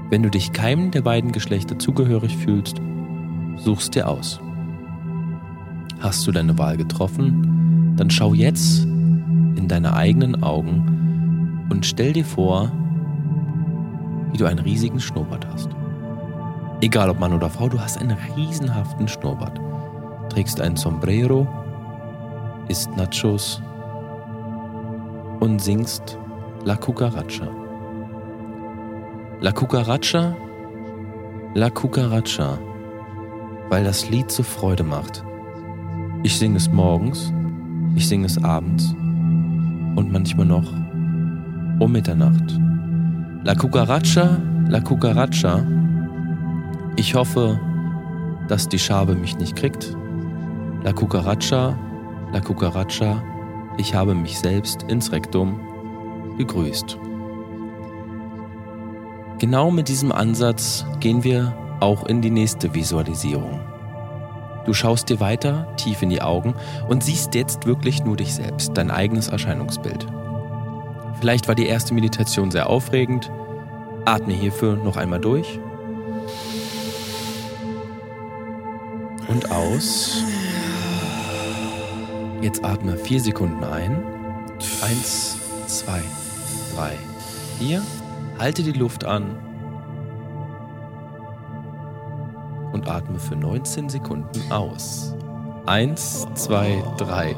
Wenn 0.09 0.23
du 0.23 0.29
dich 0.29 0.53
keinem 0.53 0.91
der 0.91 1.01
beiden 1.01 1.31
Geschlechter 1.31 1.79
zugehörig 1.79 2.37
fühlst, 2.37 2.81
suchst 3.57 3.95
dir 3.95 4.07
aus. 4.07 4.39
Hast 5.99 6.27
du 6.27 6.31
deine 6.31 6.57
Wahl 6.57 6.77
getroffen, 6.77 7.93
dann 7.95 8.09
schau 8.09 8.33
jetzt 8.33 8.83
in 8.83 9.67
deine 9.67 9.95
eigenen 9.95 10.43
Augen 10.43 11.65
und 11.69 11.85
stell 11.85 12.13
dir 12.13 12.25
vor, 12.25 12.71
wie 14.31 14.37
du 14.37 14.45
einen 14.45 14.59
riesigen 14.59 14.99
Schnurrbart 14.99 15.47
hast. 15.47 15.69
Egal 16.81 17.09
ob 17.09 17.19
Mann 17.19 17.33
oder 17.33 17.49
Frau, 17.49 17.69
du 17.69 17.79
hast 17.79 17.97
einen 17.97 18.17
riesenhaften 18.35 19.07
Schnurrbart. 19.07 19.59
Trägst 20.29 20.59
ein 20.59 20.75
Sombrero, 20.75 21.47
isst 22.67 22.95
Nachos 22.97 23.61
und 25.39 25.61
singst 25.61 26.17
La 26.65 26.75
Cucaracha. 26.77 27.47
La 29.39 29.51
Cucaracha, 29.51 30.35
La 31.53 31.69
Cucaracha, 31.69 32.57
weil 33.69 33.83
das 33.83 34.09
Lied 34.09 34.31
so 34.31 34.41
Freude 34.41 34.83
macht. 34.83 35.23
Ich 36.23 36.39
singe 36.39 36.57
es 36.57 36.67
morgens, 36.67 37.31
ich 37.95 38.07
singe 38.07 38.25
es 38.25 38.43
abends 38.43 38.95
und 39.95 40.11
manchmal 40.11 40.47
noch 40.47 40.73
um 41.79 41.91
Mitternacht. 41.91 42.59
La 43.43 43.53
Cucaracha, 43.53 44.41
La 44.67 44.79
Cucaracha. 44.79 45.63
Ich 46.95 47.13
hoffe, 47.13 47.59
dass 48.47 48.67
die 48.67 48.79
Schabe 48.79 49.13
mich 49.13 49.37
nicht 49.37 49.55
kriegt. 49.55 49.95
La 50.83 50.93
Cucaracha, 50.93 51.77
La 52.33 52.39
Cucaracha. 52.39 53.21
Ich 53.77 53.93
habe 53.93 54.15
mich 54.15 54.39
selbst 54.39 54.81
ins 54.89 55.11
Rektum 55.11 55.59
gegrüßt. 56.37 56.97
Genau 59.39 59.69
mit 59.69 59.89
diesem 59.89 60.11
Ansatz 60.11 60.85
gehen 60.99 61.23
wir 61.23 61.55
auch 61.79 62.05
in 62.05 62.21
die 62.21 62.31
nächste 62.31 62.73
Visualisierung. 62.73 63.59
Du 64.65 64.73
schaust 64.73 65.09
dir 65.09 65.19
weiter 65.19 65.67
tief 65.77 66.01
in 66.01 66.09
die 66.09 66.21
Augen 66.21 66.55
und 66.87 67.03
siehst 67.03 67.35
jetzt 67.35 67.65
wirklich 67.65 68.03
nur 68.03 68.15
dich 68.15 68.33
selbst, 68.33 68.71
dein 68.75 68.89
eigenes 68.89 69.27
Erscheinungsbild. 69.27 70.07
Vielleicht 71.19 71.47
war 71.47 71.55
die 71.55 71.67
erste 71.67 71.93
Meditation 71.93 72.49
sehr 72.49 72.69
aufregend. 72.69 73.31
Atme 74.05 74.33
hierfür 74.33 74.75
noch 74.77 74.97
einmal 74.97 75.19
durch. 75.19 75.59
Und 79.27 79.51
aus. 79.51 80.23
Jetzt 82.41 82.63
atme 82.63 82.97
vier 82.97 83.21
Sekunden 83.21 83.63
ein. 83.63 84.03
Eins, 84.81 85.37
zwei, 85.67 86.01
drei, 86.75 86.97
vier. 87.57 87.81
Halte 88.37 88.63
die 88.63 88.73
Luft 88.73 89.05
an 89.05 89.37
und 92.73 92.89
atme 92.89 93.19
für 93.19 93.35
19 93.35 93.89
Sekunden 93.89 94.51
aus. 94.51 95.15
1, 95.65 96.27
2, 96.35 96.83
3, 96.97 97.35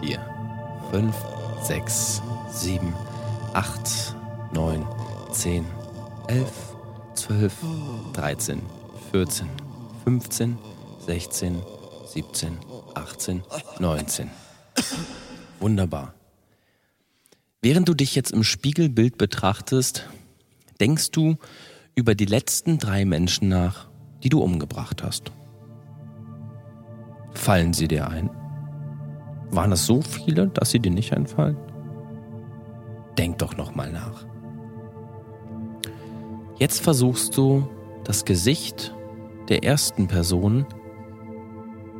4, 0.00 0.18
5, 0.92 1.16
6, 1.62 2.22
7, 2.50 2.94
8, 3.52 4.14
9, 4.52 4.86
10, 5.32 5.66
11, 6.28 6.52
12, 7.14 7.52
13, 8.14 8.62
14, 9.10 9.48
15, 10.04 10.58
16, 11.04 11.62
17, 12.06 12.58
18, 12.94 13.42
19. 13.80 14.30
Wunderbar. 15.60 16.14
Während 17.60 17.88
du 17.88 17.94
dich 17.94 18.14
jetzt 18.14 18.30
im 18.30 18.44
Spiegelbild 18.44 19.18
betrachtest, 19.18 20.08
denkst 20.80 21.10
du 21.10 21.36
über 21.96 22.14
die 22.14 22.24
letzten 22.24 22.78
drei 22.78 23.04
Menschen 23.04 23.48
nach, 23.48 23.88
die 24.22 24.28
du 24.28 24.40
umgebracht 24.40 25.02
hast. 25.02 25.32
Fallen 27.34 27.72
sie 27.72 27.88
dir 27.88 28.08
ein? 28.08 28.30
Waren 29.50 29.72
es 29.72 29.86
so 29.86 30.02
viele, 30.02 30.46
dass 30.48 30.70
sie 30.70 30.78
dir 30.78 30.92
nicht 30.92 31.12
einfallen? 31.12 31.56
Denk 33.18 33.38
doch 33.38 33.56
noch 33.56 33.74
mal 33.74 33.90
nach. 33.90 34.24
Jetzt 36.60 36.80
versuchst 36.80 37.36
du, 37.36 37.68
das 38.04 38.24
Gesicht 38.24 38.94
der 39.48 39.64
ersten 39.64 40.06
Person 40.06 40.64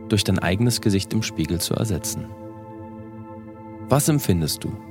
durch 0.09 0.23
dein 0.23 0.39
eigenes 0.39 0.81
Gesicht 0.81 1.13
im 1.13 1.25
Spiegel 1.25 1.61
zu 1.61 1.75
ersetzen. 1.75 2.27
Was 3.89 4.09
empfindest 4.09 4.63
du? 4.63 4.88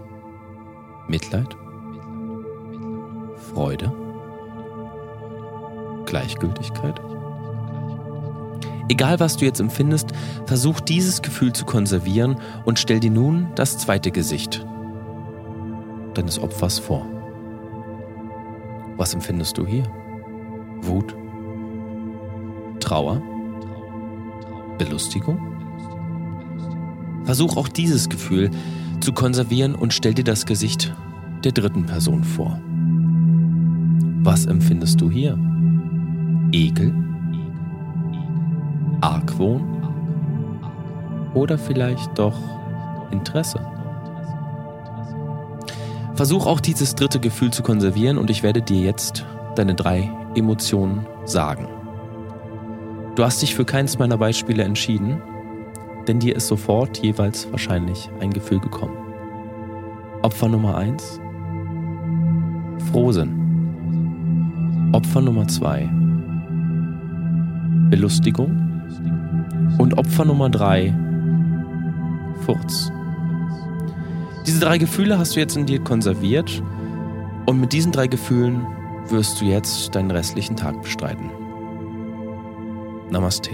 Mitleid? 1.07 1.55
Freude? 3.53 3.91
Gleichgültigkeit? 6.05 6.99
Egal 8.89 9.19
was 9.19 9.37
du 9.37 9.45
jetzt 9.45 9.59
empfindest, 9.59 10.11
versuch 10.45 10.79
dieses 10.79 11.21
Gefühl 11.21 11.51
zu 11.53 11.65
konservieren 11.65 12.37
und 12.65 12.79
stell 12.79 12.99
dir 12.99 13.11
nun 13.11 13.47
das 13.55 13.77
zweite 13.77 14.11
Gesicht 14.11 14.65
deines 16.13 16.39
Opfers 16.39 16.79
vor. 16.79 17.05
Was 18.95 19.13
empfindest 19.13 19.57
du 19.57 19.65
hier? 19.65 19.83
Wut? 20.81 21.15
Trauer? 22.79 23.21
Belustigung? 24.77 25.39
Versuch 27.25 27.57
auch 27.57 27.67
dieses 27.67 28.07
Gefühl 28.09 28.49
zu 29.07 29.13
konservieren 29.13 29.73
und 29.73 29.93
stell 29.93 30.13
dir 30.13 30.25
das 30.25 30.45
Gesicht 30.45 30.93
der 31.45 31.53
dritten 31.53 31.85
Person 31.85 32.25
vor. 32.25 32.59
Was 34.21 34.45
empfindest 34.45 34.99
du 34.99 35.09
hier? 35.09 35.39
Ekel? 36.51 36.93
Argwohn? 38.99 39.63
Oder 41.33 41.57
vielleicht 41.57 42.19
doch 42.19 42.37
Interesse? 43.09 43.65
Versuch 46.15 46.45
auch 46.45 46.59
dieses 46.59 46.93
dritte 46.93 47.21
Gefühl 47.21 47.51
zu 47.51 47.63
konservieren 47.63 48.17
und 48.17 48.29
ich 48.29 48.43
werde 48.43 48.61
dir 48.61 48.81
jetzt 48.81 49.25
deine 49.55 49.73
drei 49.73 50.11
Emotionen 50.35 51.07
sagen. 51.23 51.69
Du 53.15 53.23
hast 53.23 53.41
dich 53.41 53.55
für 53.55 53.63
keins 53.63 53.97
meiner 53.99 54.17
Beispiele 54.17 54.63
entschieden, 54.63 55.21
denn 56.07 56.19
dir 56.19 56.35
ist 56.35 56.47
sofort 56.47 56.97
jeweils 56.99 57.51
wahrscheinlich 57.51 58.09
ein 58.19 58.31
Gefühl 58.31 58.59
gekommen. 58.59 58.97
Opfer 60.21 60.47
Nummer 60.47 60.75
1 60.77 61.19
Frohsinn. 62.91 64.89
Opfer 64.93 65.21
Nummer 65.21 65.47
2 65.47 65.89
Belustigung. 67.89 68.63
Und 69.77 69.97
Opfer 69.97 70.25
Nummer 70.25 70.49
3 70.49 70.93
Furz. 72.45 72.91
Diese 74.45 74.59
drei 74.59 74.77
Gefühle 74.77 75.17
hast 75.19 75.35
du 75.35 75.39
jetzt 75.39 75.57
in 75.57 75.65
dir 75.65 75.79
konserviert 75.79 76.63
und 77.45 77.59
mit 77.59 77.73
diesen 77.73 77.91
drei 77.91 78.07
Gefühlen 78.07 78.65
wirst 79.09 79.41
du 79.41 79.45
jetzt 79.45 79.93
deinen 79.95 80.11
restlichen 80.11 80.55
Tag 80.55 80.81
bestreiten. 80.81 81.29
Namaste. 83.09 83.51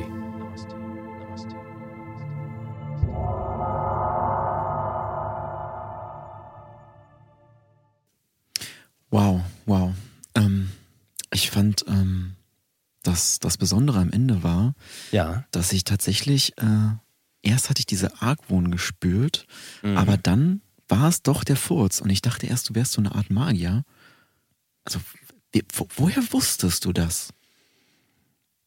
Wow, 9.14 9.41
wow. 9.68 9.93
Ähm, 10.34 10.72
ich 11.32 11.51
fand, 11.51 11.86
ähm, 11.88 12.34
dass 13.03 13.38
das 13.39 13.57
Besondere 13.59 13.99
am 13.99 14.09
Ende 14.11 14.41
war, 14.41 14.74
Ja. 15.11 15.45
dass 15.51 15.72
ich 15.72 15.84
tatsächlich, 15.84 16.57
äh, 16.57 16.95
erst 17.43 17.70
hatte 17.70 17.80
ich 17.82 17.86
diese 17.86 18.24
Argwohn 18.24 18.72
gespürt, 18.72 19.45
Mhm. 19.84 19.97
aber 19.97 20.18
dann 20.18 20.61
war 20.88 21.09
es 21.09 21.22
doch 21.22 21.43
der 21.43 21.57
Furz 21.57 22.01
und 22.01 22.09
ich 22.09 22.24
dachte 22.24 22.47
erst, 22.47 22.70
du 22.70 22.76
wärst 22.76 22.93
so 22.93 23.01
eine 23.01 23.14
Art 23.14 23.30
Magier. 23.30 23.84
Also, 24.84 24.99
wo, 25.76 25.88
woher 25.95 26.24
wusstest 26.34 26.84
du 26.86 26.91
das? 26.91 27.30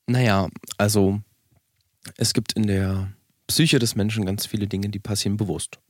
Naja, 0.07 0.49
also 0.78 1.20
es 2.16 2.34
gibt 2.34 2.53
in 2.53 2.68
der 2.68 3.12
Psyche 3.49 3.80
des 3.80 3.97
Menschen 3.97 4.24
ganz 4.24 4.47
viele 4.47 4.68
Dinge, 4.68 4.90
die 4.90 5.01
passieren 5.01 5.36
bewusst. 5.36 5.80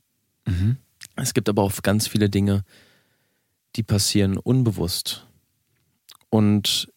Mhm. 0.47 0.77
Es 1.15 1.35
gibt 1.35 1.47
aber 1.47 1.61
auch 1.61 1.79
ganz 1.83 2.07
viele 2.07 2.27
Dinge, 2.29 2.63
die 2.63 2.65
passieren 3.83 4.37
unbewusst. 4.37 5.27
Und 6.29 6.91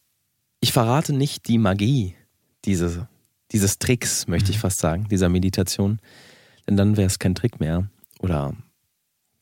ich 0.59 0.73
verrate 0.73 1.13
nicht 1.13 1.47
die 1.47 1.57
Magie 1.57 2.15
dieses, 2.65 2.99
dieses 3.51 3.79
Tricks, 3.79 4.27
möchte 4.27 4.51
ich 4.51 4.59
fast 4.59 4.79
sagen, 4.79 5.07
dieser 5.09 5.29
Meditation. 5.29 5.99
Denn 6.67 6.77
dann 6.77 6.97
wäre 6.97 7.07
es 7.07 7.19
kein 7.19 7.35
Trick 7.35 7.59
mehr 7.59 7.89
oder 8.19 8.53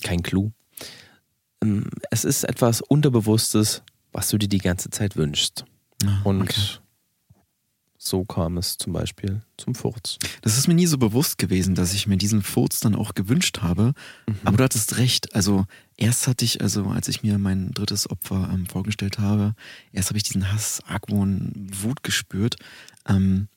kein 0.04 0.24
Clou. 0.24 0.52
Ähm, 1.62 1.90
Es 2.12 2.24
ist 2.24 2.44
etwas 2.44 2.82
Unterbewusstes, 2.82 3.84
was 4.12 4.30
du 4.30 4.38
dir 4.38 4.48
die 4.50 4.60
ganze 4.60 4.90
Zeit 4.90 5.16
wünschst. 5.18 5.66
Ah, 6.06 6.22
Und 6.24 6.44
okay. 6.44 6.78
So 8.02 8.24
kam 8.24 8.58
es 8.58 8.78
zum 8.78 8.94
Beispiel 8.94 9.42
zum 9.58 9.76
Furz. 9.76 10.18
Das 10.42 10.58
ist 10.58 10.70
mir 10.70 10.74
nie 10.74 10.86
so 10.88 10.98
bewusst 10.98 11.38
gewesen, 11.38 11.76
dass 11.76 11.94
ich 11.94 12.08
mir 12.08 12.16
diesen 12.16 12.42
Furz 12.42 12.80
dann 12.80 12.96
auch 12.96 13.14
gewünscht 13.14 13.60
habe. 13.62 13.94
Aber 14.46 14.56
du 14.56 14.64
hattest 14.64 14.98
recht. 14.98 15.36
Also 15.36 15.66
erst 15.98 16.26
hatte 16.28 16.46
ich, 16.46 16.62
also 16.62 16.86
als 16.86 17.10
ich 17.10 17.24
mir 17.24 17.38
mein 17.38 17.72
drittes 17.72 18.10
Opfer 18.10 18.50
ähm, 18.54 18.68
vorgestellt 18.68 19.20
habe, 19.20 19.54
erst 19.92 20.10
habe 20.10 20.18
ich 20.18 20.24
diesen 20.24 20.50
Hass, 20.52 20.82
Argwohn, 20.88 21.68
Wut 21.82 22.02
gespürt. 22.02 22.56
Ähm, 23.06 23.50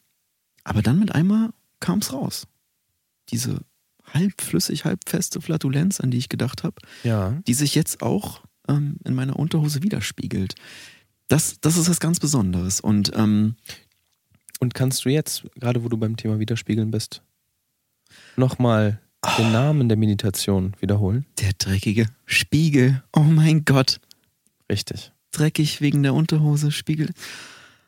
aber 0.65 0.83
dann 0.83 0.99
mit 0.99 1.15
einmal 1.15 1.51
kam 1.79 2.01
es 2.01 2.13
raus. 2.13 2.49
Diese 3.31 3.61
halbflüssig, 4.13 4.85
halbfeste 4.85 5.41
Flatulenz, 5.41 6.01
an 6.01 6.11
die 6.11 6.19
ich 6.19 6.29
gedacht 6.29 6.65
habe, 6.65 6.77
Ja. 7.05 7.41
die 7.47 7.55
sich 7.55 7.77
jetzt 7.77 8.03
auch 8.03 8.43
ähm, 8.69 8.97
in 9.05 9.15
meiner 9.15 9.39
Unterhose 9.39 9.85
widerspiegelt. 9.85 10.57
Das, 11.29 11.61
das 11.61 11.77
ist 11.77 11.89
was 11.89 12.01
ganz 12.01 12.19
Besonderes. 12.19 12.81
Und 12.81 13.13
ähm, 13.15 13.55
Und 14.63 14.75
kannst 14.75 15.05
du 15.05 15.09
jetzt, 15.09 15.43
gerade 15.57 15.83
wo 15.83 15.89
du 15.89 15.97
beim 15.97 16.17
Thema 16.17 16.39
Widerspiegeln 16.39 16.93
bist, 16.93 17.21
nochmal 18.37 19.01
den 19.37 19.51
Namen 19.51 19.89
der 19.89 19.99
Meditation 19.99 20.75
wiederholen? 20.79 21.27
der 21.41 21.51
dreckige 21.59 22.07
Spiegel. 22.27 23.03
Oh 23.13 23.25
mein 23.25 23.65
Gott. 23.65 23.99
Richtig. 24.71 25.11
Dreckig 25.33 25.81
wegen 25.81 26.05
der 26.05 26.15
Unterhose, 26.15 26.71
Spiegel. 26.71 27.11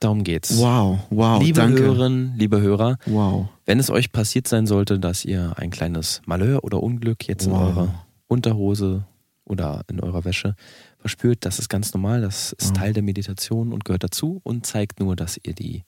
Darum 0.00 0.24
geht's. 0.24 0.58
Wow, 0.58 0.98
wow, 1.10 1.40
liebe 1.40 1.60
danke. 1.60 1.80
Hörerinnen, 1.84 2.34
liebe 2.36 2.60
Hörer, 2.60 2.98
Wow. 3.06 3.46
wenn 3.66 3.78
es 3.78 3.88
euch 3.88 4.10
passiert 4.10 4.48
sein 4.48 4.66
sollte, 4.66 4.98
dass 4.98 5.24
ihr 5.24 5.52
ein 5.56 5.70
kleines 5.70 6.22
Malheur 6.26 6.64
oder 6.64 6.82
Unglück 6.82 7.28
jetzt 7.28 7.46
in 7.46 7.52
Wow. 7.52 7.60
eurer 7.60 8.04
Unterhose 8.26 9.04
oder 9.44 9.82
in 9.88 10.00
eurer 10.00 10.24
Wäsche 10.24 10.56
verspürt, 10.98 11.44
das 11.44 11.60
ist 11.60 11.68
ganz 11.68 11.94
normal, 11.94 12.20
das 12.20 12.52
ist 12.54 12.70
Wow. 12.70 12.78
Teil 12.78 12.92
der 12.94 13.04
Meditation 13.04 13.72
und 13.72 13.84
gehört 13.84 14.02
dazu 14.02 14.40
und 14.42 14.66
zeigt 14.66 14.98
nur, 14.98 15.14
dass 15.14 15.38
ihr 15.40 15.54
die 15.54 15.84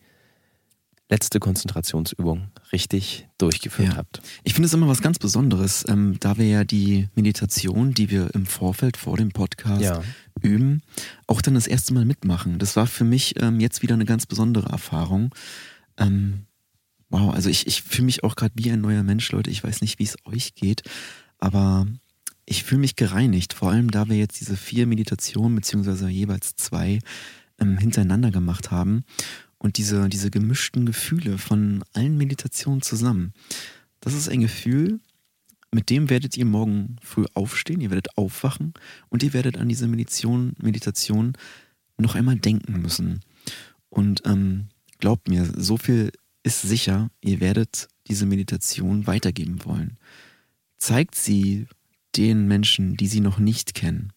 letzte 1.09 1.39
Konzentrationsübung 1.39 2.49
richtig 2.73 3.29
durchgeführt 3.39 3.91
Ja. 3.91 3.97
habt. 3.97 4.21
Ich 4.43 4.55
finde 4.55 4.67
es 4.67 4.75
immer 4.75 4.89
was 4.89 5.03
ganz 5.03 5.19
Besonderes, 5.19 5.85
ähm, 5.89 6.17
da 6.19 6.37
wir 6.37 6.47
ja 6.49 6.65
die 6.65 7.09
Meditation, 7.15 7.95
die 7.95 8.11
wir 8.11 8.35
im 8.35 8.45
Vorfeld 8.47 8.97
vor 8.97 9.17
dem 9.17 9.31
Podcast 9.31 9.83
Ja. 9.83 10.03
üben, 10.43 10.83
auch 11.29 11.41
dann 11.43 11.55
das 11.55 11.69
erste 11.69 11.95
Mal 11.95 12.05
mitmachen. 12.05 12.59
Das 12.59 12.75
war 12.75 12.87
für 12.89 13.05
mich 13.05 13.41
ähm, 13.41 13.61
jetzt 13.61 13.83
wieder 13.83 13.95
eine 13.95 14.05
ganz 14.05 14.27
besondere 14.27 14.69
Erfahrung. 14.71 15.33
Ähm, 15.97 16.47
wow, 17.09 17.33
also 17.33 17.49
ich, 17.51 17.67
ich 17.69 17.83
fühle 17.83 18.07
mich 18.07 18.25
auch 18.25 18.35
gerade 18.35 18.55
wie 18.57 18.71
ein 18.73 18.81
neuer 18.81 19.05
Mensch, 19.05 19.31
Leute. 19.31 19.51
Ich 19.51 19.63
weiß 19.63 19.83
nicht, 19.83 20.01
wie 20.01 20.05
es 20.05 20.17
euch 20.25 20.55
geht, 20.57 20.83
aber 21.39 21.87
ich 22.47 22.65
fühle 22.65 22.81
mich 22.81 22.97
gereinigt, 22.97 23.53
vor 23.53 23.71
allem 23.71 23.91
da 23.93 24.09
wir 24.09 24.17
jetzt 24.17 24.41
diese 24.41 24.57
vier 24.57 24.87
Meditationen 24.89 25.55
beziehungsweise 25.55 26.09
jeweils 26.09 26.57
zwei 26.57 26.99
ähm, 27.61 27.79
hintereinander 27.79 28.31
gemacht 28.33 28.71
haben 28.71 29.05
und 29.59 29.79
diese, 29.79 30.09
diese 30.09 30.31
gemischten 30.31 30.87
Gefühle 30.87 31.39
von 31.39 31.85
allen 31.93 32.17
Meditationen 32.17 32.83
zusammen. 32.83 33.33
Das 34.01 34.15
ist 34.15 34.29
ein 34.29 34.41
Gefühl, 34.41 35.01
mit 35.73 35.91
dem 35.91 36.11
werdet 36.11 36.37
ihr 36.37 36.45
morgen 36.45 36.97
früh 37.03 37.25
aufstehen, 37.35 37.81
ihr 37.81 37.91
werdet 37.91 38.17
aufwachen 38.17 38.75
und 39.09 39.23
ihr 39.23 39.33
werdet 39.33 39.59
an 39.59 39.69
diese 39.69 39.89
Meditation, 39.89 40.55
Meditation 40.59 41.33
noch 41.99 42.15
einmal 42.15 42.37
denken 42.37 42.81
müssen. 42.81 43.21
Und 43.89 44.23
ähm, 44.27 44.69
glaubt 44.99 45.29
mir, 45.29 45.45
so 45.57 45.77
viel 45.77 46.13
ist 46.43 46.63
sicher, 46.63 47.11
ihr 47.21 47.41
werdet 47.41 47.89
diese 48.07 48.27
Meditation 48.27 49.07
weitergeben 49.07 49.65
wollen. 49.65 49.99
Zeigt 50.79 51.15
sie 51.15 51.67
den 52.17 52.47
Menschen, 52.47 52.97
die 52.97 53.09
sie 53.09 53.21
noch 53.21 53.39
nicht 53.39 53.75
kennen. 53.75 54.13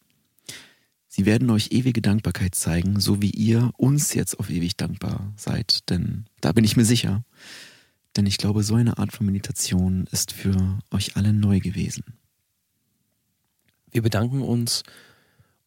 Sie 1.20 1.26
werden 1.26 1.50
euch 1.50 1.74
ewige 1.74 2.02
Dankbarkeit 2.02 2.56
zeigen, 2.56 3.02
so 3.02 3.22
wie 3.22 3.32
ihr 3.32 3.74
uns 3.76 4.14
jetzt 4.14 4.40
auf 4.40 4.50
ewig 4.50 4.78
dankbar 4.78 5.34
seid. 5.36 5.90
Denn 5.90 6.24
da 6.40 6.54
bin 6.54 6.64
ich 6.64 6.78
mir 6.78 6.86
sicher. 6.86 7.26
Denn 8.16 8.26
ich 8.26 8.38
glaube, 8.38 8.64
so 8.64 8.76
eine 8.76 9.00
Art 9.00 9.12
von 9.12 9.26
Meditation 9.26 10.08
ist 10.14 10.32
für 10.32 10.80
euch 10.92 11.18
alle 11.18 11.34
neu 11.34 11.60
gewesen. 11.60 12.06
Wir 13.92 14.02
bedanken 14.02 14.42
uns 14.42 14.84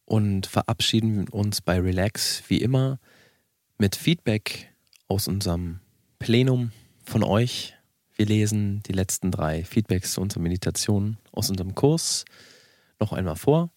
und 0.05 0.47
verabschieden 0.47 1.29
uns 1.29 1.61
bei 1.61 1.79
Relax 1.79 2.41
wie 2.47 2.57
immer 2.57 2.97
mit 3.77 3.95
Feedback 3.95 4.73
aus 5.07 5.27
unserem 5.27 5.81
Plenum 6.17 6.71
von 7.05 7.21
euch. 7.23 7.75
Wir 8.15 8.25
lesen 8.25 8.81
die 8.87 8.93
letzten 8.93 9.29
drei 9.29 9.63
Feedbacks 9.63 10.13
zu 10.13 10.21
unserer 10.21 10.41
Meditation 10.41 11.17
aus 11.31 11.51
unserem 11.51 11.75
Kurs 11.75 12.25
noch 12.99 13.13
einmal 13.13 13.35
vor 13.35 13.69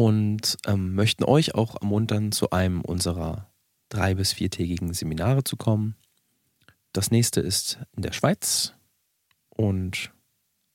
und 0.00 0.56
ähm, 0.66 0.94
möchten 0.94 1.24
euch 1.24 1.54
auch 1.54 1.78
ermuntern, 1.78 2.32
zu 2.32 2.48
einem 2.50 2.80
unserer 2.80 3.52
drei- 3.90 4.14
bis 4.14 4.32
viertägigen 4.32 4.94
Seminare 4.94 5.44
zu 5.44 5.58
kommen. 5.58 5.94
Das 6.94 7.10
nächste 7.10 7.42
ist 7.42 7.78
in 7.94 8.00
der 8.00 8.12
Schweiz 8.12 8.72
und 9.50 10.10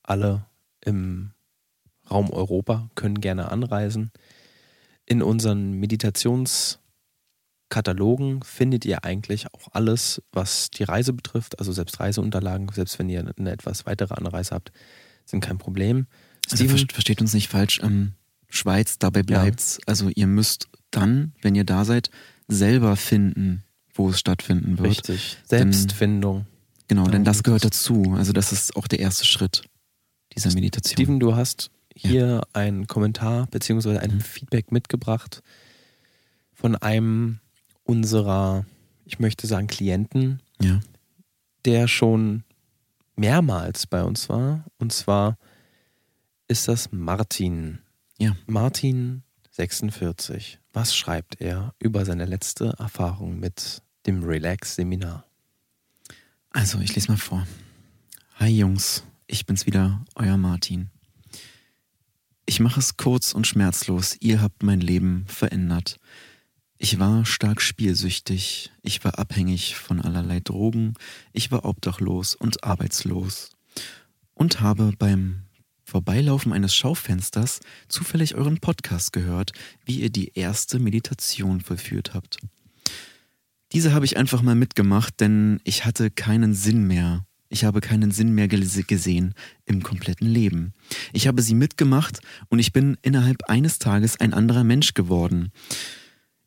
alle 0.04 0.46
im 0.80 1.32
Raum 2.08 2.30
Europa 2.30 2.88
können 2.94 3.20
gerne 3.20 3.50
anreisen. 3.50 4.12
In 5.06 5.22
unseren 5.22 5.72
Meditationskatalogen 5.72 8.44
findet 8.44 8.84
ihr 8.84 9.02
eigentlich 9.02 9.52
auch 9.52 9.66
alles, 9.72 10.22
was 10.30 10.70
die 10.70 10.84
Reise 10.84 11.12
betrifft, 11.12 11.58
also 11.58 11.72
selbst 11.72 11.98
Reiseunterlagen, 11.98 12.70
selbst 12.72 13.00
wenn 13.00 13.08
ihr 13.08 13.28
eine 13.36 13.50
etwas 13.50 13.86
weitere 13.86 14.14
Anreise 14.14 14.54
habt, 14.54 14.70
sind 15.24 15.40
kein 15.40 15.58
Problem. 15.58 16.06
Also 16.48 16.64
Steven, 16.64 16.88
versteht 16.90 17.20
uns 17.20 17.34
nicht 17.34 17.48
falsch, 17.48 17.80
ähm, 17.82 18.12
Schweiz, 18.48 18.98
dabei 18.98 19.22
bleibt's. 19.22 19.78
Also 19.86 20.10
ihr 20.14 20.26
müsst 20.26 20.68
dann, 20.90 21.32
wenn 21.42 21.54
ihr 21.54 21.64
da 21.64 21.84
seid, 21.84 22.10
selber 22.48 22.96
finden, 22.96 23.64
wo 23.94 24.10
es 24.10 24.20
stattfinden 24.20 24.78
wird. 24.78 24.88
richtig. 24.88 25.38
Selbstfindung. 25.44 26.46
Genau, 26.88 27.04
denn 27.04 27.12
Darum 27.12 27.24
das 27.24 27.38
geht 27.38 27.44
gehört 27.44 27.64
dazu. 27.64 28.14
Also 28.16 28.32
das 28.32 28.52
ist 28.52 28.76
auch 28.76 28.86
der 28.86 29.00
erste 29.00 29.26
Schritt. 29.26 29.62
dieser 30.34 30.52
Meditation. 30.54 30.96
Steven, 30.96 31.20
du 31.20 31.34
hast 31.34 31.70
hier 31.94 32.42
einen 32.52 32.86
Kommentar 32.86 33.46
beziehungsweise 33.46 34.00
ein 34.00 34.20
Feedback 34.20 34.70
mitgebracht 34.70 35.42
von 36.52 36.76
einem 36.76 37.40
unserer, 37.84 38.66
ich 39.04 39.18
möchte 39.18 39.46
sagen, 39.46 39.66
Klienten, 39.66 40.40
ja. 40.60 40.80
der 41.64 41.88
schon 41.88 42.44
mehrmals 43.16 43.86
bei 43.86 44.02
uns 44.02 44.28
war. 44.28 44.64
Und 44.78 44.92
zwar 44.92 45.38
ist 46.48 46.68
das 46.68 46.92
Martin. 46.92 47.78
Ja. 48.18 48.34
Martin 48.46 49.24
46. 49.50 50.58
Was 50.72 50.96
schreibt 50.96 51.38
er 51.40 51.74
über 51.78 52.06
seine 52.06 52.24
letzte 52.24 52.74
Erfahrung 52.78 53.38
mit 53.38 53.82
dem 54.06 54.24
Relax-Seminar? 54.24 55.26
Also, 56.50 56.78
ich 56.80 56.94
lese 56.94 57.08
mal 57.08 57.18
vor. 57.18 57.46
Hi 58.36 58.48
Jungs, 58.48 59.04
ich 59.26 59.44
bin's 59.44 59.66
wieder, 59.66 60.02
euer 60.14 60.38
Martin. 60.38 60.90
Ich 62.46 62.58
mache 62.60 62.80
es 62.80 62.96
kurz 62.96 63.34
und 63.34 63.46
schmerzlos. 63.46 64.16
Ihr 64.20 64.40
habt 64.40 64.62
mein 64.62 64.80
Leben 64.80 65.26
verändert. 65.26 65.98
Ich 66.78 66.98
war 66.98 67.26
stark 67.26 67.60
spielsüchtig, 67.60 68.70
ich 68.82 69.04
war 69.04 69.18
abhängig 69.18 69.76
von 69.76 70.00
allerlei 70.00 70.40
Drogen, 70.40 70.94
ich 71.32 71.50
war 71.50 71.64
obdachlos 71.64 72.34
und 72.34 72.64
arbeitslos 72.64 73.50
und 74.34 74.60
habe 74.60 74.92
beim 74.98 75.45
Vorbeilaufen 75.88 76.52
eines 76.52 76.74
Schaufensters 76.74 77.60
zufällig 77.86 78.34
euren 78.34 78.58
Podcast 78.58 79.12
gehört, 79.12 79.52
wie 79.84 80.00
ihr 80.00 80.10
die 80.10 80.32
erste 80.34 80.80
Meditation 80.80 81.60
vollführt 81.60 82.12
habt. 82.12 82.38
Diese 83.70 83.94
habe 83.94 84.04
ich 84.04 84.16
einfach 84.16 84.42
mal 84.42 84.56
mitgemacht, 84.56 85.20
denn 85.20 85.60
ich 85.62 85.84
hatte 85.84 86.10
keinen 86.10 86.54
Sinn 86.54 86.88
mehr. 86.88 87.24
Ich 87.50 87.64
habe 87.64 87.80
keinen 87.80 88.10
Sinn 88.10 88.32
mehr 88.32 88.48
gesehen 88.48 89.34
im 89.64 89.80
kompletten 89.84 90.28
Leben. 90.28 90.72
Ich 91.12 91.28
habe 91.28 91.40
sie 91.40 91.54
mitgemacht 91.54 92.18
und 92.48 92.58
ich 92.58 92.72
bin 92.72 92.98
innerhalb 93.02 93.48
eines 93.48 93.78
Tages 93.78 94.18
ein 94.18 94.34
anderer 94.34 94.64
Mensch 94.64 94.92
geworden. 94.94 95.52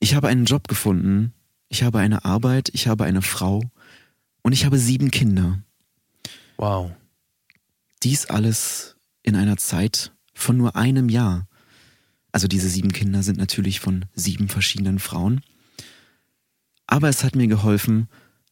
Ich 0.01 0.15
habe 0.15 0.27
einen 0.27 0.43
Job 0.43 0.67
gefunden, 0.67 1.31
ich 1.69 1.83
habe 1.83 1.99
eine 1.99 2.25
Arbeit, 2.25 2.71
ich 2.73 2.89
habe 2.89 3.05
eine 3.05 3.21
Frau 3.21 3.63
und 4.41 4.51
ich 4.51 4.65
habe 4.65 4.77
sieben 4.77 5.11
Kinder. 5.11 5.63
Wow. 6.57 6.91
Dies 8.03 8.25
alles 8.25 8.97
in 9.23 9.35
einer 9.35 9.57
Zeit 9.57 10.11
von 10.33 10.57
nur 10.57 10.75
einem 10.75 11.09
Jahr. 11.09 11.47
Also 12.31 12.47
diese 12.47 12.69
sieben 12.69 12.91
Kinder 12.91 13.23
sind 13.23 13.37
natürlich 13.37 13.79
von 13.79 14.05
sieben 14.13 14.47
verschiedenen 14.47 14.99
Frauen. 14.99 15.41
Aber 16.87 17.09
es 17.09 17.23
hat 17.23 17.35
mir 17.35 17.47
geholfen, 17.47 18.07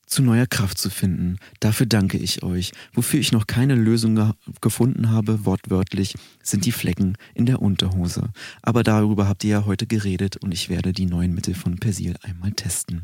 zu 0.08 0.24
neuer 0.24 0.48
Kraft 0.48 0.78
zu 0.78 0.90
finden. 0.90 1.38
Dafür 1.60 1.86
danke 1.86 2.18
ich 2.18 2.42
euch. 2.42 2.72
Wofür 2.94 3.20
ich 3.20 3.32
noch 3.32 3.46
keine 3.46 3.76
Lösung 3.76 4.16
ge 4.16 4.32
gefunden 4.62 5.12
habe, 5.12 5.46
wortwörtlich, 5.46 6.16
sind 6.42 6.66
die 6.66 6.72
Flecken 6.72 7.18
in 7.36 7.46
der 7.46 7.62
Unterhose. 7.62 8.30
Aber 8.62 8.84
darüber 8.84 9.28
habt 9.28 9.44
ihr 9.44 9.50
ja 9.50 9.66
heute 9.66 9.86
geredet 9.86 10.38
und 10.38 10.54
ich 10.54 10.70
werde 10.70 10.94
die 10.94 11.06
neuen 11.06 11.36
Mittel 11.36 11.54
von 11.54 11.78
Persil 11.78 12.16
einmal 12.24 12.54
testen. 12.54 13.04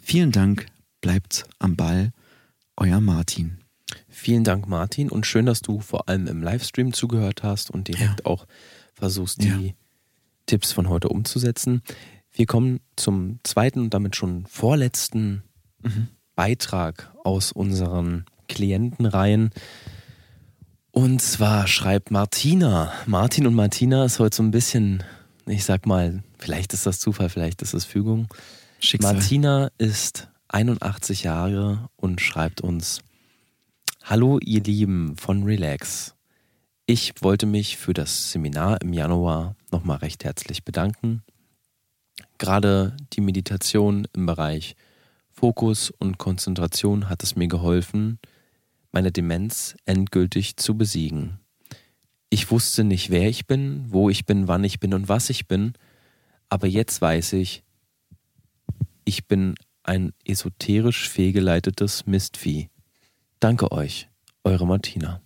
Vielen 0.00 0.32
Dank, 0.32 0.66
bleibt 1.00 1.44
am 1.58 1.76
Ball, 1.76 2.12
euer 2.76 3.00
Martin. 3.00 3.58
Vielen 4.20 4.44
Dank, 4.44 4.68
Martin, 4.68 5.08
und 5.08 5.24
schön, 5.24 5.46
dass 5.46 5.62
du 5.62 5.80
vor 5.80 6.10
allem 6.10 6.26
im 6.26 6.42
Livestream 6.42 6.92
zugehört 6.92 7.42
hast 7.42 7.70
und 7.70 7.88
direkt 7.88 8.20
Ja. 8.20 8.26
auch 8.26 8.46
versuchst, 8.92 9.42
die 9.42 9.48
Ja. 9.48 9.72
Tipps 10.44 10.72
von 10.72 10.90
heute 10.90 11.08
umzusetzen. 11.08 11.80
Wir 12.30 12.44
kommen 12.44 12.80
zum 12.96 13.38
zweiten 13.44 13.80
und 13.80 13.94
damit 13.94 14.16
schon 14.16 14.44
vorletzten 14.46 15.42
Mhm. 15.82 16.08
Beitrag 16.34 17.10
aus 17.24 17.50
unseren 17.50 18.26
Klientenreihen. 18.46 19.52
Und 20.90 21.22
zwar 21.22 21.66
schreibt 21.66 22.10
Martina. 22.10 22.92
Martin 23.06 23.46
und 23.46 23.54
Martina 23.54 24.04
ist 24.04 24.18
heute 24.18 24.36
so 24.36 24.42
ein 24.42 24.50
bisschen, 24.50 25.02
ich 25.46 25.64
sag 25.64 25.86
mal, 25.86 26.22
vielleicht 26.38 26.74
ist 26.74 26.84
das 26.84 26.98
Zufall, 27.00 27.30
vielleicht 27.30 27.62
ist 27.62 27.72
es 27.72 27.86
Fügung. 27.86 28.28
Schicksal. 28.80 29.14
Martina 29.14 29.70
ist 29.78 30.28
81 30.48 31.22
Jahre 31.22 31.88
und 31.96 32.20
schreibt 32.20 32.60
uns: 32.60 33.00
Hallo, 34.10 34.40
ihr 34.40 34.60
Lieben 34.60 35.16
von 35.16 35.44
Relax. 35.44 36.16
Ich 36.84 37.12
wollte 37.20 37.46
mich 37.46 37.76
für 37.76 37.92
das 37.92 38.32
Seminar 38.32 38.82
im 38.82 38.92
Januar 38.92 39.54
nochmal 39.70 39.98
recht 39.98 40.24
herzlich 40.24 40.64
bedanken. 40.64 41.22
Gerade 42.36 42.96
die 43.12 43.20
Meditation 43.20 44.08
im 44.12 44.26
Bereich 44.26 44.74
Fokus 45.30 45.92
und 45.92 46.18
Konzentration 46.18 47.08
hat 47.08 47.22
es 47.22 47.36
mir 47.36 47.46
geholfen, 47.46 48.18
meine 48.90 49.12
Demenz 49.12 49.76
endgültig 49.84 50.56
zu 50.56 50.76
besiegen. 50.76 51.38
Ich 52.30 52.50
wusste 52.50 52.82
nicht, 52.82 53.10
wer 53.10 53.28
ich 53.28 53.46
bin, 53.46 53.84
wo 53.90 54.10
ich 54.10 54.26
bin, 54.26 54.48
wann 54.48 54.64
ich 54.64 54.80
bin 54.80 54.92
und 54.92 55.08
was 55.08 55.30
ich 55.30 55.46
bin, 55.46 55.74
aber 56.48 56.66
jetzt 56.66 57.00
weiß 57.00 57.34
ich, 57.34 57.62
ich 59.04 59.28
bin 59.28 59.54
ein 59.84 60.12
esoterisch 60.24 61.08
fehlgeleitetes 61.08 62.08
Mistvieh. 62.08 62.70
Danke 63.40 63.72
euch, 63.72 64.08
eure 64.44 64.66
Martina. 64.66 65.20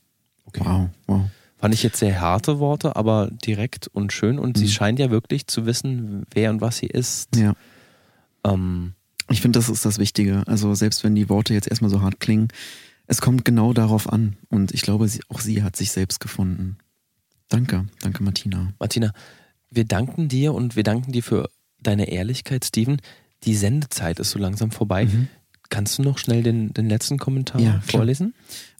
Wow, 0.56 0.88
wow. 1.06 1.22
Fand 1.58 1.74
ich 1.74 1.82
jetzt 1.82 1.98
sehr 1.98 2.20
harte 2.20 2.58
Worte, 2.60 2.94
aber 2.96 3.30
direkt 3.44 3.88
und 3.88 4.12
schön. 4.12 4.38
Und 4.38 4.56
sie 4.58 4.66
Mhm. 4.66 4.68
scheint 4.70 4.98
ja 4.98 5.10
wirklich 5.10 5.46
zu 5.46 5.66
wissen, 5.66 6.24
wer 6.32 6.50
und 6.50 6.60
was 6.60 6.78
sie 6.78 6.86
ist. 6.86 7.34
Ja. 7.36 7.54
Ähm, 8.44 8.94
Ich 9.30 9.40
finde, 9.40 9.58
das 9.58 9.70
ist 9.70 9.86
das 9.86 9.98
Wichtige. 9.98 10.42
Also 10.46 10.74
selbst 10.74 11.02
wenn 11.02 11.14
die 11.14 11.30
Worte 11.30 11.54
jetzt 11.54 11.66
erstmal 11.68 11.90
so 11.90 12.02
hart 12.02 12.20
klingen, 12.20 12.48
es 13.06 13.22
kommt 13.22 13.44
genau 13.46 13.72
darauf 13.72 14.12
an. 14.12 14.36
Und 14.50 14.72
ich 14.72 14.82
glaube, 14.82 15.08
sie, 15.08 15.20
auch 15.30 15.40
sie 15.40 15.62
hat 15.62 15.76
sich 15.76 15.92
selbst 15.92 16.20
gefunden. 16.20 16.76
Danke, 17.48 17.86
danke 18.02 18.22
Martina. 18.22 18.74
Martina, 18.78 19.12
wir 19.70 19.86
danken 19.86 20.28
dir 20.28 20.52
und 20.52 20.76
wir 20.76 20.82
danken 20.82 21.10
dir 21.12 21.22
für 21.22 21.48
deine 21.80 22.10
Ehrlichkeit, 22.10 22.66
Steven. 22.66 23.00
Die 23.44 23.54
Sendezeit 23.56 24.18
ist 24.18 24.30
so 24.30 24.38
langsam 24.38 24.70
vorbei. 24.70 25.06
Mhm. 25.06 25.28
Kannst 25.74 25.98
du 25.98 26.02
noch 26.02 26.18
schnell 26.18 26.42
den, 26.44 26.72
den 26.72 26.88
letzten 26.88 27.18
Kommentar 27.18 27.60
Ja, 27.60 27.80
vorlesen? 27.80 28.32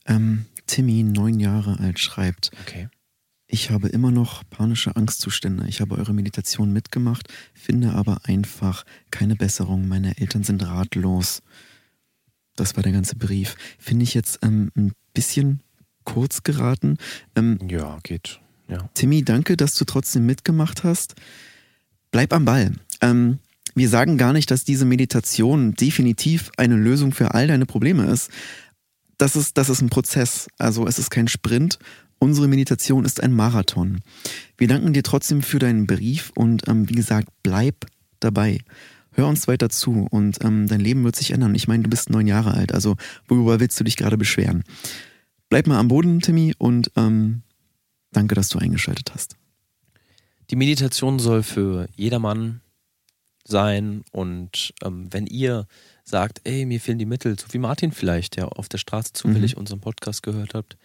Ähm, 0.06 0.46
Timmy, 0.66 1.02
neun 1.02 1.40
Jahre 1.40 1.80
alt, 1.80 1.98
schreibt, 1.98 2.50
Okay. 2.62 2.88
ich 3.48 3.70
habe 3.70 3.88
immer 3.88 4.12
noch 4.12 4.44
panische 4.48 4.94
Angstzustände. 4.94 5.66
Ich 5.68 5.80
habe 5.80 5.96
eure 5.96 6.14
Meditation 6.14 6.72
mitgemacht, 6.72 7.26
finde 7.52 7.94
aber 7.94 8.20
einfach 8.24 8.84
keine 9.10 9.34
Besserung. 9.34 9.88
Meine 9.88 10.16
Eltern 10.18 10.44
sind 10.44 10.64
ratlos. 10.64 11.42
Das 12.56 12.76
war 12.76 12.84
der 12.84 12.92
ganze 12.92 13.16
Brief. 13.16 13.56
Finde 13.78 14.04
ich 14.04 14.14
jetzt 14.14 14.38
ähm, 14.42 14.70
ein 14.76 14.92
bisschen 15.14 15.60
kurz 16.04 16.44
geraten. 16.44 16.98
Ähm, 17.34 17.58
Ja, 17.68 17.98
geht. 18.04 18.38
Ja. 18.68 18.88
Timmy, 18.94 19.24
danke, 19.24 19.56
dass 19.56 19.74
du 19.74 19.84
trotzdem 19.84 20.26
mitgemacht 20.26 20.84
hast. 20.84 21.16
Bleib 22.12 22.32
am 22.32 22.44
Ball. 22.44 22.72
Ähm, 23.00 23.40
wir 23.74 23.88
sagen 23.88 24.18
gar 24.18 24.32
nicht, 24.32 24.50
dass 24.50 24.64
diese 24.64 24.84
Meditation 24.84 25.74
definitiv 25.74 26.50
eine 26.56 26.76
Lösung 26.76 27.12
für 27.12 27.34
all 27.34 27.46
deine 27.46 27.66
Probleme 27.66 28.06
ist. 28.06 28.30
Das 29.18 29.36
ist, 29.36 29.58
das 29.58 29.68
ist 29.68 29.80
ein 29.80 29.90
Prozess. 29.90 30.48
Also 30.58 30.86
es 30.86 30.98
ist 30.98 31.10
kein 31.10 31.28
Sprint. 31.28 31.78
Unsere 32.18 32.48
Meditation 32.48 33.04
ist 33.04 33.22
ein 33.22 33.32
Marathon. 33.32 34.00
Wir 34.56 34.68
danken 34.68 34.92
dir 34.92 35.02
trotzdem 35.02 35.42
für 35.42 35.58
deinen 35.58 35.86
Brief 35.86 36.30
und 36.34 36.68
ähm, 36.68 36.88
wie 36.88 36.94
gesagt, 36.94 37.28
bleib 37.42 37.86
dabei. 38.20 38.60
Hör 39.12 39.28
uns 39.28 39.46
weiter 39.46 39.68
zu 39.68 40.06
und 40.10 40.42
ähm, 40.44 40.66
dein 40.66 40.80
Leben 40.80 41.04
wird 41.04 41.16
sich 41.16 41.32
ändern. 41.32 41.54
Ich 41.54 41.68
meine, 41.68 41.84
du 41.84 41.90
bist 41.90 42.10
neun 42.10 42.26
Jahre 42.26 42.54
alt, 42.54 42.72
also 42.72 42.96
worüber 43.28 43.60
willst 43.60 43.78
du 43.78 43.84
dich 43.84 43.96
gerade 43.96 44.18
beschweren? 44.18 44.64
Bleib 45.48 45.66
mal 45.66 45.78
am 45.78 45.88
Boden, 45.88 46.20
Timmy, 46.20 46.54
und 46.58 46.90
ähm, 46.96 47.42
danke, 48.10 48.34
dass 48.34 48.48
du 48.48 48.58
eingeschaltet 48.58 49.12
hast. 49.14 49.36
Die 50.50 50.56
Meditation 50.56 51.18
soll 51.18 51.42
für 51.42 51.88
jedermann 51.94 52.60
sein 53.44 54.04
und 54.12 54.74
ähm, 54.82 55.12
wenn 55.12 55.26
ihr 55.26 55.66
sagt, 56.02 56.40
ey, 56.44 56.66
mir 56.66 56.80
fehlen 56.80 56.98
die 56.98 57.06
Mittel, 57.06 57.38
so 57.38 57.46
wie 57.52 57.58
Martin 57.58 57.92
vielleicht, 57.92 58.36
der 58.36 58.58
auf 58.58 58.68
der 58.68 58.78
Straße 58.78 59.12
zufällig 59.12 59.56
unseren 59.56 59.80
Podcast 59.80 60.22
gehört 60.22 60.54
habt, 60.54 60.76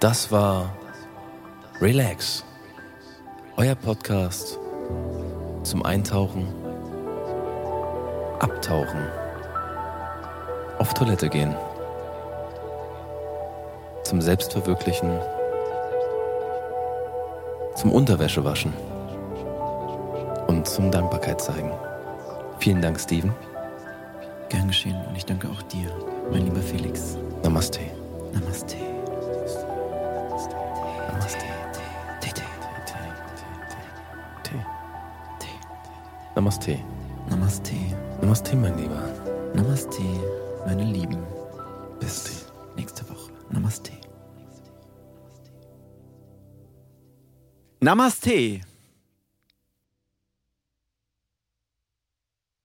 Das 0.00 0.32
war 0.32 0.74
Relax, 1.78 2.42
euer 3.58 3.74
Podcast 3.74 4.58
zum 5.62 5.84
Eintauchen, 5.84 6.48
Abtauchen, 8.38 9.06
auf 10.78 10.94
Toilette 10.94 11.28
gehen, 11.28 11.54
zum 14.02 14.22
Selbstverwirklichen, 14.22 15.18
zum 17.74 17.92
Unterwäsche 17.92 18.42
waschen 18.42 18.72
und 20.46 20.66
zum 20.66 20.90
Dankbarkeit 20.90 21.42
zeigen. 21.42 21.72
Vielen 22.58 22.80
Dank, 22.80 22.98
Steven. 22.98 23.34
Gern 24.48 24.68
geschehen 24.68 24.96
und 25.06 25.14
ich 25.14 25.26
danke 25.26 25.46
auch 25.50 25.60
dir, 25.64 25.90
mein 26.32 26.46
lieber 26.46 26.62
Felix. 26.62 27.18
Namaste. 27.42 27.80
Namaste. 28.32 28.78
Namaste. 28.78 28.89
Namaste. 36.40 36.78
Namaste. 37.28 37.76
Namaste, 38.22 38.56
mein 38.56 38.74
Lieber. 38.78 39.02
Namaste, 39.52 40.00
meine 40.64 40.84
Lieben. 40.84 41.22
Bis 42.00 42.46
nächste 42.76 43.06
Woche. 43.10 43.30
Namaste. 43.50 43.92
Namaste. 47.82 48.62